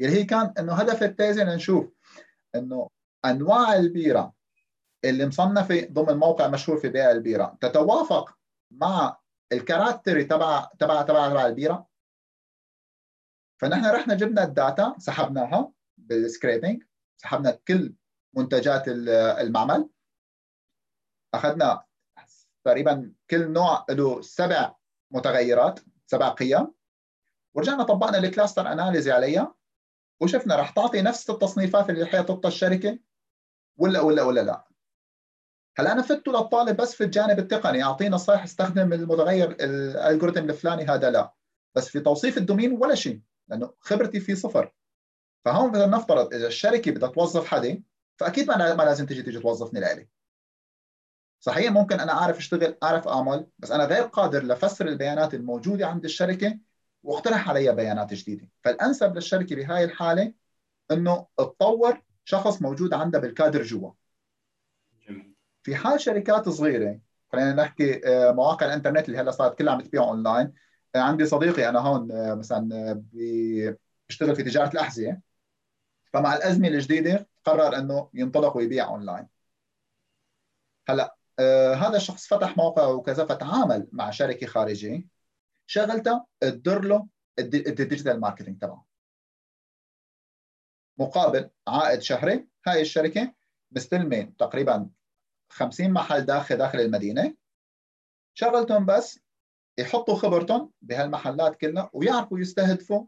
اللي 0.02 0.12
هي 0.12 0.24
كان 0.24 0.54
إنه 0.60 0.74
هدف 0.74 1.04
التيزي 1.04 1.44
نشوف 1.44 1.94
إنه 2.56 2.90
أنواع 3.26 3.76
البيرة 3.76 4.34
اللي 5.06 5.26
مصنفة 5.26 5.88
ضمن 5.92 6.18
موقع 6.18 6.48
مشهور 6.48 6.78
في 6.78 6.90
بيع 6.90 7.12
البيرة 7.12 7.58
تتوافق 7.62 8.38
مع 8.72 9.19
ال 9.52 9.59
character 9.59 10.24
تبع 10.24 10.70
تبع 10.80 11.02
تبع 11.02 11.30
تبع 11.30 11.46
البيرة. 11.46 11.88
فنحن 13.62 13.86
رحنا 13.86 14.14
جبنا 14.14 14.44
ال 14.44 14.54
data 14.54 14.96
سحبناها 14.98 15.72
بال 15.98 16.15
scraping 16.15 16.84
سحبنا 17.18 17.52
كل 17.52 17.96
منتجات 18.34 18.84
المعمل. 18.88 19.90
أخذنا 21.34 21.86
تقريبا 22.64 23.14
كل 23.30 23.52
نوع 23.52 23.86
له 23.90 24.22
سبع 24.22 24.76
متغيرات 25.12 25.80
سبع 26.06 26.30
قيم. 26.30 26.74
ورجعنا 27.54 27.84
طبقنا 27.84 28.18
ال 28.18 28.24
cluster 28.25 28.72
analysis 28.72 29.12
عليها 29.12 29.56
وشفنا 30.22 30.56
راح 30.56 30.70
تعطي 30.70 31.02
نفس 31.02 31.30
التصنيفات 31.30 31.90
اللي 31.90 32.06
حطتها 32.06 32.48
الشركة 32.48 33.00
ولا 33.78 34.02
ولا 34.02 34.24
ولا 34.24 34.42
لا. 34.42 34.69
هلا 35.80 35.92
أنا 35.92 36.02
فدته 36.02 36.32
للطالب 36.32 36.78
بس 36.78 36.96
في 36.96 37.04
الجانب 37.04 37.40
التقني. 37.40 37.84
أعطيه 37.84 38.10
نصائح 38.10 38.44
أستخدم 38.44 38.94
المتغير 38.94 39.52
الالجوريثم 39.52 40.50
الفلاني. 40.50 40.86
هذا 40.86 41.10
لا. 41.10 41.34
بس 41.76 41.90
في 41.90 42.00
توصيف 42.00 42.38
الدومين 42.38 42.72
ولا 42.72 42.96
شيء 42.96 43.22
لأنه 43.48 43.74
خبرتي 43.80 44.20
فيه 44.20 44.34
صفر. 44.34 44.74
فهون 45.46 45.72
بدنا 45.72 45.86
نفترض 45.86 46.34
إذا 46.34 46.48
الشركة 46.48 46.92
بدها 46.92 47.10
توظف 47.10 47.48
حدا 47.48 47.84
فأكيد 48.18 48.48
ما 48.48 48.84
لازم 48.84 49.06
تجي 49.06 49.22
تيجي 49.24 49.40
توظفني 49.40 49.80
لإلي. 49.80 50.08
صحيح 51.40 51.72
ممكن 51.72 52.00
أنا 52.00 52.12
أعرف 52.12 52.38
أشتغل 52.38 52.78
أعرف 52.84 53.08
أعمل 53.08 53.48
بس 53.60 53.72
أنا 53.72 53.86
غير 53.86 54.04
قادر 54.04 54.44
لفسر 54.44 54.88
البيانات 54.88 55.34
الموجودة 55.34 55.88
عند 55.88 56.04
الشركة 56.04 56.60
واقترح 57.04 57.50
علي 57.50 57.76
بيانات 57.76 58.14
جديدة. 58.14 58.50
فالأنسب 58.64 59.16
للشركة 59.16 59.56
بهاي 59.56 59.84
الحالة 59.84 60.34
إنه 60.92 61.28
تطور 61.38 62.02
شخص 62.26 62.62
موجود 62.62 62.94
عندها 62.94 63.22
بالكادر 63.22 63.64
جوا. 63.64 63.92
في 65.70 65.76
حال 65.76 66.02
شركات 66.02 66.50
صغيرة 66.50 67.00
خلينا 67.32 67.54
نحكي 67.54 68.08
آه، 68.08 68.32
مواقع 68.32 68.66
الإنترنت 68.66 69.08
اللي 69.10 69.18
هلأ 69.18 69.32
صارت 69.32 69.58
كلها 69.58 69.74
عم 69.74 69.82
تبيع 69.82 70.04
أونلاين. 70.04 70.54
آه، 70.96 71.00
عندي 71.00 71.26
صديقي 71.26 71.70
أنا 71.70 71.80
هون 71.80 72.12
آه، 72.12 72.34
مثلا 72.34 72.94
بيشتغل 72.94 74.36
في 74.36 74.44
تجارة 74.44 74.70
الأحذية. 74.70 75.22
فمع 76.14 76.36
الأزمة 76.36 76.68
الجديدة 76.68 77.28
قرر 77.46 77.78
إنه 77.78 78.10
ينطلق 78.14 78.58
ويبيع 78.58 78.88
أونلاين. 78.88 79.28
هلأ 80.90 81.16
هذا 81.76 81.98
الشخص 81.98 82.28
فتح 82.28 82.58
موقع 82.58 82.88
وكذا 82.88 83.26
فتعامل 83.26 83.88
مع 83.92 84.10
شركة 84.12 84.48
خارجية 84.48 85.06
شغلتها 85.68 86.26
تدير 86.40 86.82
له 86.86 87.08
ال 87.40 87.50
digital 87.50 88.20
marketing 88.20 88.62
تبعه. 88.62 88.86
مقابل 90.98 91.50
عائد 91.68 92.02
شهري 92.02 92.48
هاي 92.68 92.82
الشركة 92.82 93.34
مستلمة 93.72 94.34
تقريبا 94.40 94.90
50 95.50 95.92
محل 95.92 96.22
داخل 96.22 96.58
داخل 96.58 96.80
المدينة. 96.80 97.36
شغلتهم 98.34 98.86
بس 98.86 99.20
يحطوا 99.78 100.16
خبرتهم 100.16 100.72
بهالمحلات 100.82 101.56
كلها 101.56 101.90
ويعرفوا 101.94 102.40
يستهدفوا 102.40 103.06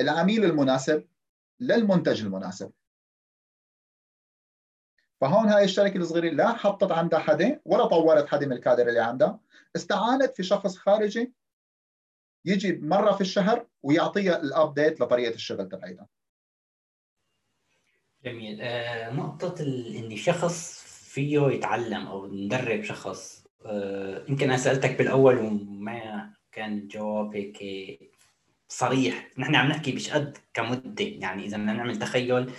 العميل 0.00 0.44
المناسب 0.44 1.08
للمنتج 1.60 2.22
المناسب. 2.22 2.72
فهون 5.20 5.48
هاي 5.48 5.64
الشركة 5.64 5.96
الصغيرة 5.96 6.34
لا 6.34 6.52
حطت 6.52 6.92
عندها 6.92 7.18
حدا 7.18 7.60
ولا 7.64 7.86
طورت 7.86 8.28
حدا 8.28 8.46
من 8.46 8.52
الكادر 8.52 8.88
اللي 8.88 9.00
عندها. 9.00 9.40
استعانت 9.76 10.34
في 10.34 10.42
شخص 10.42 10.76
خارجي 10.76 11.34
يجي 12.44 12.72
مرة 12.72 13.12
في 13.12 13.20
الشهر 13.20 13.66
ويعطيها 13.82 14.42
الابديت 14.42 15.00
لطريقة 15.00 15.34
الشغل 15.34 15.68
تبعيتها. 15.68 16.08
جميل. 18.24 18.60
آه 18.60 19.10
نقطة 19.10 19.62
اني 19.62 20.16
شخص 20.16 20.87
فيه 21.18 21.48
يتعلم 21.48 22.06
أو 22.06 22.26
ندرب 22.26 22.82
شخص. 22.82 23.44
آه 23.66 24.24
يمكن 24.28 24.48
أنا 24.48 24.56
سألتك 24.56 24.98
بالأول 24.98 25.38
وما 25.38 26.30
كان 26.52 26.78
الجواب 26.78 27.36
هيك 27.36 27.58
صريح. 28.68 29.28
نحن 29.38 29.54
عم 29.54 29.68
نحكي 29.68 29.92
مش 29.92 30.10
قد 30.10 30.38
كمدة. 30.54 31.04
يعني 31.04 31.44
إذا 31.44 31.56
بدنا 31.56 31.72
نعمل 31.72 31.98
تخيل 31.98 32.50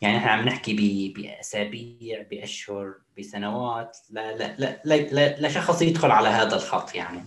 يعني 0.00 0.16
إحنا 0.16 0.30
عم 0.30 0.44
نحكي 0.44 1.12
بأسابيع 1.16 2.26
بأشهر 2.30 2.94
بسنوات. 3.18 3.96
لا 4.10 4.36
لا 4.36 4.56
لا 4.58 4.80
لا, 4.84 5.40
لا 5.40 5.48
شخص 5.48 5.82
يدخل 5.82 6.10
على 6.10 6.28
هذا 6.28 6.56
الخط 6.56 6.94
يعني. 6.94 7.20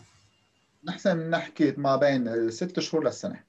نحسن 0.84 1.30
نحكي 1.30 1.74
ما 1.78 1.96
بين 1.96 2.50
ست 2.50 2.80
شهور 2.80 3.04
للسنة. 3.06 3.44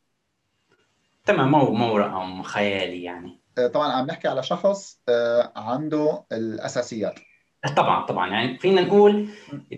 تمام 1.25 1.51
مو 1.51 1.73
مو 1.73 1.97
رقم 1.97 2.43
خيالي 2.43 3.03
يعني. 3.03 3.44
طبعا 3.75 3.93
عم 3.93 4.07
نحكي 4.07 4.29
على 4.29 4.43
شخص 4.43 5.01
آه، 5.09 5.53
عنده 5.57 6.25
الأساسيات. 6.33 7.15
طبعا 7.77 8.07
طبعا. 8.07 8.31
يعني 8.31 8.59
فينا 8.59 8.81
نقول 8.81 9.29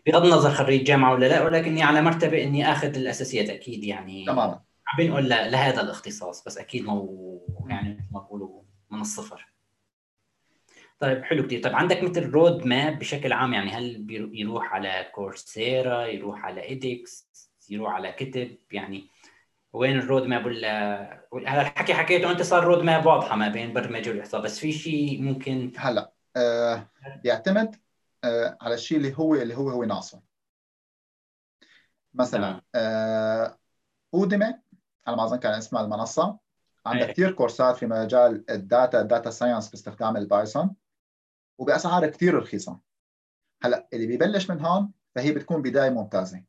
بغض 0.07 0.25
النظر 0.25 0.51
خريج 0.51 0.85
جامعة 0.85 1.13
ولا 1.13 1.27
لا 1.27 1.45
ولكني 1.45 1.83
على 1.83 2.03
مرتبة 2.03 2.43
إني 2.43 2.73
آخذ 2.73 2.97
الأساسيات 2.97 3.51
أكيد 3.51 3.85
يعني. 3.85 4.25
تماما. 4.25 4.61
عم 4.87 5.07
بنقول 5.07 5.29
لهذا 5.29 5.81
الاختصاص 5.81 6.45
بس 6.45 6.59
أكيد 6.59 6.85
مو 6.85 7.67
يعني 7.69 7.95
مثل 7.95 8.13
ما 8.13 8.21
بقولوا 8.21 8.63
من 8.91 9.01
الصفر. 9.01 9.47
طيب 10.99 11.25
حلو 11.25 11.47
كثير 11.47 11.63
طيب 11.63 11.75
عندك 11.75 12.03
مثل 12.03 12.31
road 12.31 12.67
map 12.67 12.99
بشكل 12.99 13.33
عام 13.33 13.53
يعني 13.53 13.71
هل 13.71 14.07
يروح 14.11 14.75
على 14.75 15.07
كورسيرا 15.15 16.07
يروح 16.07 16.45
على 16.45 16.63
ايدكس 16.63 17.29
يروح 17.71 17.93
على 17.93 18.13
كتب؟ 18.13 18.57
يعني 18.73 19.09
وين 19.73 19.99
ال 19.99 20.04
road 20.04 20.23
map 20.23 20.47
ولا 20.47 21.03
هلا 21.47 21.61
الحكي 21.61 21.95
حكيته 21.95 22.31
انت 22.31 22.43
صار 22.43 22.65
road 22.65 22.85
map 22.85 23.07
واضحة 23.07 23.37
ما 23.37 23.49
بين 23.49 23.73
برمجة 23.73 24.11
والإحصاء 24.11 24.41
بس 24.41 24.59
في 24.59 24.73
شيء 24.73 25.23
ممكن 25.23 25.73
هلا 25.77 26.13
آه 26.37 26.91
بيعتمد 27.23 27.77
آه 28.25 28.59
على 28.61 28.75
الشيء 28.75 28.99
اللي 28.99 29.19
هو 29.19 29.35
اللي 29.35 29.55
هو 29.57 29.71
هو 29.71 29.85
ناقصه 29.85 30.23
مثلا 32.15 32.63
آه 32.75 33.59
أوديمي 34.15 34.55
على 35.07 35.17
ما 35.17 35.25
أظن 35.25 35.37
كان 35.37 35.53
اسمها 35.53 35.85
المنصة 35.85 36.39
عندها 36.87 37.07
كثير 37.07 37.33
كورسات 37.33 37.77
في 37.77 37.87
مجال 37.87 38.45
ال 38.51 38.61
data 38.61 39.01
ال 39.01 39.07
data 39.07 39.31
science 39.31 39.71
باستخدام 39.71 40.17
ال 40.17 40.25
Python 40.25 40.75
وبأسعار 41.59 42.07
كثير 42.07 42.35
رخيصة. 42.35 42.81
هلا 43.63 43.89
اللي 43.93 44.07
بيبلش 44.07 44.51
من 44.51 44.61
هون 44.61 44.93
فهي 45.15 45.33
بتكون 45.33 45.63
بداية 45.63 45.91
ممتازة. 45.91 46.43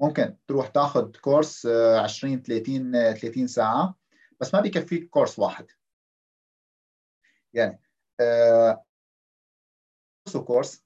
ممكن 0.00 0.36
تروح 0.46 0.68
تاخذ 0.68 1.16
كورس 1.16 1.66
20 1.66 2.42
30 2.42 2.92
30 2.92 3.46
ساعة 3.46 3.94
بس 4.40 4.54
ما 4.54 4.60
بيكفيك 4.60 5.10
كورس 5.10 5.38
واحد. 5.38 5.66
يعني 7.54 7.80
آه 8.20 8.84
كورس 10.46 10.84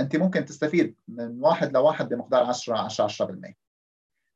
أنت 0.00 0.16
ممكن 0.16 0.44
تستفيد 0.44 0.96
من 1.08 1.44
واحد 1.44 1.72
لواحد 1.72 2.08
بمقدار 2.08 2.44
10 2.44 2.78
10 2.78 3.08
10% 3.08 3.54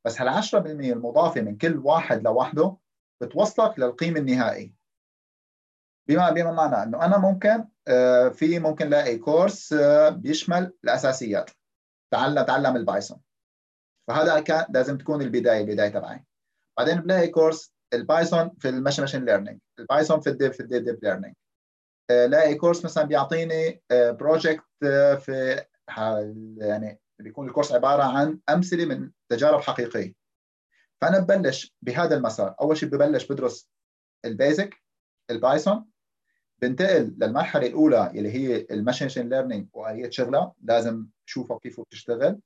بس 0.04 0.20
هال 0.20 0.28
10% 0.28 0.54
المضافة 0.92 1.40
من 1.40 1.58
كل 1.58 1.76
واحد 1.76 2.22
لوحده 2.22 2.76
بتوصلك 3.20 3.78
للقيمة 3.78 4.20
النهائية. 4.20 4.74
بما 6.08 6.30
بما 6.30 6.52
معنى 6.52 6.82
إنه 6.82 7.04
أنا 7.04 7.18
ممكن 7.18 7.68
آه، 7.88 8.28
في 8.28 8.58
ممكن 8.58 8.88
لاقي 8.88 9.18
كورس 9.18 9.72
آه، 9.72 10.08
بيشمل 10.08 10.72
الأساسيات. 10.84 11.50
تعلم 12.10 12.42
تعلم 12.42 12.76
ال 12.76 12.83
Python 12.83 13.20
فهذا 14.08 14.40
كان 14.40 14.66
لازم 14.70 14.98
تكون 14.98 15.22
البداية 15.22 15.60
البداية 15.60 15.88
تبعي. 15.88 16.24
بعدين 16.78 17.00
بلاقي 17.00 17.28
كورس 17.28 17.72
ال 17.94 18.02
Python 18.02 18.50
في 18.58 18.68
ال 18.68 18.72
machine 18.73 19.02
machine 19.02 19.24
learning 19.24 19.58
ال 19.78 19.84
Python 19.84 20.20
في 20.20 20.30
ال 20.30 20.35
deep 20.35 20.52
في 20.52 20.60
ال 20.60 20.65
deep 20.65 20.84
deep 20.84 21.04
learning 21.04 21.34
لاقي 22.10 22.54
كورس 22.54 22.84
مثلا 22.84 23.04
بيعطيني 23.04 23.82
project 23.92 24.64
آه، 24.84 25.14
في 25.14 25.64
يعني 26.56 27.00
بيكون 27.18 27.48
الكورس 27.48 27.72
عبارة 27.72 28.02
عن 28.02 28.38
أمثلة 28.48 28.84
من 28.84 29.10
تجارب 29.28 29.60
حقيقية. 29.60 30.14
فأنا 31.00 31.18
ببلش 31.18 31.74
بهذا 31.82 32.16
المسار. 32.16 32.54
أول 32.60 32.76
شيء 32.76 32.88
ببلش 32.88 33.26
بدرس 33.32 33.68
ال 34.24 34.33
basic 34.33 34.74
ال 35.30 35.38
Python 35.38 35.86
بنتقل 36.62 37.14
للمرحلة 37.18 37.66
الأولى 37.66 38.10
اللي 38.10 38.32
هي 38.32 38.66
ال 38.70 38.78
machine 38.78 39.28
learning 39.28 39.68
وآلية 39.72 40.10
شغلها. 40.10 40.54
لازم 40.62 41.06
شوفها 41.26 41.58
كيف 41.58 41.80
بتشتغل. 41.80 42.40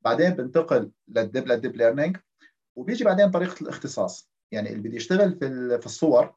بعدين 0.00 0.30
بنتقل 0.30 0.90
لل 1.08 1.21
deep 1.21 1.48
لل 1.48 1.57
deep 1.57 1.76
learning 1.76 2.16
وبيجي 2.76 3.04
بعدين 3.04 3.30
طريقة 3.30 3.62
الاختصاص. 3.62 4.30
يعني 4.52 4.72
اللي 4.72 4.88
بده 4.88 4.96
يشتغل 4.96 5.38
في 5.38 5.78
في 5.80 5.86
الصور 5.86 6.34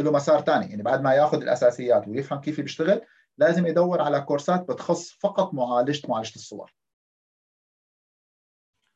له 0.00 0.12
مسار 0.12 0.40
ثاني 0.40 0.66
يعني 0.70 0.82
بعد 0.82 1.02
ما 1.02 1.14
ياخذ 1.14 1.42
الأساسيات 1.42 2.08
ويفهم 2.08 2.40
كيف 2.40 2.60
بيشتغل 2.60 3.00
لازم 3.38 3.66
يدور 3.66 4.02
على 4.02 4.20
كورسات 4.20 4.60
بتخص 4.70 5.12
فقط 5.12 5.54
معالجه 5.54 6.08
معالجة 6.08 6.34
الصور. 6.34 6.74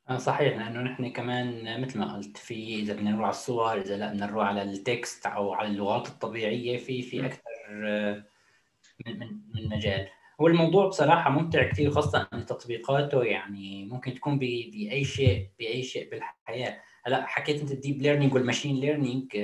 آه، 0.09 0.18
صحيح 0.18 0.57
لأنه 0.57 0.80
نحن 0.80 1.12
كمان 1.12 1.80
مثل 1.80 1.99
ما 1.99 2.16
قلت 2.16 2.36
في 2.36 2.80
إذا 2.80 2.95
بدنا 2.95 3.11
نروح 3.11 3.22
على 3.22 3.30
الصور 3.30 3.80
إذا 3.80 3.97
لا 3.97 4.12
بدنا 4.12 4.26
نروح 4.26 4.47
على 4.47 4.62
ال 4.62 4.75
text 4.75 5.26
أو 5.26 5.53
على 5.53 5.68
اللغات 5.68 6.09
الطبيعية 6.09 6.78
في 6.78 7.03
في 7.03 7.26
أكثر 7.26 7.43
آه، 7.84 8.24
من 9.07 9.18
من 9.18 9.28
من 9.55 9.68
مجال. 9.68 10.09
هو 10.41 10.47
الموضوع 10.47 10.88
بصراحة 10.88 11.30
ممتع 11.30 11.70
كثير 11.70 11.91
خاصة 11.91 12.28
إن 12.32 12.47
تطبيقاته 12.47 13.24
يعني 13.24 13.84
ممكن 13.84 14.14
تكون 14.14 14.38
بأي 14.38 15.05
شيء 15.05 15.49
بأي 15.59 15.82
شيء 15.82 16.11
بالحياة. 16.11 16.80
هلأ 17.05 17.26
حكيت 17.26 17.61
أنت 17.61 17.70
ال 17.70 17.77
deep 17.77 18.03
learning 18.03 18.34
وال 18.34 18.44
machine 18.44 18.76
learning 18.76 19.36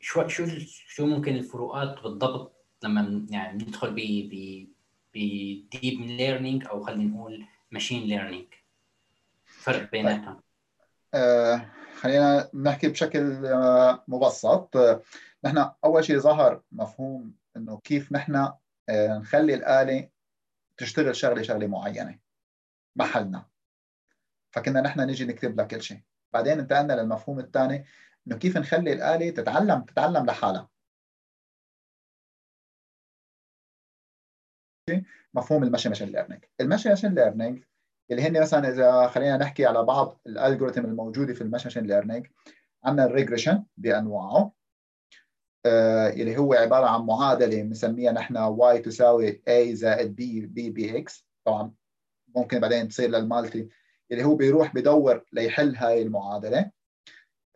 شو 0.00 0.28
شو 0.28 0.46
شو 0.66 1.06
ممكن 1.06 1.34
الفروقات 1.36 2.02
بالضبط 2.02 2.64
لما 2.82 3.26
يعني 3.30 3.64
ندخل 3.64 3.90
ب 3.90 3.96
ب 4.30 4.66
ب 5.14 5.31
deep 5.31 6.00
learning 6.00 6.66
أو 6.66 6.80
خلينا 6.80 7.04
نقول 7.04 7.44
machine 7.70 8.02
learning 8.02 8.46
فرق 9.46 9.90
بيناتهم. 9.90 10.40
آه 11.14 11.66
خلينا 11.96 12.50
نحكي 12.54 12.88
بشكل 12.88 13.46
آه 13.46 14.04
مبسط. 14.08 14.76
آه 14.76 15.02
نحن 15.44 15.70
أول 15.84 16.04
شيء 16.04 16.18
ظهر 16.18 16.62
مفهوم 16.72 17.32
إنه 17.56 17.80
كيف 17.84 18.12
نحن 18.12 18.52
نخلي 18.90 19.54
الآلة 19.54 20.08
تشتغل 20.76 21.16
شغله 21.16 21.42
شغلة 21.42 21.66
معينة 21.66 22.18
محلنا. 22.96 23.46
فكنا 24.50 24.80
نحن 24.80 25.00
نجي 25.00 25.24
نكتب 25.24 25.56
لها 25.56 25.66
كل 25.66 25.82
شيء. 25.82 26.00
بعدين 26.32 26.58
انتقلنا 26.58 26.92
للمفهوم 26.92 27.40
الثاني 27.40 27.84
إنه 28.26 28.36
كيف 28.36 28.56
نخلي 28.56 28.92
الآلة 28.92 29.30
تتعلم 29.30 29.82
تتعلم 29.82 30.26
لحالها. 30.26 30.68
مفهوم 35.34 35.62
ال 35.62 35.65
machine 35.65 35.88
machine 35.88 36.08
learning 36.08 36.44
ال 36.60 36.63
machine 36.63 36.88
machine 36.88 37.14
learning 37.14 37.64
اللي 38.10 38.22
هن 38.22 38.40
مثلا 38.40 38.68
إذا 38.68 39.06
خلينا 39.08 39.36
نحكي 39.36 39.66
على 39.66 39.82
بعض 39.82 40.20
ال 40.26 40.32
algorithm 40.32 40.84
الموجودة 40.84 41.34
في 41.34 41.40
ال 41.40 41.43
machine 41.43 41.64
machine 41.64 41.86
learning 41.86 42.26
عندنا 42.84 43.06
ال 43.06 43.11
regression 43.11 43.64
بأنواعه. 43.76 44.36
آه 44.36 44.52
اللي 45.66 46.36
هو 46.38 46.54
عبارة 46.54 46.86
عن 46.86 47.00
معادلة 47.00 47.62
بنسميها 47.62 48.12
نحن 48.12 48.56
y 48.56 48.82
تساوي 48.82 49.42
a 49.48 49.72
زائد 49.74 50.20
b 50.20 50.22
b 50.56 50.78
bx 50.78 51.22
طبعا 51.44 51.72
ممكن 52.36 52.60
بعدين 52.60 52.88
تصير 52.88 53.10
لل 53.10 53.27
multi 53.27 53.68
اللي 54.12 54.24
هو 54.24 54.34
بيروح 54.34 54.74
بدور 54.74 55.24
ليحل 55.32 55.76
هاي 55.76 56.02
المعادلة. 56.02 56.70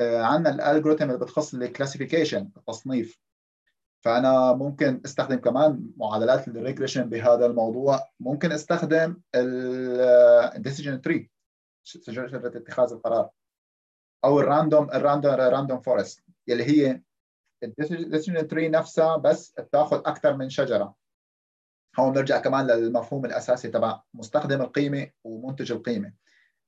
آه 0.01 0.23
عندنا 0.23 0.55
ال 0.55 0.60
algorithm 0.60 1.05
اللي 1.05 1.19
بتخص 1.19 1.55
ال 1.55 1.61
classification 1.61 2.51
التصنيف. 2.57 3.21
فأنا 4.01 4.53
ممكن 4.53 5.01
أستخدم 5.05 5.37
كمان 5.37 5.91
معادلات 5.97 6.49
ال 6.49 6.54
regression 6.54 7.09
بهذا 7.09 7.47
الموضوع. 7.47 8.01
ممكن 8.21 8.53
أستخدم 8.53 9.21
ال 9.35 9.53
decision 9.53 11.01
tree 11.01 11.31
شجره 11.83 12.47
اتخاذ 12.47 12.93
القرار 12.93 13.31
أو 14.25 14.41
ال 14.41 14.48
random 14.48 14.91
ال 14.91 14.97
random 14.97 15.33
random 15.33 15.81
forest 15.81 16.25
اللي 16.49 16.65
هي 16.65 17.01
ال 17.65 17.74
decision 17.74 18.49
tree 18.49 18.69
نفسها 18.69 19.17
بس 19.17 19.53
بتاخذ 19.59 19.97
أكثر 19.97 20.37
من 20.37 20.51
شجرة. 20.51 20.95
هون 21.99 22.13
بنرجع 22.13 22.39
كمان 22.39 22.67
للمفهوم 22.67 23.25
الأساسي 23.25 23.69
تبع 23.69 24.01
مستخدم 24.15 24.63
القيمة 24.63 25.11
ومنتج 25.25 25.73
القيمة. 25.73 26.13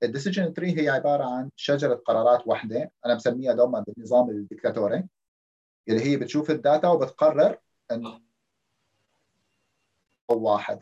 ال 0.02 0.08
decision 0.08 0.54
tree 0.54 0.80
هي 0.80 0.88
عبارة 0.88 1.24
عن 1.24 1.50
شجرة 1.56 1.94
قرارات 1.94 2.46
واحدة 2.46 2.92
أنا 3.06 3.14
بسميها 3.14 3.52
دوما 3.52 3.80
بالنظام 3.80 4.30
الديكتاتوري 4.30 5.08
اللي 5.88 6.04
هي 6.04 6.16
بتشوف 6.16 6.50
ال 6.50 6.58
data 6.58 6.88
وبتقرر 6.88 7.58
انه 7.92 8.20
واحد. 10.30 10.78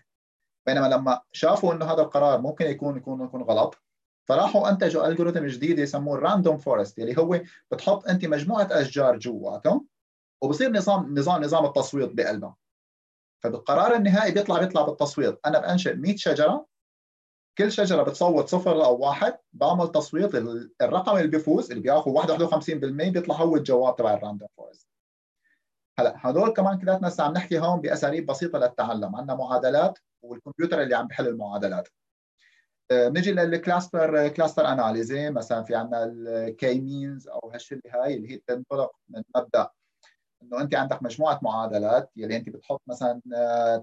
بينما 0.67 0.87
لما 0.87 1.21
شافوا 1.33 1.75
إنه 1.75 1.85
هذا 1.85 2.03
القرار 2.03 2.41
ممكن 2.41 2.67
يكون 2.67 2.97
يكون 2.97 3.25
يكون 3.25 3.43
غلط 3.43 3.85
فراحوا 4.25 4.71
أنتجوا 4.71 5.07
algorithm 5.07 5.47
جديد 5.47 5.79
يسموه 5.79 6.17
ال 6.17 6.23
random 6.23 6.59
forest 6.59 6.99
اللي 6.99 7.19
هو 7.19 7.41
بتحط 7.73 8.09
أنت 8.09 8.25
مجموعة 8.25 8.69
أشجار 8.71 9.19
جواته 9.19 9.85
وبصير 10.45 10.73
نظام 10.73 11.19
نظام 11.19 11.45
نظام 11.45 11.65
التصويت 11.65 12.11
بقلبها. 12.13 12.57
فبالقرار 13.43 13.95
النهائي 13.95 14.33
بيطلع 14.33 14.59
بيطلع 14.59 14.83
بالتصويت. 14.83 15.39
أنا 15.47 15.59
بأنشئ 15.59 15.95
100 15.95 16.17
شجرة. 16.17 16.67
كل 17.59 17.73
شجرة 17.73 18.03
بتصوت 18.03 18.49
صفر 18.49 18.85
أو 18.85 18.99
واحد. 18.99 19.39
بعمل 19.53 19.93
تصويت 19.93 20.35
الرقم 20.83 21.17
اللي 21.17 21.29
بيفوز 21.29 21.71
اللي 21.71 21.83
بياخذ 21.83 22.11
51% 22.11 23.11
بيطلع 23.11 23.35
هو 23.35 23.57
الجواب 23.57 23.97
تبع 23.97 24.15
ال 24.15 24.20
random 24.20 24.49
forest 24.57 24.89
هلا 25.99 26.15
هدول 26.19 26.53
كمان 26.53 26.79
كلياتنا 26.79 27.09
هسه 27.09 27.25
عم 27.25 27.33
نحكي 27.33 27.59
هون 27.59 27.81
بأساليب 27.81 28.27
بسيطة 28.27 28.59
للتعلم. 28.59 29.17
عندنا 29.17 29.35
معادلات 29.37 29.99
والكمبيوتر 30.23 30.83
اللي 30.83 30.95
عم 30.95 31.07
بحل 31.07 31.29
المعادلات. 31.29 31.89
بنجي 32.91 33.33
لل 33.33 33.54
cluster 33.54 34.29
cluster 34.29 34.67
analysis 34.67 35.31
مثلا 35.31 35.63
في 35.63 35.75
عندنا 35.75 36.05
ال 36.05 36.81
k-means 36.81 37.29
أو 37.29 37.51
هالشيء 37.51 37.81
هاي 37.89 38.15
اللي 38.15 38.33
هي 38.33 38.37
تنطلق 38.47 38.93
من 39.09 39.23
مبدأ 39.37 39.71
إنه 40.45 40.61
أنت 40.61 40.75
عندك 40.75 41.03
مجموعة 41.03 41.41
معادلات 41.43 42.11
يلي 42.17 42.37
أنت 42.37 42.49
بتحط 42.49 42.83
مثلا 42.87 43.21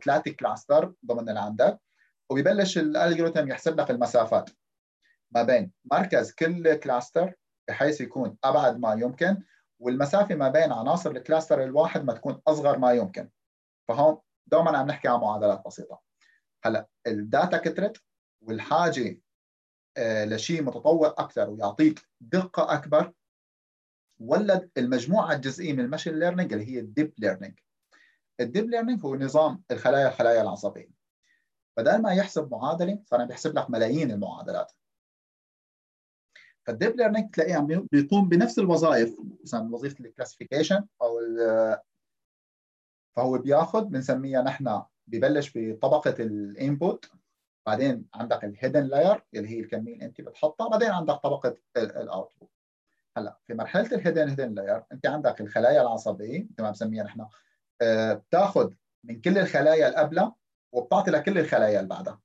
ثلاثة 0.04 0.32
cluster 0.32 0.94
ضمن 1.06 1.30
اللي 1.30 1.40
عندك 1.40 1.80
وبيبلش 2.30 2.78
ال 2.78 2.85
algorithm 2.85 3.50
يحسب 3.50 3.80
لك 3.80 3.92
المسافات 3.92 4.50
ما 5.32 5.44
بين 5.44 5.72
مركز 5.92 6.32
كل 6.32 6.76
cluster 6.76 7.34
بحيث 7.68 8.02
يكون 8.02 8.38
أبعد 8.44 8.80
ما 8.80 8.94
يمكن 8.94 9.44
والمسافة 9.80 10.36
ما 10.36 10.50
بين 10.50 10.72
عناصر 10.72 11.12
ال 11.12 11.18
cluster 11.18 11.64
الواحد 11.64 12.06
ما 12.06 12.14
تكون 12.14 12.42
أصغر 12.48 12.78
ما 12.78 12.92
يمكن. 12.94 13.30
فهون 13.88 14.18
دوما 14.48 14.78
عم 14.78 14.88
نحكي 14.88 15.08
عن 15.08 15.20
معادلات 15.20 15.66
بسيطة. 15.66 16.02
هلأ 16.64 16.88
ال 17.08 17.18
data 17.18 17.58
كثرت 17.58 17.98
والحاجة 18.42 19.22
آه 19.98 20.26
لشيء 20.26 20.64
متطور 20.64 21.08
أكثر 21.08 21.50
ويعطيك 21.50 22.10
دقة 22.22 22.74
أكبر 22.74 23.14
ولد 24.22 24.70
المجموعة 24.78 25.34
الجزئية 25.34 25.74
من 25.74 25.80
ال 25.80 25.85
machine 25.85 26.20
learning 26.20 26.54
اللي 26.54 26.66
هي 26.66 26.80
ال 26.80 26.86
deep 26.86 27.14
learning 27.18 27.60
ال 28.40 28.46
deep 28.46 28.70
learning 28.70 29.06
هو 29.06 29.16
نظام 29.16 29.64
الخلايا 29.72 30.08
الخلايا 30.08 30.42
العصبية. 30.42 30.92
بدل 31.78 32.02
ما 32.02 32.14
يحسب 32.14 32.52
معادلة 32.52 33.00
صار 33.06 33.26
بيحسب 33.26 33.58
لك 33.58 33.70
ملايين 33.70 34.12
المعادلات. 34.12 34.72
فال 36.66 36.76
deep 36.76 36.96
learning 36.96 37.32
تلاقيه 37.32 37.56
عم 37.56 37.88
بيقوم 37.92 38.30
بنفس 38.30 38.60
الوظائف 38.60 39.18
مثلا 39.44 39.74
وظيفة 39.74 40.06
ال 40.06 40.11
classification 40.11 40.88
أو 41.02 41.20
فهو 43.16 43.38
بياخذ 43.38 43.84
بنسميها 43.86 44.42
نحن 44.42 44.82
ببلش 45.08 45.52
بطبقة 45.56 46.16
ال 46.24 46.38
input 46.38 47.12
بعدين 47.66 48.06
عندك 48.14 48.44
ال 48.44 48.49
hidden 48.49 48.84
layer 48.84 49.24
اللي 49.34 49.50
هي 49.50 49.60
الكمية 49.60 49.94
اللي 49.94 50.06
أنت 50.06 50.22
بتحطها 50.22 50.70
بعدين 50.70 50.90
عندك 50.90 51.14
طبقة 51.14 51.58
ال 51.78 51.88
output 51.88 52.52
هلا 53.18 53.38
في 53.48 53.54
مرحلة 53.54 53.86
ال 53.92 53.97
hidden 53.97 54.30
hidden 54.30 54.54
layer 54.54 54.84
انت 54.92 55.08
عندك 55.08 55.42
الخلايا 55.42 55.82
العصبية 55.82 56.44
مثل 56.44 56.62
ما 56.62 56.68
بنسميها 56.68 57.04
نحن 57.04 57.28
بتاخذ 58.14 58.74
من 59.04 59.22
كل 59.22 59.38
الخلايا 59.38 59.88
اللي 59.88 59.98
قبلها 59.98 60.36
وبتعطي 60.72 61.12
لكل 61.12 61.38
الخلايا 61.38 61.80
اللي 61.80 61.90
بعدها. 61.90 62.22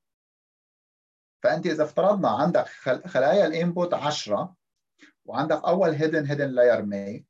فأنت 1.43 1.66
إذا 1.66 1.84
افترضنا 1.84 2.28
عندك 2.28 2.66
خلايا 3.07 3.47
ال 3.47 3.55
input 3.55 3.95
10 3.95 4.57
وعندك 5.24 5.64
أول 5.64 5.91
hidden 5.91 6.26
hidden 6.26 6.49
layer 6.49 6.82
100 6.84 7.24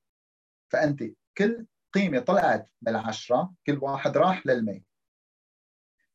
فأنت 0.73 1.03
كل 1.39 1.67
قيمة 1.93 2.19
طلعت 2.19 2.71
من 2.83 2.89
العشرة 2.89 3.55
كل 3.67 3.79
واحد 3.83 4.17
راح 4.17 4.43
لل100 4.49 4.81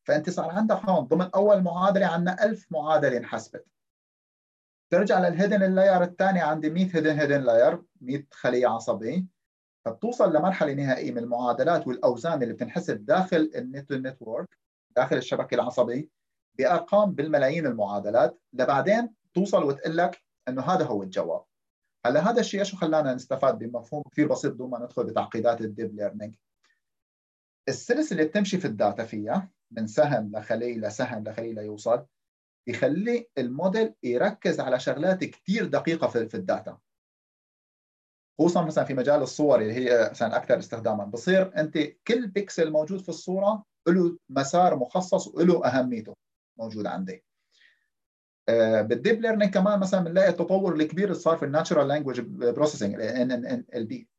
فأنت 0.04 0.30
صار 0.30 0.50
عندك 0.50 0.76
هون 0.76 1.06
ضمن 1.06 1.30
أول 1.36 1.62
معادلة 1.64 2.06
عندنا 2.06 2.46
1000 2.46 2.72
معادلة 2.72 3.18
انحسبت. 3.18 3.66
ترجع 4.92 5.20
لل 5.20 5.34
hidden 5.34 5.76
layer 5.76 6.04
الثاني 6.04 6.42
عندي 6.42 6.70
100 6.70 6.86
hidden 6.96 7.20
hidden 7.20 7.42
layer 7.42 7.82
100 8.02 8.24
خلية 8.32 8.68
عصبيه 8.68 9.26
فبتوصل 9.86 10.36
لمرحلة 10.36 10.74
نهائية 10.74 11.12
من 11.12 11.18
المعادلات 11.18 11.88
والأوزان 11.88 12.44
اللي 12.44 12.54
بتنحسب 12.54 13.06
داخل 13.06 13.52
ال 13.56 13.65
net 13.65 13.92
network 13.92 14.58
داخل 14.96 15.18
الشبكة 15.18 15.56
العصبيه 15.56 16.08
بأرقام 16.58 17.12
بالملايين 17.12 17.66
المعادلات. 17.66 18.40
لبعدين 18.54 19.14
توصل 19.34 19.64
وتقول 19.64 19.98
لك 19.98 20.22
إنه 20.48 20.62
هذا 20.62 20.86
هو 20.86 21.04
الجواب. 21.04 21.44
هلا 22.06 22.32
هذا 22.32 22.40
الشيء 22.40 22.64
شو 22.64 22.78
خلانا 22.78 23.14
نستفاد 23.14 23.58
بمفهوم 23.58 24.04
كثير 24.12 24.28
بسيط 24.28 24.54
بدون 24.54 24.70
ما 24.70 24.80
ندخل 24.80 25.04
بتعقيدات 25.04 25.62
ال 25.62 25.69
deep 25.69 25.96
learning 25.96 26.36
السلسلة 27.70 28.12
اللي 28.12 28.26
بتمشي 28.26 28.58
في 28.58 28.66
ال 28.66 28.74
data 28.74 29.04
فيها 29.04 29.50
من 29.72 29.88
سهم 29.88 30.32
لخلية 30.36 30.78
لسهم 30.80 31.24
لخلية 31.24 31.54
ليوصل 31.54 32.06
يخلي 32.68 33.30
الموديل 33.38 33.94
يركز 34.04 34.60
على 34.60 34.80
شغلات 34.80 35.24
كثير 35.24 35.66
دقيقة 35.66 36.08
في 36.08 36.36
ال 36.36 36.43
data. 36.43 36.78
خصوصا 38.40 38.66
مثلا 38.66 38.84
في 38.84 38.94
مجال 38.94 39.22
الصور 39.22 39.62
اللي 39.62 39.74
هي 39.74 40.10
مثلا 40.12 40.36
أكثر 40.36 40.60
استخداما. 40.60 41.06
بصير 41.06 41.60
أنت 41.60 41.78
كل 42.08 42.28
بيكسل 42.28 42.72
موجود 42.72 43.02
في 43.02 43.10
الصورة 43.10 43.64
له 43.88 44.18
مسار 44.30 44.76
مخصص 44.76 45.28
وله 45.28 45.66
أهميته 45.66 46.16
موجود 46.60 46.86
عندي. 46.86 47.24
بال 48.82 48.95
deep 48.95 49.22
learning 49.22 49.54
كمان 49.54 49.80
مثلا 49.80 50.04
بنلاقي 50.04 50.30
التطور 50.30 50.76
الكبير 50.76 51.04
اللي 51.04 51.16
صار 51.20 51.38
في 51.38 51.46
ال 51.46 53.86
natural 53.86 53.92
language 53.92 53.98
processing 53.98 54.07
N 54.07 54.07
NLP 54.07 54.10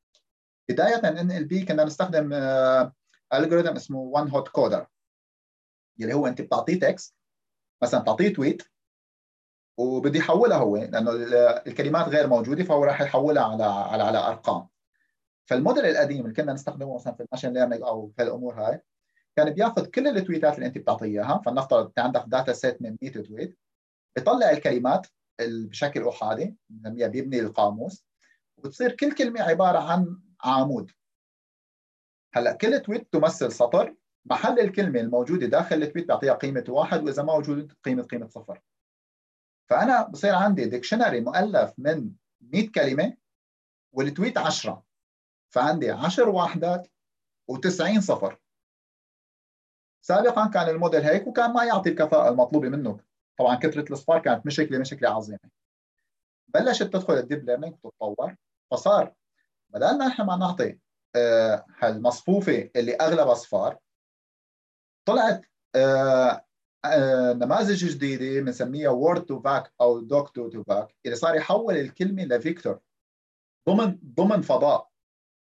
بداية 0.69 0.95
NLP 0.95 1.65
كنا 1.65 1.85
نستخدم 1.85 2.33
algorithm 3.35 3.77
اسمه 3.77 3.99
one 3.99 4.29
hot 4.29 4.49
coder 4.49 4.87
اللي 6.01 6.15
هو 6.15 6.27
أنت 6.27 6.41
بتعطيه 6.41 6.81
text 6.81 7.15
مثلا 7.83 8.01
بتعطيه 8.01 8.33
tweet 8.35 8.63
وبده 9.79 10.19
يحولها 10.19 10.57
هو 10.59 10.77
لأنه 10.77 11.11
الكلمات 11.67 12.09
غير 12.09 12.27
موجودة 12.29 12.65
فهو 12.65 12.85
راح 12.85 13.01
يحولها 13.01 13.43
على 13.43 13.65
على 13.65 14.03
على 14.03 14.19
أرقام. 14.19 14.69
فالموديل 15.47 15.87
القديم 15.87 16.21
اللي 16.25 16.35
كنا 16.35 16.53
نستخدمه 16.53 16.95
مثلا 16.95 17.15
في 17.15 17.23
ال 17.23 17.26
machine 17.26 17.53
learning 17.53 17.83
أو 17.83 18.13
في 18.17 18.23
الأمور 18.23 18.55
هاي 18.55 18.81
كان 19.37 19.51
بياخذ 19.51 19.87
كل 19.87 20.09
ال 20.09 20.15
tweet 20.15 20.48
ات 20.48 20.55
اللي 20.55 20.67
أنت 20.67 20.79
بتعطيه 20.79 21.07
اياها 21.07 21.43
فلنفترض 21.47 21.87
أنت 21.87 21.99
عندك 21.99 22.25
data 22.27 22.53
set 22.53 22.83
من 22.83 22.97
100 23.03 23.13
tweet 23.13 23.59
بيطلع 24.17 24.51
الكلمات 24.51 25.07
بشكل 25.41 26.09
احادي 26.09 26.57
بنسميها 26.71 27.09
بيبني 27.09 27.41
القاموس 27.41 28.05
وبتصير 28.57 28.93
كل 28.97 29.15
كلمة 29.15 29.43
عبارة 29.43 29.79
عن 29.79 30.21
عمود. 30.45 30.91
هلأ 32.35 32.53
كل 32.53 32.81
tweet 32.81 33.13
تمثل 33.13 33.53
سطر 33.53 33.95
محل 34.25 34.61
الكلمة 34.61 35.01
الموجودة 35.01 35.47
داخل 35.47 35.83
ال 35.83 35.87
tweet 35.87 36.07
بيعطيها 36.07 36.35
قيمة 36.35 36.65
واحد 36.69 37.03
وإذا 37.05 37.23
ما 37.23 37.33
موجود 37.33 37.73
قيمة 37.85 38.03
قيمة 38.03 38.27
صفر. 38.27 38.63
فأنا 39.71 40.03
بصير 40.09 40.35
عندي 40.35 40.65
dictionary 40.65 41.21
مؤلف 41.21 41.73
من 41.79 42.13
100 42.41 42.71
كلمة 42.71 43.17
وال 43.93 44.06
tweet 44.06 44.39
10 44.39 44.85
فعندي 45.51 45.91
10 45.91 46.29
وحدات 46.29 46.89
و90 47.53 47.99
صفر. 47.99 48.39
سابقا 50.05 50.47
كان 50.47 50.69
الموديل 50.69 51.01
هيك 51.03 51.27
وكان 51.27 51.53
ما 51.53 51.65
يعطي 51.65 51.91
الكفاءة 51.91 52.29
المطلوبة 52.29 52.69
منه. 52.69 53.01
طبعا 53.39 53.55
كثرة 53.55 53.81
الاصفار 53.83 54.19
كانت 54.19 54.47
مشكلة 54.47 54.79
مشكلة 54.79 55.09
عظيمة. 55.11 55.51
بلشت 56.49 56.83
تدخل 56.83 57.15
ال 57.15 57.21
deep 57.21 57.45
learning 57.45 57.75
وتتطور. 57.83 58.37
فصار 58.71 59.15
بدل 59.69 59.99
ما 59.99 60.07
إحنا 60.07 60.25
ما 60.25 60.37
نعطي 60.37 60.79
آه 61.17 61.67
هالمصفوفة 61.79 62.71
اللي 62.77 62.95
أغلبها 62.95 63.33
اصفار 63.33 63.79
طلعت 65.05 65.47
آه 65.75 66.47
آه 66.85 67.33
نماذج 67.33 67.85
جديدة 67.85 68.41
بنسميها 68.41 68.91
word2vec 68.91 69.73
أو 69.81 70.01
doc2vec 70.01 70.95
اللي 71.05 71.17
صار 71.17 71.35
يحول 71.35 71.77
الكلمة 71.77 72.25
ل 72.25 72.33
vector 72.33 72.81
ضمن 73.69 73.99
ضمن 74.05 74.43
فضاء. 74.43 74.93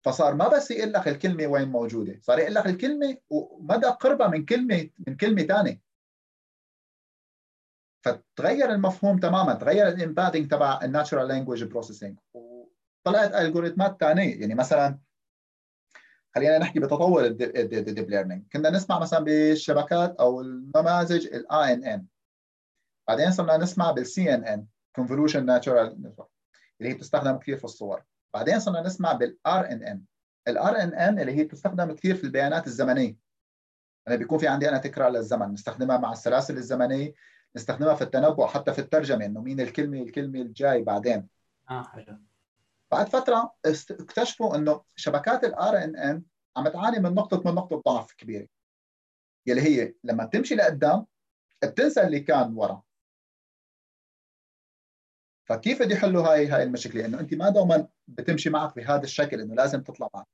فصار 0.04 0.34
ما 0.34 0.48
بس 0.48 0.70
يقول 0.70 0.92
لك 0.92 1.08
الكلمة 1.08 1.46
وين 1.46 1.68
موجودة 1.68 2.20
صار 2.22 2.38
يقول 2.38 2.54
لك 2.54 2.66
الكلمة 2.66 3.16
ومدى 3.30 3.86
قربها 3.86 4.28
من 4.28 4.44
كلمة 4.44 4.90
من 5.06 5.16
كلمة 5.16 5.42
ثانية 5.42 5.80
فتغير 8.04 8.70
المفهوم 8.70 9.18
تماما 9.18 9.54
تغير 9.54 9.88
ال 9.88 9.94
embedding 9.94 10.50
تبع 10.50 10.80
ال 10.82 10.88
natural 10.88 11.28
language 11.28 11.64
processing 11.64 12.18
وطلعت 12.34 13.34
algorithm 13.34 13.90
ات 13.90 13.96
ثانية 14.00 14.40
يعني 14.40 14.54
مثلا 14.54 14.98
خلينا 16.34 16.58
نحكي 16.58 16.80
بتطور 16.80 17.24
ال 17.26 17.43
deep 17.43 18.10
learning 18.10 18.44
كنا 18.52 18.70
نسمع 18.70 18.98
مثلا 18.98 19.20
بالشبكات 19.20 20.16
أو 20.16 20.40
النماذج 20.40 21.26
ال 21.26 21.72
ANN 21.74 22.06
بعدين 23.08 23.30
صرنا 23.30 23.56
نسمع 23.56 23.90
بال 23.90 24.34
CNN 24.34 24.66
convolution 24.96 25.46
neural 25.46 26.02
network 26.02 26.28
اللي 26.80 26.90
هي 26.90 26.94
بتستخدم 26.94 27.36
كثير 27.36 27.56
في 27.56 27.64
الصور. 27.64 28.02
بعدين 28.34 28.60
صرنا 28.60 28.80
نسمع 28.80 29.12
بال 29.12 29.66
RNN 29.66 29.82
ال 29.82 30.02
RNN 30.48 31.18
اللي 31.18 31.32
هي 31.32 31.44
بتستخدم 31.44 31.92
كثير 31.92 32.14
في 32.14 32.24
البيانات 32.24 32.66
الزمنية. 32.66 33.16
أنا 34.08 34.16
بيكون 34.16 34.38
في 34.38 34.48
عندي 34.48 34.68
أنا 34.68 34.78
تكرار 34.78 35.10
للزمن. 35.10 35.52
نستخدمها 35.52 35.98
مع 35.98 36.12
السلاسل 36.12 36.56
الزمنية 36.56 37.14
نستخدمها 37.56 37.94
في 37.94 38.02
التنبؤ 38.02 38.46
حتى 38.46 38.72
في 38.72 38.78
الترجمة 38.78 39.24
إنه 39.24 39.40
مين 39.40 39.60
الكلمة 39.60 40.02
الكلمة 40.02 40.40
الجاي 40.40 40.82
بعدين. 40.82 41.28
آه 41.70 41.82
حلو. 41.82 42.18
بعد 42.92 43.08
فترة 43.08 43.54
اكتشفوا 43.90 44.56
إنه 44.56 44.84
شبكات 44.96 45.44
ال 45.44 45.76
RNN 45.76 46.22
عم 46.56 46.68
تعاني 46.68 46.98
من 46.98 47.14
نقطه 47.14 47.50
من 47.50 47.54
نقطة 47.54 47.82
ضعف 47.86 48.12
كبيرة. 48.12 48.48
يلي 49.46 49.60
هي 49.60 49.94
لما 50.04 50.24
تمشي 50.24 50.54
لقدام 50.54 51.06
بتنسى 51.62 52.02
اللي 52.02 52.20
كان 52.20 52.56
ورا. 52.56 52.82
فكيف 55.48 55.82
بدي 55.82 55.94
يحلوا 55.94 56.22
هاي 56.22 56.46
هاي 56.46 56.62
المشكلة؟ 56.62 57.06
إنه 57.06 57.20
أنت 57.20 57.34
ما 57.34 57.48
دوما 57.48 57.88
بتمشي 58.08 58.50
معك 58.50 58.76
بهذا 58.76 59.02
الشكل 59.02 59.40
إنه 59.40 59.54
لازم 59.54 59.82
تطلع 59.82 60.08
معك. 60.14 60.26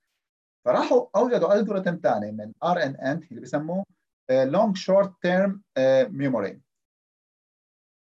فراحوا 0.64 1.06
أوجدوا 1.16 1.54
algorithm 1.54 1.96
ثاني 2.02 2.32
من 2.32 2.52
RNN 2.64 3.22
اللي 3.30 3.40
بسموه 3.40 3.84
long 4.30 4.76
short 4.76 5.22
term 5.22 5.62
memory 6.18 6.60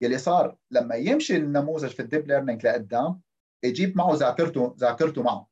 يلي 0.02 0.18
صار 0.18 0.58
لما 0.72 0.96
يمشي 0.96 1.36
النموذج 1.36 1.90
في 1.90 2.02
ال 2.02 2.07
deep 2.07 2.28
learning 2.28 2.68
لقدام 2.68 3.22
يجيب 3.66 3.98
معه 3.98 4.16
ذاكرته 4.16 4.76
ذاكرته 4.80 5.24
معه. 5.24 5.48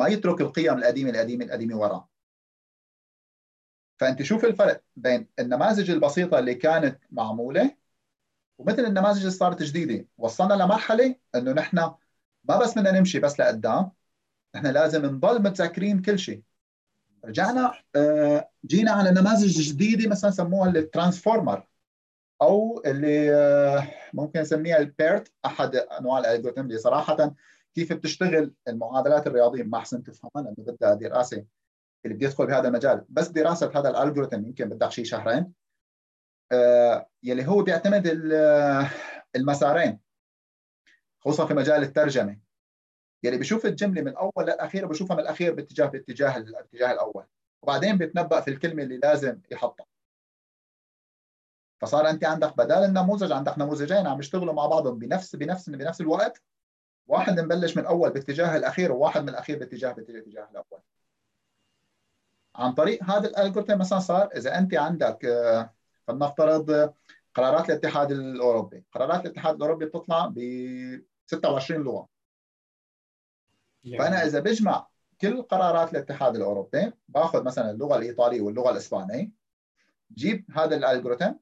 ما 0.00 0.08
يترك 0.08 0.40
القيم 0.40 0.78
القديمة 0.78 1.10
القديمة 1.10 1.44
القديمة 1.44 1.76
وراه 1.76 2.08
فأنت 3.98 4.22
شوف 4.22 4.44
الفرق 4.44 4.82
بين 4.96 5.28
النماذج 5.38 5.90
البسيطة 5.90 6.38
اللي 6.38 6.54
كانت 6.54 7.00
معمولة 7.10 7.76
ومثل 8.58 8.84
النماذج 8.84 9.18
اللي 9.18 9.30
صارت 9.30 9.62
جديدة. 9.62 10.06
وصلنا 10.18 10.54
لمرحلة 10.54 11.16
إنه 11.34 11.52
نحن 11.52 11.76
ما 12.44 12.58
بس 12.58 12.78
بدنا 12.78 12.90
نمشي 12.98 13.20
بس 13.20 13.40
لقدام 13.40 13.92
نحن 14.54 14.66
لازم 14.66 15.06
نضل 15.06 15.42
متذكرين 15.42 16.02
كل 16.02 16.18
شيء. 16.18 16.42
رجعنا 17.24 17.72
آه، 17.96 18.50
جينا 18.66 18.90
على 18.92 19.10
نماذج 19.10 19.60
جديدة 19.60 20.10
مثلا 20.10 20.30
سموها 20.30 20.70
ال 20.70 20.77
transformer. 20.77 21.66
أو 22.42 22.82
اللي 22.86 23.34
آه، 23.34 23.88
ممكن 24.14 24.40
نسميها 24.40 24.78
البيرت 24.78 25.32
أحد 25.46 25.76
أنواع 25.76 26.18
الالجوريثم 26.18 26.60
اللي 26.60 26.78
صراحة 26.78 27.34
كيف 27.74 27.92
بتشتغل 27.92 28.54
المعادلات 28.68 29.26
الرياضية؟ 29.26 29.62
ما 29.62 29.78
احسن 29.78 30.02
تفهمها 30.02 30.44
لأنه 30.44 30.54
بدها 30.58 30.94
دراسة 30.94 31.44
اللي 32.04 32.16
بده 32.16 32.26
يدخل 32.26 32.46
بهذا 32.46 32.68
المجال. 32.68 33.04
بس 33.08 33.28
دراسة 33.28 33.70
هذا 33.74 33.90
الالجوريثم 33.90 34.46
يمكن 34.46 34.68
بدك 34.68 34.90
شيء 34.90 35.04
شهرين. 35.04 35.52
آه، 36.52 37.08
يلي 37.22 37.48
هو 37.48 37.62
بيعتمد 37.62 38.06
المسارين 39.36 39.98
خصوصا 41.20 41.46
في 41.46 41.54
مجال 41.54 41.82
الترجمة. 41.82 42.38
يلي 43.22 43.38
بشوف 43.38 43.66
الجملة 43.66 44.02
من 44.02 44.08
الأول 44.08 44.44
للأخير 44.44 44.86
بشوفها 44.86 45.16
من 45.16 45.22
الأخير 45.22 45.54
باتجاه 45.54 45.86
باتجاه 45.86 46.36
الاتجاه 46.36 46.92
الأول. 46.92 47.24
وبعدين 47.62 47.98
بيتنبأ 47.98 48.40
في 48.40 48.50
الكلمة 48.50 48.82
اللي 48.82 48.98
لازم 48.98 49.40
يحطها. 49.50 49.86
فصار 51.80 52.10
انت 52.10 52.24
عندك 52.24 52.56
بدل 52.56 52.84
النموذج 52.84 53.32
عندك 53.32 53.58
نموذجين 53.58 54.06
عم 54.06 54.18
يشتغلوا 54.18 54.54
مع 54.54 54.66
بعضهم 54.66 54.98
بنفس 54.98 55.36
بنفس 55.36 55.70
بنفس 55.70 56.00
الوقت. 56.00 56.42
واحد 57.06 57.40
مبلش 57.40 57.76
من 57.76 57.82
الأول 57.82 58.10
باتجاه 58.10 58.56
الأخير 58.56 58.92
وواحد 58.92 59.22
من 59.22 59.28
الأخير 59.28 59.58
باتجاه 59.58 59.92
باتجاه 59.92 60.48
الأول. 60.50 60.80
عن 62.56 62.72
طريق 62.72 63.04
هذا 63.04 63.28
الالجوريثم 63.28 63.78
مثلا 63.78 63.98
صار 63.98 64.28
إذا 64.36 64.58
أنت 64.58 64.74
عندك 64.74 65.24
آه، 65.24 65.74
فلنفترض 66.06 66.94
قرارات 67.34 67.70
الاتحاد 67.70 68.12
الأوروبي. 68.12 68.84
قرارات 68.92 69.26
الاتحاد 69.26 69.54
الأوروبي 69.54 69.84
بتطلع 69.84 70.26
ب 70.26 70.38
26 71.26 71.82
لغة. 71.82 72.08
يعني. 73.84 73.98
فانا 73.98 74.24
إذا 74.26 74.40
بجمع 74.40 74.86
كل 75.20 75.42
قرارات 75.42 75.92
الاتحاد 75.92 76.36
الأوروبي 76.36 76.92
باخذ 77.08 77.44
مثلا 77.44 77.70
اللغة 77.70 77.96
الإيطالية 77.96 78.40
واللغة 78.40 78.70
الإسبانية 78.70 79.30
جيب 80.14 80.44
هذا 80.50 80.76
ال 80.76 80.82
algorithm 80.82 81.32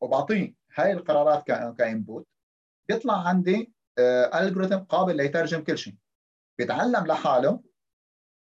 وبعطيه. 0.00 0.54
هاي 0.74 0.92
القرارات 0.92 1.46
ك 1.78 1.85
input. 1.85 2.26
بيطلع 2.88 3.28
عندي 3.28 3.72
الجوريثم 4.34 4.74
آه، 4.74 4.86
قابل 4.88 5.16
ليترجم 5.16 5.64
كل 5.64 5.78
شيء. 5.78 5.94
بيتعلم 6.58 7.06
لحاله 7.06 7.60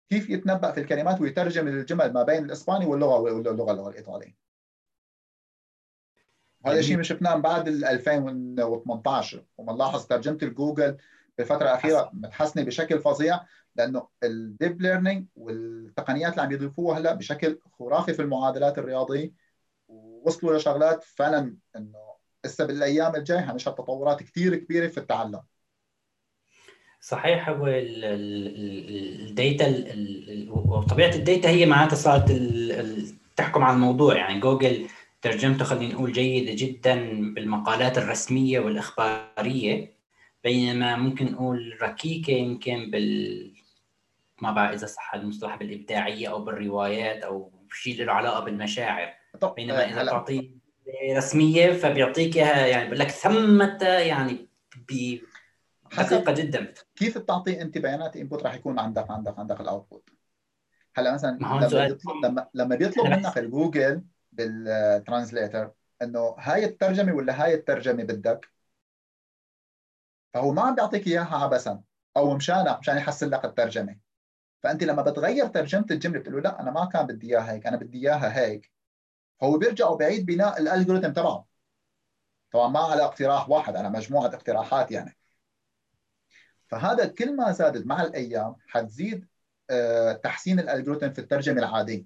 كيف 0.09 0.29
يتنبأ 0.29 0.71
في 0.71 0.79
الكلمات 0.79 1.21
ويترجم 1.21 1.67
الجمل 1.67 2.13
ما 2.13 2.23
بين 2.23 2.45
الإسباني 2.45 2.85
واللغة 2.85 3.19
واللغة 3.19 3.71
اللغة 3.71 3.89
الإيطالية. 3.89 4.41
هذا 6.65 6.79
الشيء 6.79 6.97
ما 6.97 7.03
شفناه 7.03 7.35
بعد 7.35 7.67
2018 7.67 9.45
وبنلاحظ 9.57 10.05
ترجمة 10.05 10.37
الجوجل 10.43 10.97
بالفترة 11.37 11.63
الأخيرة 11.63 12.09
متحسنة 12.13 12.63
بشكل 12.63 12.99
فظيع 12.99 13.39
لأنه 13.75 14.07
ال 14.23 14.35
deep 14.35 14.81
learning 14.81 15.27
والتقنيات 15.35 16.31
اللي 16.31 16.41
عم 16.41 16.51
يضيفوها 16.51 16.99
هلا 16.99 17.13
بشكل 17.13 17.59
خرافي 17.79 18.13
في 18.13 18.21
المعادلات 18.21 18.77
الرياضية 18.77 19.31
ووصلوا 20.21 20.57
لشغلات 20.57 21.03
فعلا 21.03 21.57
إنه 21.75 21.99
هسه 22.45 22.65
بالأيام 22.65 23.15
الجايه 23.15 23.39
حنشهد 23.39 23.75
تطورات 23.75 24.23
كثير 24.23 24.55
كبيرة 24.55 24.87
في 24.87 24.97
التعلم. 24.97 25.41
صحيح 27.01 27.49
هو 27.49 27.67
ال 29.27 29.39
data 29.39 29.85
وطبيعة 30.49 31.15
ال 31.15 31.22
data 31.22 31.49
هي 31.49 31.65
معناتها 31.65 31.95
صارت 31.95 32.31
تحكم 33.35 33.63
على 33.63 33.75
الموضوع. 33.75 34.15
يعني 34.15 34.39
جوجل 34.39 34.87
ترجمته 35.21 35.65
خلينا 35.65 35.93
نقول 35.93 36.11
جيدة 36.11 36.53
جدا 36.53 36.95
بالمقالات 37.33 37.97
الرسمية 37.97 38.59
والإخبارية 38.59 39.93
بينما 40.43 40.95
ممكن 40.95 41.31
نقول 41.31 41.77
ركيكة 41.81 42.31
يمكن 42.31 42.91
بال 42.91 43.53
ما 44.41 44.51
بعرف 44.51 44.73
إذا 44.73 44.87
صح 44.87 45.13
المصطلح 45.13 45.55
بالإبداعية 45.55 46.27
أو 46.27 46.43
بالروايات 46.43 47.23
أو 47.23 47.51
شيء 47.73 48.05
له 48.05 48.13
علاقة 48.13 48.39
بالمشاعر. 48.39 49.20
بينما 49.55 49.89
إذا 49.89 50.05
تعطيه 50.05 50.61
رسمية 51.17 51.73
فبيعطيك 51.73 52.37
إياها 52.37 52.65
يعني 52.65 52.85
بقول 52.85 52.99
لك 52.99 53.09
ثمة 53.09 53.77
يعني 53.83 54.49
دقيقة 54.77 56.33
جدا. 56.33 56.73
كيف 56.95 57.17
بتعطي 57.17 57.61
أنت 57.61 57.77
بيانات 57.77 58.15
input 58.15 58.43
راح 58.43 58.53
يكون 58.55 58.79
عندك 58.79 59.11
عندك 59.11 59.39
عندك 59.39 59.61
ال 59.61 59.68
output 59.68 60.09
هلا 60.95 61.13
مثلا 61.13 61.39
لما 62.23 62.47
لما 62.53 62.75
بيطلب 62.75 63.07
منك 63.07 63.37
الجوجل 63.37 64.03
بال 64.31 64.55
translator 64.55 65.71
إنه 66.01 66.35
هاي 66.39 66.65
الترجمة 66.65 67.13
ولا 67.13 67.43
هاي 67.43 67.53
الترجمة 67.53 68.03
بدك؟ 68.03 68.49
فهو 70.33 70.51
ما 70.51 70.61
عم 70.61 70.75
بيعطيك 70.75 71.07
إياها 71.07 71.37
عبثا 71.37 71.81
أو 72.17 72.35
مشانك 72.35 72.79
مشان 72.79 72.97
يحسن 72.97 73.29
لك 73.29 73.45
الترجمة. 73.45 73.95
فأنت 74.63 74.83
لما 74.83 75.01
بتغير 75.01 75.47
ترجمة 75.47 75.85
الجملة 75.91 76.19
بتقول 76.19 76.35
له 76.35 76.41
لا 76.41 76.61
أنا 76.61 76.71
ما 76.71 76.85
كان 76.85 77.07
بدي 77.07 77.27
إياها 77.27 77.51
هيك 77.51 77.67
أنا 77.67 77.77
بدي 77.77 77.97
إياها 77.97 78.39
هيك. 78.39 78.70
هو 79.43 79.57
بيرجع 79.57 79.87
وبيعيد 79.89 80.25
بناء 80.25 80.61
ال 80.61 80.67
algorithm 80.67 81.13
تبعه 81.13 81.45
طبعا 82.51 82.67
ما 82.67 82.79
على 82.79 83.03
اقتراح 83.03 83.49
واحد 83.49 83.75
على 83.75 83.89
مجموعة 83.89 84.27
اقتراحات 84.27 84.91
يعني. 84.91 85.17
فهذا 86.67 87.05
كل 87.05 87.35
ما 87.35 87.51
زادت 87.51 87.85
مع 87.85 88.01
الأيام 88.01 88.55
حتزيد 88.67 89.27
آه، 89.69 90.13
تحسين 90.13 90.59
ال 90.59 90.65
algorithm 90.65 91.13
في 91.13 91.19
الترجمة 91.19 91.59
العادية. 91.59 92.05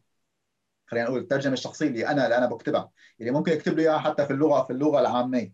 خلينا 0.87 1.05
نقول 1.05 1.19
الترجمة 1.19 1.53
الشخصية 1.53 1.87
اللي 1.87 2.07
أنا 2.07 2.25
اللي 2.25 2.37
أنا 2.37 2.45
بكتبها 2.45 2.91
اللي 3.19 3.31
ممكن 3.31 3.51
يكتب 3.51 3.77
لي 3.77 3.81
إياها 3.81 3.99
حتى 3.99 4.25
في 4.25 4.33
اللغة 4.33 4.63
في 4.63 4.73
اللغة 4.73 4.99
العاميه 4.99 5.53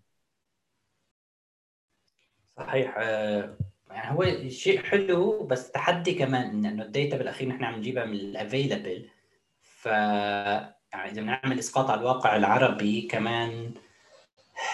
صحيح 2.57 2.95
آه، 2.97 3.57
يعني 3.91 4.17
هو 4.17 4.49
شيء 4.49 4.83
حلو 4.83 5.43
بس 5.45 5.71
تحدي 5.71 6.13
كمان 6.13 6.65
انه 6.65 6.83
ال 6.83 6.90
data 6.90 7.17
بالأخير 7.17 7.47
نحن 7.47 7.63
عم 7.63 7.75
نجيبها 7.75 8.05
من 8.05 8.13
ال 8.13 8.23
available 8.23 9.09
ف 9.61 9.87
يعني 10.93 11.11
اذا 11.11 11.21
بنعمل 11.21 11.59
إسقاط 11.59 11.89
على 11.89 12.01
الواقع 12.01 12.35
العربي 12.35 13.01
كمان. 13.01 13.73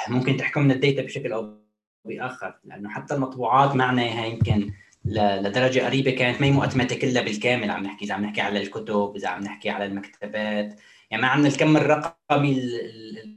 ممكن 0.08 0.38
تحكمنا 0.38 0.74
ال 0.74 0.79
data 0.79 1.02
بشكل 1.02 1.32
أو 1.34 1.58
بآخر 2.06 2.60
لأنه 2.64 2.90
حتى 2.90 3.14
المطبوعات 3.14 3.76
معنا 3.76 4.26
يمكن 4.26 4.74
لدرجة 5.06 5.86
قريبة 5.86 6.12
كانت 6.12 6.42
ما 6.42 6.48
هي 6.48 6.52
مؤتمتة 6.52 7.00
كلها 7.00 7.22
بالكامل. 7.22 7.72
عم 7.72 7.84
نحكي 7.84 8.06
إذا 8.06 8.14
عم 8.14 8.24
نحكي 8.26 8.42
على 8.42 8.62
الكتب 8.62 9.14
إذا 9.16 9.28
عم 9.28 9.44
نحكي 9.44 9.70
على 9.70 9.86
المكتبات 9.86 10.80
يعني 11.12 11.24
ما 11.24 11.28
عندنا 11.28 11.48
الكم 11.48 11.78
الرقمي 11.78 12.62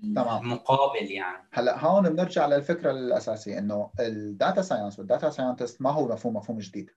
المقابل 0.04 1.10
يعني. 1.10 1.48
هلأ 1.52 1.84
هون 1.84 2.08
بنرجع 2.08 2.46
للفكرة 2.46 2.90
الأساسية 2.90 3.58
إنه 3.58 3.90
ال 4.00 4.13
data 4.13 4.62
science 4.62 4.98
وال 4.98 5.09
data 5.09 5.30
scientist 5.30 5.82
ما 5.82 5.90
هو 5.90 6.08
مفهوم 6.08 6.36
مفهوم 6.36 6.58
جديد. 6.58 6.90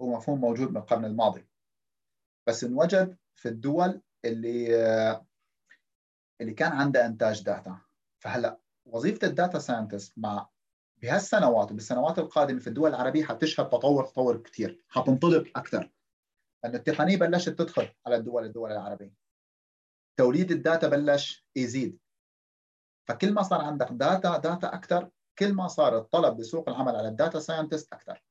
هو 0.00 0.16
مفهوم 0.16 0.40
موجود 0.40 0.70
من 0.70 0.76
القرن 0.76 1.04
الماضي. 1.04 1.46
بس 2.46 2.64
انوجد 2.64 3.16
في 3.34 3.48
الدول 3.48 4.00
اللي 4.28 4.76
اللي 6.40 6.52
كان 6.54 6.72
عندها 6.72 7.06
إنتاج 7.06 7.42
data 7.42 7.78
فهلأ 8.18 8.58
وظيفة 8.86 9.26
ال 9.26 9.32
data 9.32 9.58
scientist 9.58 10.18
مع 10.18 10.48
بهالسنوات 11.02 11.70
وبالسنوات 11.70 12.18
القادمة 12.18 12.60
في 12.60 12.66
الدول 12.66 12.90
العربية 12.90 13.24
حتشهد 13.24 13.68
تطور 13.68 14.04
تطور 14.04 14.42
كثير 14.42 14.84
حتنطلق 14.88 15.58
أكثر. 15.58 15.90
لأنه 16.64 16.76
التقنية 16.76 17.16
بلشت 17.16 17.48
تدخل 17.48 17.88
على 18.06 18.16
الدول 18.16 18.44
الدول 18.44 18.72
العربية. 18.72 19.14
توليد 20.16 20.50
ال 20.50 20.58
data 20.58 20.88
بلش 20.88 21.46
يزيد. 21.56 21.98
فكل 23.08 23.32
ما 23.32 23.42
صار 23.42 23.60
عندك 23.60 23.88
data 23.90 24.38
data 24.38 24.74
أكثر 24.74 25.10
كل 25.38 25.52
ما 25.52 25.68
صار 25.68 25.98
الطلب 25.98 26.36
بسوق 26.36 26.68
العمل 26.68 26.96
على 26.96 27.08
ال 27.08 27.14
data 27.14 27.38
scientist 27.38 27.92
أكثر. 27.92 28.24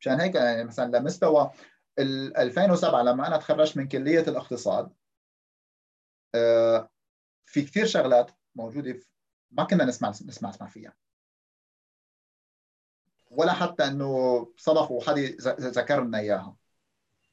مشان 0.00 0.20
هيك 0.20 0.34
يعني 0.34 0.64
مثلا 0.64 0.98
لمستوى 0.98 1.50
2007 2.00 3.02
لما 3.02 3.26
أنا 3.26 3.36
تخرجت 3.36 3.76
من 3.76 3.88
كلية 3.88 4.20
الاقتصاد 4.20 4.92
آه، 6.34 6.90
في 7.46 7.62
كثير 7.62 7.86
شغلات 7.86 8.30
موجودة 8.54 9.00
ما 9.50 9.64
كنا 9.64 9.84
نسمع 9.84 10.08
نسمع 10.08 10.48
نسمع 10.50 10.68
فيها. 10.68 10.94
ولا 13.30 13.52
حتى 13.52 13.84
إنه 13.84 14.52
صدفوا 14.56 15.00
حد 15.02 15.18
ذكر 15.60 16.04
لنا 16.04 16.18
إياها. 16.18 16.56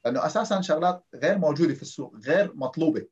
لأنه 0.04 0.26
أساسا 0.26 0.60
شغلات 0.60 1.04
غير 1.14 1.38
موجودة 1.38 1.74
في 1.74 1.82
السوق 1.82 2.16
غير 2.16 2.54
مطلوبة. 2.56 3.08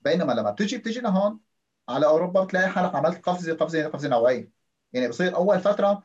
بينما 0.00 0.32
لما 0.32 0.50
بتجي 0.50 0.78
بتجي 0.78 1.00
لهون 1.00 1.40
على 1.88 2.06
أوروبا 2.06 2.44
بتلاقي 2.44 2.68
حالك 2.68 2.94
عملت 2.94 3.24
قفزه 3.24 3.54
قفزه 3.54 3.88
قفزة 3.88 4.08
نوعية. 4.08 4.50
يعني 4.92 5.08
بصير 5.08 5.36
أول 5.36 5.60
فترة 5.60 6.02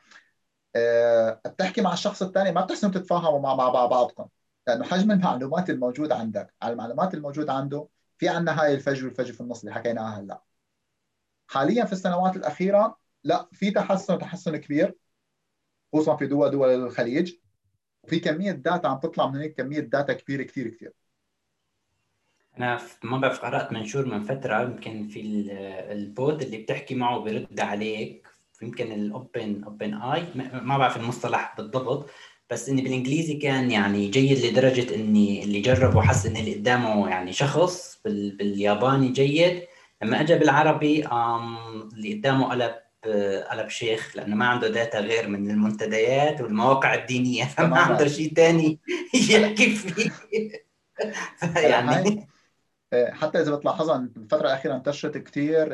بتحكي 1.46 1.80
مع 1.80 1.92
الشخص 1.92 2.22
الثاني 2.22 2.52
ما 2.52 2.64
بتحسنوا 2.64 2.92
تتفاهموا 2.92 3.40
مع 3.40 3.54
بعضكم. 3.86 4.28
لأنه 4.66 4.84
حجم 4.84 5.10
المعلومات 5.10 5.70
الموجود 5.70 6.12
عندك 6.12 6.54
على 6.62 6.72
المعلومات 6.72 7.14
الموجوده 7.14 7.52
عنده 7.52 7.88
في 8.18 8.28
عندنا 8.28 8.62
هاي 8.62 8.74
الفجوه 8.74 9.04
والفجوه 9.04 9.32
في 9.32 9.40
النص 9.40 9.60
اللي 9.60 9.74
حكيناها 9.74 10.20
هلا. 10.20 10.42
حاليا 11.48 11.84
في 11.84 11.92
السنوات 11.92 12.36
الأخيرة 12.36 12.98
لا 13.24 13.48
في 13.52 13.70
تحسن 13.70 14.18
تحسن 14.18 14.56
كبير. 14.56 14.96
خصوصا 15.92 16.16
في 16.16 16.26
دول 16.26 16.50
دول 16.50 16.68
الخليج. 16.68 17.34
وفي 18.02 18.20
كمية 18.20 18.52
data 18.52 18.86
عم 18.86 18.98
تطلع 18.98 19.26
من 19.26 19.40
هيك 19.40 19.56
كمية 19.56 19.80
data 19.80 20.12
كبيرة 20.12 20.42
كثير 20.42 20.68
كثير 20.68 20.92
أنا 22.58 22.80
ما 23.02 23.18
بعرف 23.18 23.40
قرات 23.40 23.72
منشور 23.72 24.06
من 24.06 24.22
فترة 24.22 24.62
يمكن 24.62 25.08
في 25.08 25.20
ال 25.92 26.04
bot 26.04 26.42
اللي 26.42 26.58
بتحكي 26.58 26.94
معه 26.94 27.20
بيرد 27.20 27.60
عليك. 27.60 28.26
يمكن 28.62 28.92
ال 28.92 29.64
Open 29.64 29.94
OpenAI 29.94 30.24
ما 30.52 30.78
بعرف 30.78 30.96
المصطلح 30.96 31.54
بالضبط 31.56 32.10
بس 32.50 32.68
إني 32.68 32.82
بالإنجليزي 32.82 33.34
كان 33.34 33.70
يعني 33.70 34.08
جيد 34.08 34.44
لدرجة 34.46 34.94
إني 34.94 35.44
اللي 35.44 35.60
جرب 35.60 35.96
وحس 35.96 36.26
إن 36.26 36.36
اللي 36.36 36.54
قدامه 36.54 37.08
يعني 37.08 37.32
شخص 37.32 38.00
بالياباني 38.04 39.08
جيد. 39.08 39.62
لما 40.02 40.20
أجى 40.20 40.34
بالعربي 40.34 41.06
اللي 41.92 42.14
قدامه 42.14 42.50
قلب 42.50 42.74
قلب 43.50 43.68
شيخ 43.68 44.16
لأنه 44.16 44.36
ما 44.36 44.46
عنده 44.46 44.68
داتا 44.68 45.00
غير 45.00 45.28
من 45.28 45.50
المنتديات 45.50 46.40
والمواقع 46.40 46.94
الدينية 46.94 47.44
فما 47.44 47.78
عنده 47.78 48.08
شيء 48.08 48.34
ثاني 48.34 48.78
يحكي 49.30 49.70
فيه. 49.70 50.10
يعني 51.70 52.28
حتى 52.94 53.40
إذا 53.40 53.54
بتلاحظها 53.54 53.96
الفترة 54.16 54.46
الأخيرة 54.46 54.74
انتشرت 54.74 55.18
كثير 55.18 55.68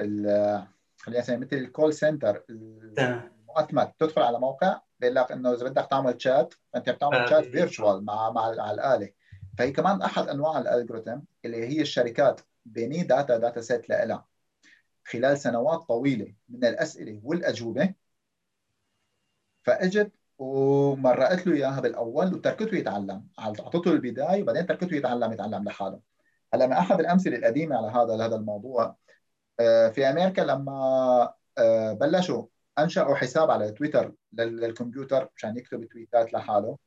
خلينا 1.07 1.21
نسمي 1.21 1.37
مثل 1.37 1.57
ال 1.57 1.64
call 1.64 1.95
center 1.95 2.45
المؤتمت 2.51 3.95
تدخل 3.99 4.23
على 4.23 4.41
موقع 4.41 4.81
بيقول 5.01 5.17
لك 5.17 5.33
إنه 5.33 5.53
إذا 5.53 5.65
بدك 5.65 5.87
تعمل 5.91 6.23
شات 6.23 6.55
فأنت 6.73 6.91
بتعمل 6.91 7.29
chat 7.29 7.45
virtual 7.45 8.05
مع 8.05 8.31
مع 8.31 8.43
على 8.43 8.71
الآلة. 8.71 9.11
فهي 9.59 9.71
كمان 9.71 10.03
أحد 10.03 10.29
أنواع 10.29 10.59
ال 10.59 10.65
algorithm 10.65 11.19
اللي 11.45 11.67
هي 11.67 11.81
الشركات 11.81 12.41
بني 12.65 13.03
data 13.03 13.39
data 13.39 13.61
set 13.61 13.89
لها 13.89 14.27
خلال 15.05 15.39
سنوات 15.39 15.79
طويلة 15.79 16.35
من 16.49 16.65
الأسئلة 16.65 17.21
والأجوبة 17.25 17.95
فأجت 19.63 20.13
ومرقت 20.39 21.47
له 21.47 21.55
إياها 21.55 21.81
بالأول 21.81 22.35
وتركته 22.35 22.77
يتعلم. 22.77 23.29
أعطته 23.39 23.93
البداية 23.93 24.43
وبعدين 24.43 24.67
تركته 24.67 24.95
يتعلم 24.95 25.33
يتعلم 25.33 25.65
لحاله. 25.65 26.01
هلأ 26.55 26.67
من 26.67 26.73
أحد 26.73 27.01
الأمثلة 27.01 27.37
القديمة 27.37 27.77
على 27.77 27.87
هذا 27.87 28.27
هذا 28.27 28.37
الموضوع 28.37 28.85
آه، 28.85 28.97
في 29.93 30.11
أمريكا 30.11 30.41
لما 30.41 31.33
آه، 31.59 31.93
بلشوا 31.93 32.47
أنشأوا 32.79 33.15
حساب 33.15 33.51
على 33.51 33.73
تويتر 33.73 34.13
للكمبيوتر 34.33 35.29
مشان 35.37 35.57
يكتب 35.57 35.85
تويتات 35.85 36.33
لحاله. 36.33 36.79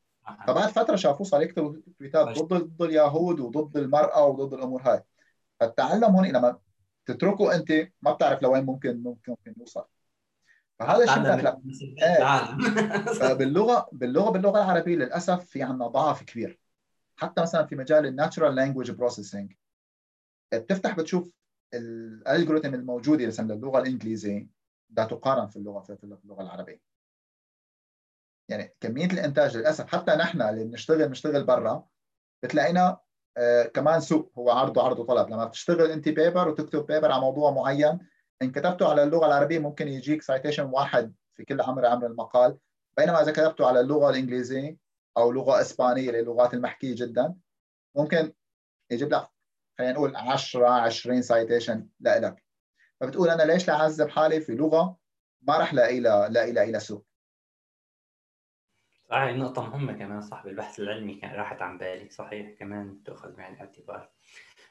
فبعد 0.46 0.68
فترة 0.68 0.96
شافوه 0.96 1.26
صار 1.26 1.42
يكتب 1.42 1.82
تويتات 1.98 2.38
ضد 2.38 2.54
ضد 2.54 2.82
اليهود 2.82 3.40
وضد 3.40 3.76
المرأة 3.76 4.26
وضد 4.26 4.54
الأمور 4.54 4.82
هاي. 4.82 5.02
فالتعلم 5.60 6.04
هون 6.04 6.26
لما 6.26 6.58
تتركه 7.06 7.54
أنت 7.54 7.72
ما 8.02 8.12
بتعرف 8.12 8.42
لوين 8.42 8.64
ممكن 8.64 9.02
ممكن 9.02 9.32
ممكن 9.32 9.54
يوصل. 9.60 9.84
فهذا 10.78 11.04
الشيء 11.04 11.22
لا. 11.22 11.58
باللغة 13.32 13.88
باللغة 13.92 14.30
باللغة 14.30 14.58
العربية 14.58 14.96
للأسف 14.96 15.44
في 15.44 15.62
عندنا 15.62 15.86
ضعف 15.86 16.22
كبير. 16.22 16.58
حتى 17.16 17.42
مثلا 17.42 17.66
في 17.66 17.76
مجال 17.76 18.06
ال 18.06 18.12
natural 18.12 18.54
language 18.54 18.90
processing 18.90 19.52
بتفتح 20.52 20.96
بتشوف 20.96 21.30
ال 21.74 21.84
algorithm 21.84 22.74
الموجوده 22.74 23.26
مثلا 23.26 23.52
للغه 23.52 23.78
الإنجليزية 23.78 24.48
بدها 24.90 25.04
تقارن 25.04 25.46
في 25.46 25.56
اللغة 25.56 25.80
في 25.80 26.04
اللغة 26.24 26.42
العربية. 26.42 26.80
يعني 28.48 28.76
كمية 28.80 29.06
الإنتاج 29.06 29.56
للأسف 29.56 29.86
حتى 29.86 30.12
نحن 30.12 30.42
اللي 30.42 30.64
بنشتغل 30.64 31.08
بنشتغل 31.08 31.44
برا 31.44 31.88
بتلاقينا 32.42 33.00
آه 33.36 33.62
كمان 33.64 34.00
سوق 34.00 34.32
هو 34.38 34.50
عرض 34.50 34.76
وعرض 34.76 34.98
وطلب 34.98 35.28
لما 35.28 35.44
بتشتغل 35.44 35.90
أنت 35.90 36.08
paper 36.08 36.48
وتكتب 36.48 36.86
paper 36.86 37.12
على 37.12 37.20
موضوع 37.20 37.50
معين 37.50 37.98
ان 38.42 38.52
كتبته 38.52 38.88
على 38.90 39.02
اللغة 39.02 39.26
العربية 39.26 39.58
ممكن 39.58 39.88
يجيك 39.88 40.22
citation 40.22 40.64
واحد 40.64 41.14
في 41.32 41.44
كل 41.44 41.60
عمر 41.60 41.86
عمر 41.86 42.06
المقال. 42.06 42.58
بينما 42.96 43.22
إذا 43.22 43.32
كتبته 43.32 43.66
على 43.66 43.80
اللغة 43.80 44.10
الإنجليزية 44.10 44.76
أو 45.16 45.32
لغة 45.32 45.60
إسبانية 45.60 46.08
اللي 46.08 46.20
اللغات 46.20 46.54
المحكية 46.54 46.94
جدا 46.94 47.34
ممكن 47.96 48.32
يجيب 48.90 49.14
لك 49.14 49.28
خلينا 49.80 49.92
نقول 49.92 50.16
10 50.16 50.68
20 50.68 51.22
سايتيشن 51.22 51.86
لك 52.00 52.44
فبتقول 53.00 53.28
أنا 53.28 53.42
ليش 53.42 53.68
لاعذب 53.68 54.08
حالي 54.08 54.40
في 54.40 54.52
لغة 54.52 54.96
ما 55.42 55.58
راح 55.58 55.74
لاقي 55.74 56.00
لها 56.00 56.28
لاقي 56.28 56.52
لها 56.52 56.78
سوق 56.78 57.06
صحيح 59.10 59.36
نقطة 59.36 59.62
مهمة 59.62 59.92
كمان 59.92 60.20
صح 60.22 60.44
بالبحث 60.44 60.80
العلمي 60.80 61.14
كان 61.14 61.30
راحت 61.30 61.62
عن 61.62 61.78
بالي. 61.78 62.10
صحيح 62.10 62.58
كمان 62.58 63.02
تأخذ 63.02 63.36
بعين 63.36 63.54
الاعتبار. 63.54 64.10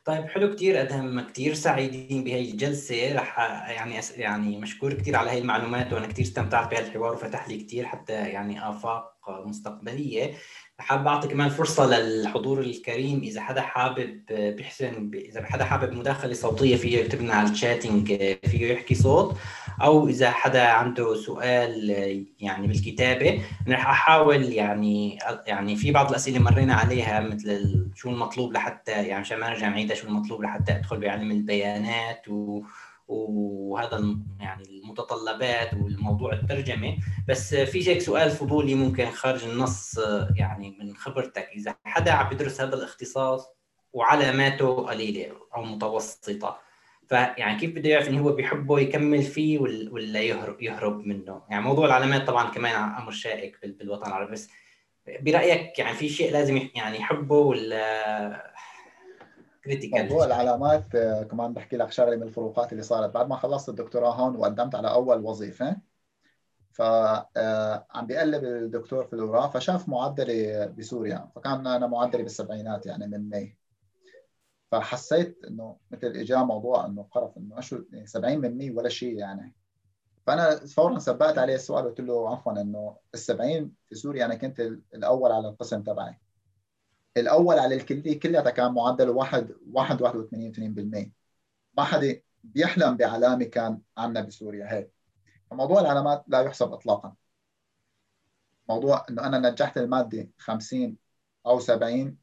طيب 0.06 0.26
حلو 0.26 0.56
كثير 0.56 0.82
أدهم 0.82 1.22
كثير 1.22 1.54
سعيدين 1.54 2.24
بهي 2.24 2.52
الجلسة. 2.52 3.16
رح 3.16 3.40
يعني 3.70 4.00
يعني 4.16 4.58
مشكور 4.58 4.94
كثير 4.94 5.16
على 5.16 5.30
هي 5.32 5.38
المعلومات 5.38 5.94
وأنا 5.94 6.08
كثير 6.08 6.26
استمتعت 6.26 6.72
بهالحوار 6.72 7.14
وفتح 7.14 7.50
لي 7.50 7.64
كثير 7.64 7.86
حتى 7.86 8.14
يعني 8.14 8.70
آفاق 8.70 9.30
مستقبلية. 9.30 10.34
حابب 10.80 11.08
أعطي 11.08 11.28
كمان 11.28 11.50
فرصة 11.50 11.86
للحضور 12.00 12.60
الكريم 12.60 13.20
إذا 13.24 13.42
حدا 13.42 13.62
حابب 13.62 14.20
بيحسن 14.30 15.12
إذا 15.14 15.46
حدا 15.46 15.66
حابب 15.66 15.94
مداخلة 15.94 16.34
صوتية 16.34 16.76
فيه 16.76 16.98
يكتب 16.98 17.22
لنا 17.22 17.34
على 17.34 17.50
الشاتنج 17.50 18.08
فيه 18.46 18.74
يحكي 18.74 18.96
صوت. 18.96 19.38
أو 19.82 20.08
إذا 20.08 20.32
حدا 20.32 20.68
عنده 20.68 21.16
سؤال 21.16 21.90
يعني 22.40 22.68
بالكتابة 22.68 23.42
رح 23.68 23.90
أحاول 23.90 24.44
يعني 24.44 25.18
يعني 25.48 25.76
في 25.76 25.92
بعض 25.92 26.10
الأسئلة 26.10 26.40
مرينا 26.40 26.74
عليها 26.74 27.20
مثل 27.20 27.88
شو 27.96 28.10
المطلوب 28.10 28.54
لحتى 28.54 28.92
يعني 28.92 29.14
عشان 29.14 29.40
ما 29.40 29.50
نرجع 29.50 29.70
نعيدها 29.70 29.96
شو 29.96 30.08
المطلوب 30.08 30.44
لحتى 30.44 30.72
أدخل 30.72 31.00
بعلم 31.00 31.32
البيانات 31.32 32.28
و 32.28 32.62
وهذا 33.10 34.18
يعني 34.40 34.64
المتطلبات 34.64 35.74
والموضوع 35.74 36.34
الترجمة. 36.34 36.98
بس 37.28 37.56
في 37.56 37.90
هيك 37.90 38.02
سؤال 38.02 38.30
فضولي 38.32 38.76
ممكن 38.76 39.06
خارج 39.06 39.44
النص 39.44 40.00
يعني 40.36 40.78
من 40.80 40.96
خبرتك. 40.96 41.50
إذا 41.56 41.76
حدا 41.86 42.12
عم 42.12 42.34
يدرس 42.34 42.62
هذا 42.62 42.76
الاختصاص 42.76 43.48
وعلاماته 43.94 44.76
قليلة 44.76 45.32
أو 45.56 45.64
متوسطة 45.64 46.60
فيعني 47.08 47.60
كيف 47.60 47.72
بده 47.72 47.90
يعرف 47.90 48.10
إن 48.10 48.18
هو 48.18 48.32
بيحبه 48.32 48.80
يكمل 48.80 49.22
فيه 49.24 49.60
ولا 49.60 50.20
يهرب 50.20 50.62
يهرب 50.62 51.06
منه؟ 51.06 51.42
يعني 51.50 51.64
موضوع 51.64 51.86
العلامات 51.86 52.28
طبعا 52.28 52.50
كمان 52.50 52.76
أمر 52.76 53.12
شائك 53.12 53.60
بالوطن 53.64 54.08
العربي. 54.08 54.32
بس 54.32 54.50
برأيك 55.22 55.80
يعني 55.80 55.96
في 55.96 56.10
شيء 56.10 56.32
لازم 56.32 56.70
يعني 56.76 56.98
يحبه 56.98 57.36
ولا 57.36 58.54
critical 59.64 60.02
موضوع 60.04 60.26
العلامات 60.26 60.96
آه، 60.96 61.24
كمان 61.24 61.54
بحكي 61.54 61.78
لك 61.78 61.92
شغله 61.92 62.16
من 62.16 62.24
الفروقات 62.24 62.72
اللي 62.72 62.84
صارت. 62.84 63.14
بعد 63.14 63.28
ما 63.28 63.36
خلصت 63.36 63.70
الدكتوراه 63.70 64.12
هون 64.12 64.36
وقدمت 64.36 64.76
على 64.76 64.92
أول 64.92 65.26
وظيفة 65.26 65.78
فعم 66.72 67.26
آه، 67.38 68.02
بيقلب 68.02 68.44
الدكتور 68.44 69.06
في 69.06 69.14
الاوراق 69.14 69.52
فشاف 69.52 69.90
معدلي 69.90 70.68
بسوريا. 70.78 71.30
فكان 71.36 71.68
أنا 71.68 71.88
معدلي 71.88 72.24
بالسبعينات 72.24 72.86
يعني 72.86 73.08
من 73.08 73.30
مية 73.30 73.58
فحسيت 74.72 75.46
إنه 75.48 75.78
مثل 75.92 76.08
اجى 76.08 76.36
موضوع 76.36 76.86
إنه 76.86 77.08
قرف 77.12 77.38
إنه 77.38 77.60
شو 77.60 77.84
70 78.06 78.38
من 78.38 78.58
100 78.58 78.72
ولا 78.72 78.90
شيء 78.90 79.18
يعني. 79.18 79.56
فأنا 80.28 80.56
فورا 80.56 81.00
سبقت 81.00 81.38
عليه 81.38 81.56
السؤال 81.56 81.86
قلت 81.86 82.00
له 82.00 82.32
عفوا 82.32 82.62
إنه 82.62 82.98
ال 83.14 83.20
70 83.20 83.72
في 83.90 83.96
سوريا 83.96 84.26
أنا 84.26 84.36
كنت 84.36 84.60
الأول 84.96 85.32
على 85.32 85.48
القسم 85.50 85.84
تبعي. 85.84 86.20
الأول 87.18 87.60
على 87.60 87.76
الكليه 87.76 88.20
كلها 88.20 88.50
كان 88.50 88.74
معدله 88.74 89.12
1 89.12 89.56
1 89.74 90.02
81 90.02 91.14
ما 91.78 91.84
حدا 91.84 92.22
بيحلم 92.44 92.98
بعلامه 92.98 93.46
كان 93.46 93.82
عندنا 93.98 94.26
بسوريا. 94.26 94.74
هيك. 94.74 94.92
موضوع 95.52 95.82
العلامات 95.82 96.24
لا 96.28 96.42
يحسب 96.42 96.74
اطلاقا. 96.74 97.16
موضوع 98.70 99.06
إنه 99.10 99.26
أنا 99.28 99.50
نجحت 99.50 99.78
المادة 99.78 100.30
50 100.38 100.98
أو 101.46 101.60
70 101.60 102.18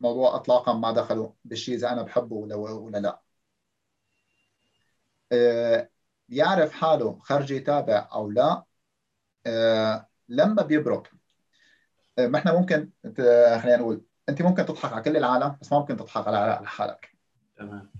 موضوع 0.00 0.36
اطلاقا 0.36 0.72
ما 0.72 0.92
دخلوا 0.92 1.32
بالشيء 1.44 1.74
إذا 1.74 1.92
أنا 1.92 2.02
بحبه 2.02 2.36
ولا 2.36 2.56
ولا 2.56 2.98
لا. 2.98 3.20
أه 5.32 5.90
بيعرف 6.28 6.72
حاله 6.72 7.18
خرجي 7.18 7.60
تابع 7.60 8.08
أو 8.12 8.30
لا. 8.30 8.64
أه 9.46 10.08
لما 10.28 10.62
بيبرك. 10.62 11.12
أه 12.18 12.26
ما 12.26 12.38
إحنا 12.38 12.52
ممكن 12.58 12.90
خلينا 13.62 13.76
نقول 13.76 14.04
أنت 14.30 14.42
ممكن 14.42 14.66
تضحك 14.66 14.92
على 14.92 15.02
كل 15.02 15.16
العالم 15.16 15.56
بس 15.60 15.72
ما 15.72 15.78
ممكن 15.78 15.96
تضحك 15.96 16.26
على 16.26 16.66
حالك. 16.66 17.16
تمام. 17.56 17.90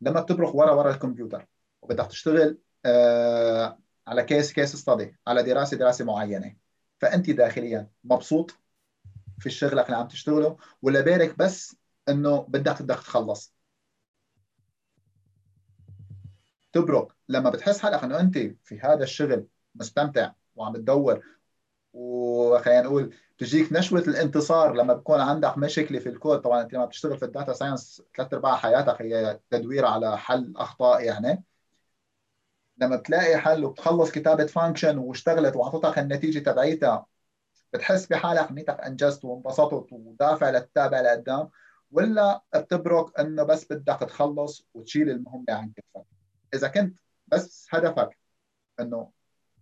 لما 0.00 0.20
بتبرخ 0.20 0.54
ورا 0.54 0.72
ورا 0.72 0.90
الكمبيوتر 0.90 1.46
وبدك 1.82 2.06
تشتغل 2.06 2.58
آه 2.86 3.78
على 4.06 4.22
كيس 4.22 4.52
كيس 4.52 4.76
ستادي 4.76 5.16
على 5.26 5.42
دراسة 5.42 5.76
دراسة 5.76 6.04
معينة 6.04 6.56
فأنت 6.98 7.30
داخليا 7.30 7.88
مبسوط 8.04 8.54
في 9.38 9.46
الشغل 9.46 9.80
اللي 9.80 9.96
عم 9.96 10.08
تشتغله 10.08 10.56
ولا 10.82 11.00
بالك 11.00 11.38
بس 11.38 11.76
إنه 12.08 12.40
بدك 12.48 12.82
بدك 12.82 12.96
تخلص؟ 12.96 13.54
بتفرق 16.72 17.08
لما 17.28 17.50
بتحس 17.50 17.78
حالك 17.78 18.04
إنه 18.04 18.20
أنت 18.20 18.38
في 18.38 18.80
هذا 18.80 19.02
الشغل 19.02 19.46
مستمتع 19.74 20.32
وعم 20.56 20.76
تدور 20.76 21.22
وخلينا 21.92 22.82
نقول 22.82 23.14
تجيك 23.38 23.72
نشوة 23.72 24.00
الانتصار 24.00 24.74
لما 24.74 24.94
بكون 24.94 25.20
عندك 25.20 25.58
مشكلة 25.58 25.98
في 25.98 26.08
الكود. 26.08 26.40
طبعا 26.40 26.62
أنت 26.62 26.74
لما 26.74 26.84
بتشتغل 26.84 27.18
في 27.18 27.24
ال 27.24 27.30
data 27.30 27.52
science 27.52 28.02
ثلاث 28.16 28.34
أرباع 28.34 28.56
حياتك 28.56 29.02
هي 29.02 29.40
تدوير 29.50 29.86
على 29.86 30.18
حل 30.18 30.52
أخطاء 30.56 31.04
يعني. 31.04 31.44
لما 32.78 32.96
بتلاقي 32.96 33.36
حل 33.38 33.64
وبتخلص 33.64 34.10
كتابة 34.10 34.46
function 34.46 34.98
واشتغلت 34.98 35.56
واعطتك 35.56 35.98
النتيجة 35.98 36.38
تبعيتها 36.38 37.06
بتحس 37.72 38.06
بحالك 38.06 38.50
انك 38.50 38.70
أنجزت 38.70 39.24
وانبسطت 39.24 39.92
ودافع 39.92 40.50
للتابع 40.50 41.00
لقدام 41.00 41.50
ولا 41.90 42.42
بتفرق 42.54 43.20
إنه 43.20 43.42
بس 43.42 43.72
بدك 43.72 44.00
تخلص 44.00 44.66
وتشيل 44.74 45.10
المهمة 45.10 45.44
عن 45.48 45.72
كتفك؟ 45.76 46.06
إذا 46.54 46.68
كنت 46.68 46.96
بس 47.26 47.66
هدفك 47.70 48.18
إنه 48.80 49.10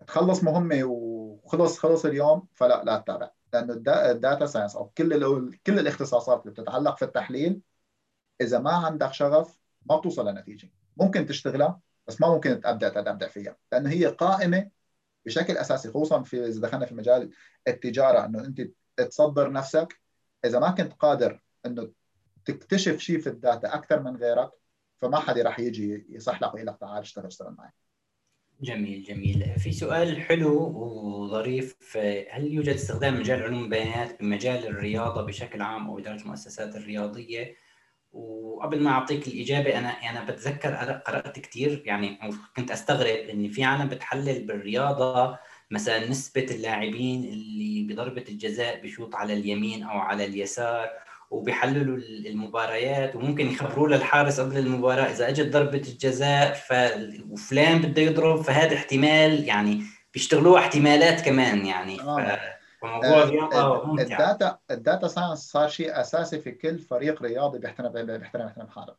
تخلص 0.06 0.44
مهمة 0.44 0.84
وخلص 0.84 1.78
خلص 1.78 2.04
اليوم 2.04 2.48
فلا 2.54 2.84
لا 2.84 2.98
تتابع. 2.98 3.30
لأنه 3.52 3.74
ال 4.10 4.17
data 4.17 4.46
science 4.46 4.76
أو 4.76 4.88
كل 4.88 5.58
كل 5.66 5.78
الاختصاصات 5.78 6.42
اللي 6.42 6.52
بتتعلق 6.52 6.96
في 6.96 7.04
التحليل 7.04 7.60
إذا 8.40 8.58
ما 8.58 8.72
عندك 8.72 9.12
شغف 9.12 9.58
ما 9.90 9.96
بتوصل 9.96 10.28
لنتيجة. 10.28 10.70
ممكن 10.96 11.26
تشتغلها 11.26 11.80
بس 12.06 12.20
ما 12.20 12.28
ممكن 12.28 12.60
تبدا 12.60 12.88
تبدا 12.88 13.28
فيها. 13.28 13.56
لأنه 13.72 13.90
هي 13.90 14.06
قائمة 14.06 14.70
بشكل 15.26 15.56
أساسي 15.56 15.88
خصوصا 15.88 16.22
في 16.22 16.46
إذا 16.46 16.60
دخلنا 16.60 16.86
في 16.86 16.94
مجال 16.94 17.30
التجارة 17.68 18.24
إنه 18.24 18.44
أنت 18.44 18.60
تصدر 18.96 19.52
نفسك. 19.52 20.00
إذا 20.44 20.58
ما 20.58 20.70
كنت 20.70 20.92
قادر 20.92 21.42
إنه 21.66 21.92
تكتشف 22.44 22.98
شيء 22.98 23.20
في 23.20 23.28
الداتا 23.28 23.74
أكثر 23.74 24.02
من 24.02 24.16
غيرك 24.16 24.50
فما 25.02 25.18
حدا 25.18 25.42
راح 25.42 25.60
يجي 25.60 26.06
يصح 26.10 26.42
لك 26.42 26.54
ويقول 26.54 26.66
لك 26.66 26.78
تعال 26.80 27.00
اشتغل 27.00 27.26
اشتغل 27.26 27.54
معي. 27.58 27.70
جميل 28.62 29.02
جميل. 29.02 29.54
في 29.58 29.72
سؤال 29.72 30.22
حلو 30.22 30.52
وظريف. 30.76 31.96
هل 32.30 32.52
يوجد 32.52 32.74
استخدام 32.74 33.20
مجال 33.20 33.42
علوم 33.42 33.64
البيانات 33.64 34.20
بمجال 34.20 34.66
الرياضة 34.66 35.22
بشكل 35.26 35.62
عام 35.62 35.86
أو 35.90 35.98
إدارة 35.98 36.22
المؤسسات 36.22 36.76
الرياضية؟ 36.76 37.54
وقبل 38.12 38.82
ما 38.82 38.90
أعطيك 38.90 39.28
الإجابة 39.28 39.78
أنا 39.78 39.88
أنا 39.88 40.24
بتذكر 40.24 40.74
قرأت 41.06 41.38
كثير 41.38 41.82
يعني 41.86 42.18
كنت 42.56 42.70
أستغرب 42.70 43.28
إن 43.28 43.48
في 43.48 43.64
عالم 43.64 43.88
بتحلل 43.88 44.46
بالرياضة 44.46 45.38
مثلا 45.70 46.08
نسبة 46.08 46.46
اللاعبين 46.50 47.24
اللي 47.24 47.82
بضربة 47.82 48.24
الجزاء 48.28 48.82
بشوط 48.82 49.14
على 49.14 49.32
اليمين 49.32 49.82
أو 49.82 49.98
على 49.98 50.24
اليسار 50.24 50.90
وبيحللوا 51.32 51.96
المباريات 52.26 53.16
وممكن 53.16 53.46
يخبروا 53.46 53.88
للحارس 53.88 54.40
قبل 54.40 54.58
المباراة 54.58 55.04
إذا 55.04 55.28
إجت 55.28 55.52
ضربة 55.52 55.78
الجزاء 55.78 56.52
ف... 56.52 56.72
وفلان 57.30 57.82
بده 57.82 58.02
يضرب 58.02 58.42
فهذا 58.42 58.74
احتمال 58.74 59.44
يعني 59.44 59.82
بيشتغلوها 60.14 60.60
احتمالات 60.60 61.20
كمان 61.20 61.66
يعني. 61.66 61.98
ف... 61.98 62.02
فموضوع 62.82 63.22
الرياضة 63.22 63.86
ممتع. 63.86 64.02
ال 64.02 64.13
data 64.13 64.58
ال 64.70 64.78
data 64.78 65.08
science 65.08 65.38
صار 65.38 65.68
شيء 65.68 66.00
أساسي 66.00 66.40
في 66.40 66.50
كل 66.50 66.78
فريق 66.78 67.22
رياضي 67.22 67.58
بيحترم 67.58 67.92
بيحترم 67.92 68.46
بيحترم 68.46 68.68
حاله. 68.68 68.94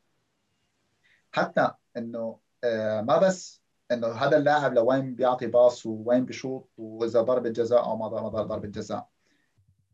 حتى 1.31 1.71
إنه 1.97 2.37
آه، 2.63 3.01
ما 3.01 3.17
بس 3.17 3.61
إنه 3.91 4.07
هذا 4.07 4.37
اللاعب 4.37 4.73
لوين 4.73 5.15
بيعطي 5.15 5.47
باص 5.47 5.85
ووين 5.85 6.25
بيشوط 6.25 6.69
وإذا 6.77 7.21
ضربة 7.21 7.49
جزاء 7.49 7.83
أو 7.83 7.97
ما 7.97 8.07
ضربة 8.07 8.67
جزاء. 8.67 9.07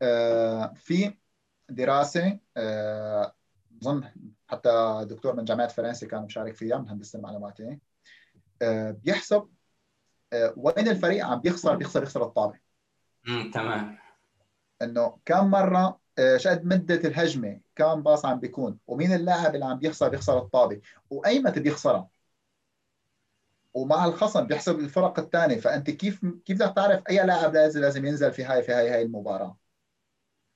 آه، 0.02 0.72
في 0.76 1.12
دراسة 1.70 2.38
آه، 2.56 3.34
أظن 3.82 4.04
حتى 4.48 5.04
دكتور 5.08 5.36
من 5.36 5.44
جامعة 5.44 5.68
فرنسا 5.68 6.06
كان 6.06 6.22
مشارك 6.22 6.56
فيها 6.56 6.78
من 6.78 6.88
هندسة 6.88 7.16
المعلومات 7.16 7.58
آه، 8.62 8.90
بيحسب 8.90 9.48
آه، 10.32 10.54
وين 10.56 10.88
الفريق 10.88 11.26
عم 11.26 11.40
بيخسر 11.40 11.76
بيخسر 11.76 12.00
بيخسر 12.00 12.22
الطابة؟ 12.22 12.58
تمام. 13.54 13.98
إنه 14.82 15.18
كم 15.24 15.50
مرة 15.50 16.00
شقد 16.36 16.64
مدة 16.64 17.08
الهجمة 17.08 17.60
كم 17.76 18.02
باص 18.02 18.24
عم 18.24 18.40
بيكون 18.40 18.78
ومين 18.86 19.12
اللاعب 19.12 19.54
اللي 19.54 19.66
عم 19.66 19.78
بيخسر 19.78 20.08
بيخسر 20.08 20.38
الطابة 20.38 20.80
وايمتى 21.10 21.60
بيخسرها 21.60 22.08
ومع 23.74 24.04
الخصم 24.04 24.46
بيحسب 24.46 24.78
الفرق 24.78 25.18
الثانية. 25.18 25.56
فأنت 25.56 25.90
كيف 25.90 26.20
كيف 26.44 26.58
بدك 26.58 26.76
تعرف 26.76 27.02
أي 27.10 27.26
لاعب 27.26 27.54
لازم 27.54 27.80
لازم 27.80 28.06
ينزل 28.06 28.32
في 28.32 28.44
هاي 28.44 28.62
في 28.62 28.72
هاي 28.72 28.90
هاي 28.90 29.02
المباراة؟ 29.02 29.56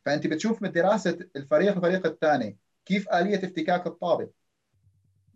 فأنت 0.05 0.27
بتشوف 0.27 0.63
من 0.63 0.73
دراسة 0.73 1.19
الفريق 1.37 1.75
الفريق 1.77 2.07
الثاني 2.07 2.59
كيف 2.85 3.09
آلية 3.09 3.37
افتكاك 3.37 3.87
الطابه 3.87 4.29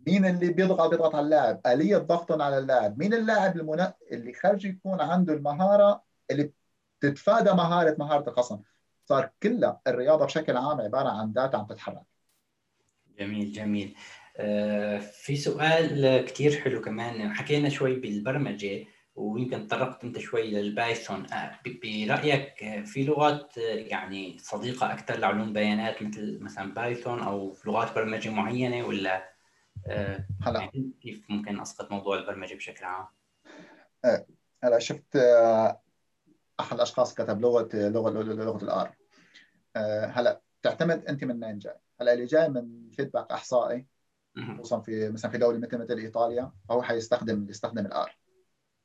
مين 0.07 0.25
اللي 0.25 0.53
بيضغط 0.53 0.89
بيضغط 0.89 1.15
على 1.15 1.25
اللاعب؟ 1.25 1.61
آلية 1.67 1.97
ضغطا 1.97 2.43
على 2.43 2.57
اللاعب. 2.57 2.99
مين 2.99 3.13
اللاعب 3.13 3.57
المنا... 3.57 3.93
اللي 4.11 4.33
خرج 4.33 4.65
يكون 4.65 5.01
عنده 5.01 5.33
المهارة 5.33 6.03
اللي 6.31 6.51
تتفادى 7.01 7.51
مهارة 7.53 7.95
مهارة 7.99 8.29
الخصم؟ 8.29 8.59
صار 9.05 9.31
كلها 9.43 9.81
الرياضة 9.87 10.25
بشكل 10.25 10.57
عام 10.57 10.81
عبارة 10.81 11.09
عن 11.09 11.33
داتا 11.33 11.57
عم 11.57 11.65
تتحرك. 11.65 12.03
جميل 13.19 13.51
جميل. 13.51 13.95
آه 14.37 14.97
في 14.97 15.35
سؤال 15.35 16.25
كثير 16.25 16.61
حلو 16.61 16.81
كمان. 16.81 17.33
حكينا 17.33 17.69
شوي 17.69 17.95
بالبرمجة. 17.95 18.85
ويمكن 19.19 19.67
تطرقت 19.67 20.03
أنت 20.03 20.19
شوي 20.19 20.51
لل 20.51 20.72
Python 20.72 21.33
آه، 21.33 21.59
برأيك 21.65 22.63
آه، 22.63 22.81
في 22.81 23.03
لغات 23.03 23.57
آه، 23.57 23.61
يعني 23.61 24.37
صديقة 24.39 24.93
أكثر 24.93 25.17
لعلوم 25.17 25.53
بيانات 25.53 26.03
مثل 26.03 26.39
مثلا 26.41 26.73
Python 26.73 27.19
أو 27.19 27.55
لغات 27.65 27.95
برمجة 27.95 28.29
معينة 28.29 28.87
ولا 28.87 29.29
هلا. 30.41 30.59
يعني 30.59 30.91
كيف 31.01 31.25
ممكن 31.29 31.59
أسقط 31.59 31.91
موضوع 31.91 32.17
البرمجة 32.17 32.55
بشكل 32.55 32.85
عام؟ 32.85 33.05
هلا 34.63 34.79
شفت 34.79 35.15
أحد 36.59 36.73
الأشخاص 36.73 37.13
كتب 37.13 37.41
لغة 37.41 37.69
لغة 37.73 38.09
لغة 38.23 38.63
ال 38.63 38.79
R 38.79 38.95
هلا 40.05 40.41
تعتمد 40.61 41.05
أنت 41.05 41.23
من 41.23 41.43
وين 41.43 41.59
جاي؟ 41.59 41.75
هلا 42.01 42.13
اللي 42.13 42.25
جاي 42.25 42.49
من 42.49 42.89
background 42.91 43.31
إحصائي 43.31 43.85
خصوصا 44.57 44.79
في 44.79 45.09
مثلا 45.09 45.31
في 45.31 45.37
دولة 45.37 45.59
مثل 45.59 45.77
مثل 45.77 45.97
إيطاليا 45.97 46.51
فهو 46.69 46.81
حيستخدم 46.81 47.49
يستخدم 47.49 47.85
ال 47.85 48.02
R 48.02 48.18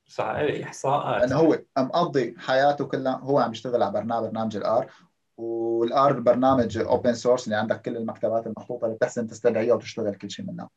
صحيح. 0.06 0.66
إحصاءات. 0.66 1.20
لأنه 1.20 1.36
هو 1.36 1.58
مقضي 1.78 2.34
حياته 2.38 2.84
كلها 2.84 3.16
هو 3.16 3.38
عم 3.38 3.52
يشتغل 3.52 3.82
على 3.82 3.92
برنامج 3.92 4.26
برنامج 4.26 4.56
ال 4.56 4.90
R 5.36 5.57
وال 5.57 5.99
R 5.99 6.20
برنامج 6.20 6.78
open 6.78 7.14
source 7.14 7.44
اللي 7.44 7.56
عندك 7.56 7.82
كل 7.82 7.96
المكتبات 7.96 8.46
المحطوطة 8.46 8.84
اللي 8.84 8.96
بتحسن 8.96 9.26
تستدعيها 9.26 9.74
وتشتغل 9.74 10.14
كل 10.14 10.30
شيء 10.30 10.46
منها. 10.46 10.70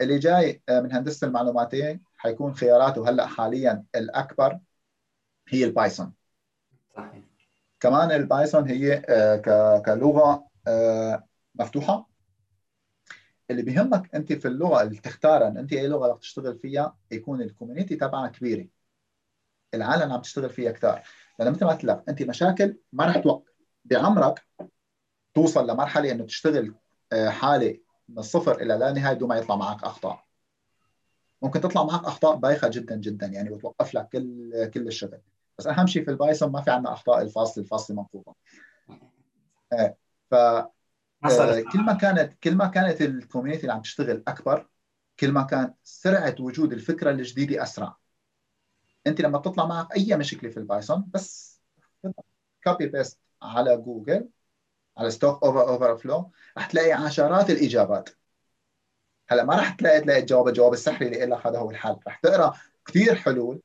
اللي 0.00 0.18
جاي 0.18 0.62
آه، 0.68 0.80
من 0.80 0.92
هندسة 0.92 1.26
المعلوماتية 1.26 2.00
حيكون 2.16 2.54
خياراته 2.54 3.08
هلأ 3.08 3.26
حاليا 3.26 3.84
الأكبر 3.94 4.58
هي 5.48 5.64
ال 5.64 5.71
Python 5.71 6.12
صحيح. 6.96 7.24
كمان 7.80 8.12
البايثون 8.12 8.68
هي 8.68 9.02
آه، 9.08 9.78
كلغة 9.78 10.46
آه، 10.68 11.24
مفتوحة. 11.54 12.13
اللي 13.50 13.62
بيهمك 13.62 14.14
أنت 14.14 14.32
في 14.32 14.48
اللغة 14.48 14.82
اللي 14.82 14.96
تختارها 14.96 15.48
أنت 15.48 15.72
أي 15.72 15.88
لغة 15.88 16.08
بدك 16.08 16.20
تشتغل 16.20 16.58
فيها 16.58 16.96
يكون 17.10 17.42
ال 17.42 17.47
community 17.47 17.96
تبعها 17.96 18.28
كبيرة. 18.28 18.66
العالم 19.74 20.12
عم 20.12 20.20
تشتغل 20.20 20.50
فيها 20.50 20.72
كثار 20.72 21.02
لأن 21.38 21.52
مثل 21.52 21.64
ما 21.64 21.72
قلت 21.72 21.84
لك 21.84 22.04
أنت 22.08 22.22
مشاكل 22.22 22.76
ما 22.92 23.06
رح 23.06 23.18
توقف. 23.18 23.54
بعمرك 23.84 24.46
توصل 25.34 25.70
لمرحلة 25.70 26.12
إنه 26.12 26.24
تشتغل 26.24 26.74
آه، 27.12 27.28
حالة 27.28 27.78
من 28.08 28.18
الصفر 28.18 28.60
إلى 28.60 28.74
لا 28.74 28.92
نهاية 28.92 29.14
بدون 29.14 29.28
ما 29.28 29.36
يطلع 29.36 29.56
معك 29.56 29.84
أخطاء. 29.84 30.24
ممكن 31.42 31.60
تطلع 31.60 31.84
معك 31.84 32.04
أخطاء 32.04 32.36
بايخة 32.36 32.68
جدا 32.68 32.96
جدا 32.96 33.26
يعني 33.26 33.50
وتوقف 33.50 33.94
لك 33.94 34.08
كل 34.08 34.70
كل 34.74 34.86
الشغل. 34.86 35.20
بس 35.58 35.66
أهم 35.66 35.86
شيء 35.86 36.04
في 36.04 36.10
ال 36.10 36.16
Python 36.16 36.52
ما 36.52 36.60
في 36.60 36.70
عندنا 36.70 36.92
أخطاء 36.92 37.22
الفاصل 37.22 37.60
الفاصل 37.60 37.94
منقوطة. 37.94 38.34
إيه 39.72 39.96
ف 40.30 40.34
آه، 41.24 41.64
كل 41.72 41.80
ما 41.80 41.94
كانت 41.94 42.42
كل 42.42 42.54
ما 42.54 42.66
كانت 42.66 43.02
ال 43.02 43.08
community 43.08 43.62
اللي 43.62 43.72
عم 43.72 43.82
تشتغل 43.82 44.22
أكبر 44.28 44.68
كل 45.20 45.32
ما 45.32 45.42
كان 45.42 45.74
سرعة 45.84 46.34
وجود 46.40 46.72
الفكرة 46.72 47.10
الجديدة 47.10 47.62
أسرع. 47.62 47.96
أنت 49.06 49.20
لما 49.20 49.38
تطلع 49.38 49.66
معك 49.66 49.96
أي 49.96 50.16
مشكلة 50.16 50.50
في 50.50 50.56
ال 50.56 50.64
Python 50.64 51.10
بس 51.14 51.60
copy 52.64 52.86
paste 52.86 53.18
على 53.42 53.76
جوجل 53.76 54.28
على 54.98 55.10
Stack 55.10 55.44
Over 55.44 55.68
Overflow 55.68 56.30
رح 56.58 56.66
تلاقي 56.66 56.92
عشرات 56.92 57.50
الإجابات. 57.50 58.10
هلا 59.28 59.44
ما 59.44 59.56
رح 59.56 59.70
تلاقي 59.70 60.00
تلاقي 60.00 60.20
الجواب 60.20 60.48
الجواب 60.48 60.72
السحري 60.72 61.06
اللي 61.06 61.26
لك 61.26 61.46
هذا 61.46 61.58
هو 61.58 61.70
الحل. 61.70 61.98
رح 62.06 62.18
تقرأ 62.18 62.54
كثير 62.86 63.14
حلول 63.14 63.62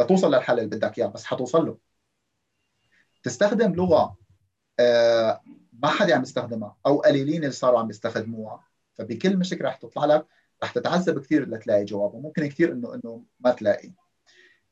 لتوصل 0.00 0.34
للحل 0.34 0.58
اللي 0.58 0.76
بدك 0.76 0.98
إياه 0.98 1.06
بس 1.06 1.24
حتوصل 1.24 1.66
له. 1.66 1.78
تستخدم 3.22 3.74
لغة 3.74 4.16
آه 4.80 5.40
ما 5.78 5.88
حدا 5.88 6.14
عم 6.14 6.22
يستخدمها 6.22 6.76
أو 6.86 6.98
قليلين 6.98 7.36
اللي 7.36 7.50
صاروا 7.50 7.78
عم 7.80 7.90
يستخدموها. 7.90 8.64
فبكل 8.94 9.36
مشكله 9.36 9.68
رح 9.68 9.76
تطلع 9.76 10.04
لك 10.04 10.26
رح 10.62 10.72
تتعذب 10.72 11.20
كثير 11.20 11.48
لتلاقي 11.48 11.84
جواب 11.84 12.14
وممكن 12.14 12.46
كثير 12.46 12.72
انه 12.72 12.94
إنه 12.94 13.24
ما 13.40 13.50
تلاقي. 13.50 13.92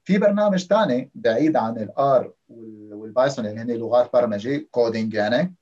في 0.04 0.18
برنامج 0.18 0.66
ثاني 0.66 1.10
بعيد 1.14 1.56
عن 1.56 1.76
ال 1.78 2.32
R 2.48 2.59
وال 2.59 2.81
Python 2.81 3.46
اللي 3.46 3.60
هن 3.60 3.70
لغات 3.70 4.12
برمجة 4.12 4.66
coding 4.70 5.14
يعني. 5.14 5.54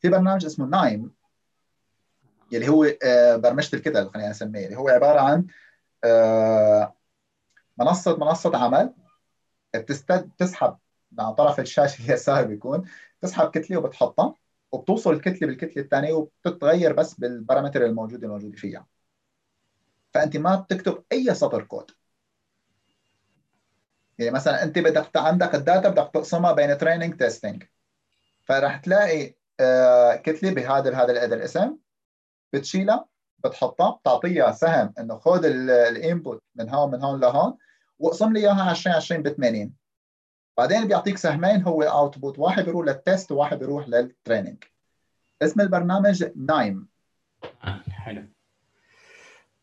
في 0.00 0.08
برنامج 0.08 0.44
اسمه 0.44 0.66
KNIME 0.66 1.10
يلي 2.52 2.68
هو 2.68 2.84
آه، 3.04 3.36
برمجة 3.36 3.76
الكتل 3.76 4.10
خلينا 4.10 4.30
نسميه. 4.30 4.64
اللي 4.64 4.76
هو 4.76 4.88
عبارة 4.88 5.20
عن 5.20 5.46
آه، 6.04 6.94
منصه 7.78 8.16
منصة 8.16 8.56
عمل 8.56 8.94
بتستد 9.74 10.30
تسحب 10.38 10.76
عن 11.18 11.34
طرف 11.34 11.60
الشاشة 11.60 12.00
اليسار 12.04 12.44
بيكون 12.44 12.84
تسحب 13.20 13.50
كتلة 13.50 13.76
وبتحطها. 13.76 14.34
وبتوصل 14.72 15.12
الكتلة 15.12 15.48
بالكتلة 15.48 15.82
الثانية 15.82 16.12
وبتتغير 16.12 16.92
بس 16.92 17.14
بال 17.14 17.27
parameter 17.27 17.84
الموجوده 17.86 18.26
الموجوده 18.26 18.56
فيها. 18.56 18.86
فأنت 20.14 20.36
ما 20.36 20.56
بتكتب 20.56 21.04
أي 21.12 21.34
سطر 21.34 21.62
كود. 21.62 21.90
يعني 24.18 24.30
مثلا 24.30 24.62
أنت 24.62 24.78
بدك 24.78 25.16
عندك 25.16 25.54
ال 25.54 25.61
data 25.61 25.88
بدك 25.88 26.10
تقسمها 26.14 26.52
بين 26.52 26.78
training 26.78 27.16
testing 27.16 27.64
فراح 28.42 28.76
تلاقي 28.76 29.34
آه، 29.60 30.16
كتلة 30.16 30.50
بهذا 30.54 30.90
بهذا 30.90 31.34
الاسم 31.34 31.76
بتشيلها 32.52 33.08
بتحطها 33.44 33.90
بتعطيها 33.90 34.52
سهم 34.52 34.94
إنه 34.98 35.18
خذ 35.18 35.44
ال 35.44 35.60
input 35.60 36.42
من 36.54 36.70
هون 36.70 36.90
من 36.90 37.02
هون 37.02 37.20
لهون 37.20 37.56
واقسم 37.98 38.32
لي 38.32 38.40
إياها 38.40 38.70
20 38.70 38.96
20 38.96 39.22
ب 39.22 39.28
80 39.28 39.79
بعدين 40.58 40.88
بيعطيك 40.88 41.18
سهمين 41.18 41.62
هو 41.62 41.82
output 41.82 42.38
واحد 42.38 42.64
بيروح 42.64 42.86
لل 42.86 43.01
test 43.01 43.32
وواحد 43.32 43.58
بيروح 43.58 43.88
لل 43.88 44.03
training 44.03 44.64
اسم 45.42 45.60
البرنامج 45.60 46.24
KNIME. 46.36 46.88
حلو. 47.90 48.24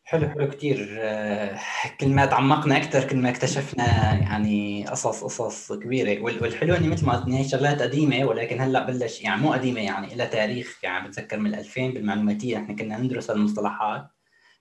حلو 0.04 0.28
حلو 0.28 0.48
كثير 0.48 0.96
آه، 1.00 1.58
كل 2.00 2.08
ما 2.08 2.26
تعمقنا 2.26 2.76
أكثر 2.76 3.08
كل 3.08 3.16
ما 3.16 3.30
اكتشفنا 3.30 3.84
يعني 4.18 4.86
قصص 4.86 5.24
قصص 5.24 5.72
كبيرة. 5.72 6.22
والحلو 6.22 6.74
إني 6.74 6.88
مثل 6.88 7.06
ما 7.06 7.16
قلت 7.16 7.28
هي 7.28 7.48
شغلات 7.48 7.82
قديمة 7.82 8.24
ولكن 8.24 8.60
هلأ 8.60 8.86
بلش 8.86 9.22
يعني 9.22 9.40
مو 9.40 9.52
قديمة 9.52 9.80
يعني 9.80 10.14
لها 10.14 10.26
تاريخ 10.26 10.78
يعني 10.82 11.08
بتذكر 11.08 11.38
من 11.38 11.54
2000 11.54 11.90
بالمعلوماتية. 11.90 12.56
إحنا 12.56 12.76
كنا 12.76 12.98
ندرس 12.98 13.30
المصطلحات 13.30 14.08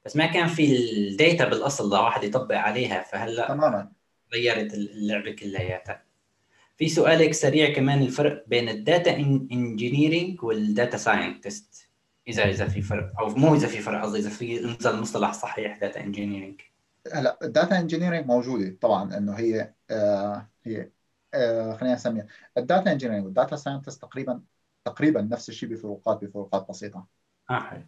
بس 0.06 0.16
ما 0.16 0.26
كان 0.26 0.48
في 0.48 0.76
ال 0.76 0.91
data 0.91 1.50
بالأصل 1.50 1.90
لواحد 1.90 2.24
يطبق 2.24 2.56
عليها. 2.56 3.02
فهلأ 3.02 3.48
تماما. 3.48 3.92
غيرت 4.34 4.74
اللعبة 4.74 5.32
كلياتها 5.32 6.07
في 6.78 6.90
سؤالك 6.90 7.34
سريع 7.34 7.74
كمان 7.74 8.02
الفرق 8.02 8.44
بين 8.48 8.70
ال 8.70 8.79
data 8.79 9.16
engineering 9.16 10.44
وال 10.44 10.62
data 10.62 10.98
scientist 10.98 11.90
إذا 12.28 12.50
إذا 12.50 12.68
في 12.68 12.82
فرق 12.82 13.20
أو 13.20 13.30
مو 13.30 13.56
إذا 13.56 13.68
في 13.68 13.80
فرق 13.80 14.02
قصدي 14.02 14.20
إذا 14.20 14.30
في 14.30 14.60
نزل 14.60 14.90
المصطلح 14.90 15.34
صحيح 15.34 15.78
data 15.78 16.04
engineering 16.04 16.62
هلا 17.14 17.38
ال 17.44 17.51
data 17.51 17.80
engineering 17.80 18.26
موجودة 18.26 18.78
طبعا 18.82 19.18
إنه 19.18 19.34
هي 19.34 19.74
آه 19.90 20.48
هي 20.64 20.90
آه 21.34 21.74
خلينا 21.74 21.96
نسميها. 21.96 22.28
ال 22.58 22.65
data 22.65 22.92
engineering 22.92 23.26
وال 23.26 23.36
data 23.36 23.56
scientist 23.56 24.02
تقريبا 24.02 24.42
تقريبا 24.86 25.22
نفس 25.22 25.50
الشيء 25.50 25.70
بفروقات 25.70 26.24
بفروقات 26.24 26.70
بسيطة. 26.70 27.08
آه 27.50 27.60
حلو. 27.60 27.84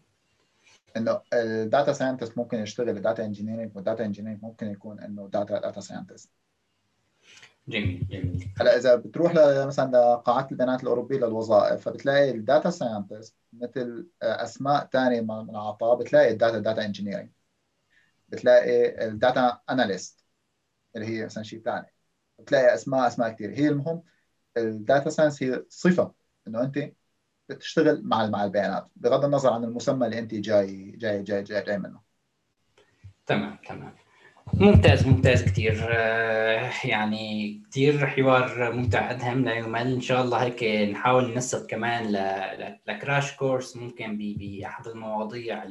إنه 0.97 1.21
ال 1.33 1.45
data 1.45 1.93
scientist 1.93 2.37
ممكن 2.37 2.59
يشتغل 2.59 2.89
ال 2.89 2.97
data 2.97 3.25
engineering 3.25 3.75
وال 3.75 3.85
data 3.85 4.05
engineering 4.05 4.43
ممكن 4.43 4.67
يكون 4.67 4.99
إنه 4.99 5.29
data 5.33 5.59
data 5.59 5.81
scientist 5.81 6.29
جميل 7.69 8.07
جميل. 8.11 8.53
هلا 8.61 8.77
إذا 8.77 8.95
بتروح 8.95 9.33
مثلا 9.67 9.91
لقاعات 9.91 10.51
البيانات 10.51 10.83
الأوروبية 10.83 11.17
للوظائف 11.17 11.81
فبتلاقي 11.81 12.31
ال 12.31 12.39
data 12.39 12.69
scientist 12.69 13.35
مثل 13.53 14.07
آه، 14.23 14.43
أسماء 14.43 14.89
ثانية 14.93 15.21
من 15.21 15.55
عطاء 15.55 15.97
بتلاقي 15.97 16.31
ال 16.31 16.37
data 16.37 16.59
data 16.59 16.85
engineering 16.85 17.29
بتلاقي 18.29 19.05
ال 19.07 19.18
data 19.18 19.59
analyst 19.69 20.25
اللي 20.95 21.07
هي 21.07 21.25
مثلا 21.25 21.43
شيء 21.43 21.61
ثاني 21.61 21.93
بتلاقي 22.39 22.73
أسماء 22.73 23.07
أسماء 23.07 23.29
كثير 23.29 23.49
هي 23.49 23.69
المهم 23.69 24.03
ال 24.57 24.68
data 24.68 25.09
science 25.09 25.43
هي 25.43 25.65
صفة 25.69 26.13
إنه 26.47 26.61
أنت 26.61 26.91
بتشتغل 27.49 28.01
مع 28.03 28.27
مع 28.27 28.43
البيانات 28.43 28.87
بغض 28.95 29.25
النظر 29.25 29.53
عن 29.53 29.63
المسمى 29.63 30.05
اللي 30.05 30.19
أنت 30.19 30.33
جاي 30.33 30.91
جاي 30.91 31.23
جاي 31.23 31.43
جاي, 31.43 31.63
جاي 31.63 31.77
منه. 31.77 32.01
تمام 33.25 33.57
تمام. 33.67 34.08
ممتاز 34.53 35.07
ممتاز 35.07 35.43
كثير 35.43 35.87
آه، 35.89 36.71
يعني 36.83 37.61
كثير 37.71 38.07
حوار 38.07 38.71
ممتع. 38.73 39.11
أدهم 39.11 39.45
لا 39.45 39.53
يمل. 39.53 39.93
إن 39.93 40.01
شاء 40.01 40.21
الله 40.21 40.37
هيك 40.37 40.63
نحاول 40.91 41.33
ننسق 41.33 41.65
كمان 41.65 42.11
ل 42.87 42.95
crash 42.95 43.35
course 43.35 43.77
ممكن 43.77 44.17
باحد 44.17 44.87
المواضيع 44.87 45.63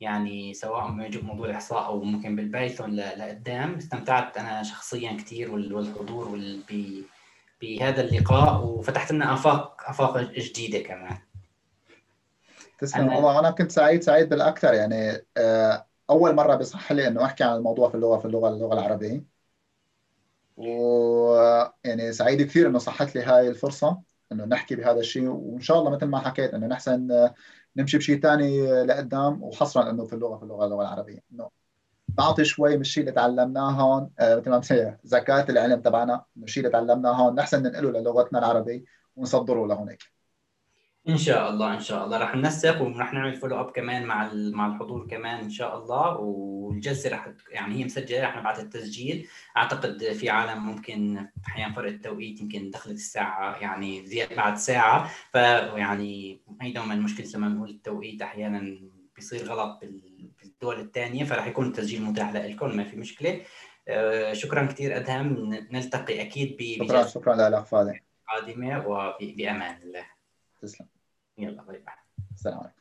يعني 0.00 0.54
سواء 0.54 0.88
موضوع 1.22 1.46
الإحصاء 1.46 1.86
أو 1.86 2.02
ممكن 2.02 2.36
بالبايثون 2.36 2.96
لقدام. 2.96 3.74
استمتعت 3.74 4.36
أنا 4.36 4.62
شخصيا 4.62 5.12
كثير 5.12 5.50
والحضور 5.50 6.38
بهذا 7.62 8.00
اللقاء. 8.00 8.64
وفتحت 8.64 9.12
لنا 9.12 9.34
آفاق 9.34 9.82
آفاق 9.86 10.20
جديدة 10.20 10.78
كمان. 10.78 11.18
تسلم 12.78 13.08
والله. 13.08 13.38
أنا 13.38 13.50
كنت 13.50 13.72
سعيد 13.72 14.02
سعيد 14.02 14.28
بالأكثر. 14.28 14.74
يعني 14.74 15.24
آه 15.36 15.89
أول 16.10 16.34
مرة 16.34 16.54
بصح 16.56 16.92
لي 16.92 17.08
إنه 17.08 17.24
أحكي 17.24 17.44
عن 17.44 17.56
الموضوع 17.56 17.88
في 17.88 17.94
اللغة 17.94 18.18
في 18.18 18.24
اللغة 18.24 18.48
اللغة 18.48 18.74
العربية. 18.74 19.24
ويعني 20.56 22.12
سعيد 22.12 22.42
كثير 22.42 22.68
إنه 22.68 22.78
صحت 22.78 23.14
لي 23.14 23.22
هاي 23.22 23.48
الفرصة 23.48 24.02
إنه 24.32 24.44
نحكي 24.44 24.76
بهذا 24.76 25.00
الشيء 25.00 25.28
وإن 25.28 25.60
شاء 25.60 25.78
الله 25.78 25.90
مثل 25.90 26.06
ما 26.06 26.18
حكيت 26.18 26.54
إنه 26.54 26.66
نحسن 26.66 27.30
نمشي 27.76 27.98
بشيء 27.98 28.20
ثاني 28.20 28.82
لقدام 28.84 29.42
وحصرا 29.42 29.90
إنه 29.90 30.04
في 30.06 30.12
اللغة 30.12 30.36
في 30.36 30.42
اللغة 30.42 30.64
اللغة 30.66 30.82
العربية. 30.82 31.20
إنه 31.32 31.50
نعطي 32.18 32.44
شوي 32.44 32.74
من 32.76 32.80
الشيء 32.80 33.02
اللي 33.02 33.12
تعلمناه 33.12 33.70
هون. 33.70 34.10
آه، 34.18 34.36
مثل 34.36 34.50
ما 34.50 34.98
زكاة 35.04 35.46
العلم 35.50 35.80
تبعنا 35.82 36.24
إنه 36.36 36.44
الشيء 36.44 36.66
اللي 36.66 36.72
تعلمناه 36.72 37.12
هون 37.12 37.34
نحسن 37.34 37.62
ننقله 37.62 37.90
للغتنا 37.90 38.38
العربية 38.38 38.84
ونصدره 39.16 39.66
لهونيك. 39.66 40.19
إن 41.08 41.16
شاء 41.16 41.50
الله 41.50 41.74
إن 41.74 41.80
شاء 41.80 42.04
الله. 42.04 42.18
راح 42.18 42.34
ننسق 42.34 42.82
وراح 42.82 43.12
نعمل 43.12 43.36
follow 43.36 43.60
up 43.60 43.70
كمان 43.70 44.06
مع 44.06 44.30
مع 44.34 44.66
الحضور 44.66 45.06
كمان 45.06 45.40
إن 45.40 45.50
شاء 45.50 45.78
الله. 45.78 46.16
والجلسة 46.16 47.10
راح 47.10 47.28
يعني 47.50 47.74
هي 47.74 47.84
مسجلة 47.84 48.20
راح 48.20 48.36
نبعث 48.36 48.60
التسجيل. 48.60 49.28
أعتقد 49.56 50.12
في 50.12 50.30
عالم 50.30 50.66
ممكن 50.66 51.26
أحيانا 51.46 51.74
فرق 51.74 51.88
التوقيت 51.88 52.40
يمكن 52.40 52.70
دخلت 52.70 52.94
الساعة 52.94 53.56
يعني 53.56 54.06
زيادة 54.06 54.36
بعد 54.36 54.56
ساعة. 54.56 55.10
فيعني 55.32 56.40
هي 56.60 56.72
دوما 56.72 56.94
المشكلة 56.94 57.26
لما 57.34 57.48
نقول 57.48 57.70
التوقيت 57.70 58.22
أحيانا 58.22 58.78
بيصير 59.16 59.44
غلط 59.44 59.80
بالدول 60.42 60.80
الثانية 60.80 61.24
فراح 61.24 61.46
يكون 61.46 61.66
التسجيل 61.66 62.02
متاح 62.02 62.32
لكم 62.32 62.76
ما 62.76 62.84
في 62.84 62.96
مشكلة. 62.96 63.40
آه، 63.88 64.32
شكرا 64.32 64.66
كثير 64.66 64.96
أدهم. 64.96 65.54
نلتقي 65.70 66.20
أكيد 66.22 66.56
ب 66.58 66.84
شكرا 66.84 67.06
شكرا 67.06 67.48
لك 67.48 67.64
فادي 67.64 68.02
قادمة 68.28 68.86
وبامان 68.86 69.82
الله. 69.82 70.19
تسلم. 70.60 70.88
يلا 71.38 71.62
باي 71.62 71.78
باي. 71.78 71.94
السلام 72.34 72.58
عليكم. 72.58 72.79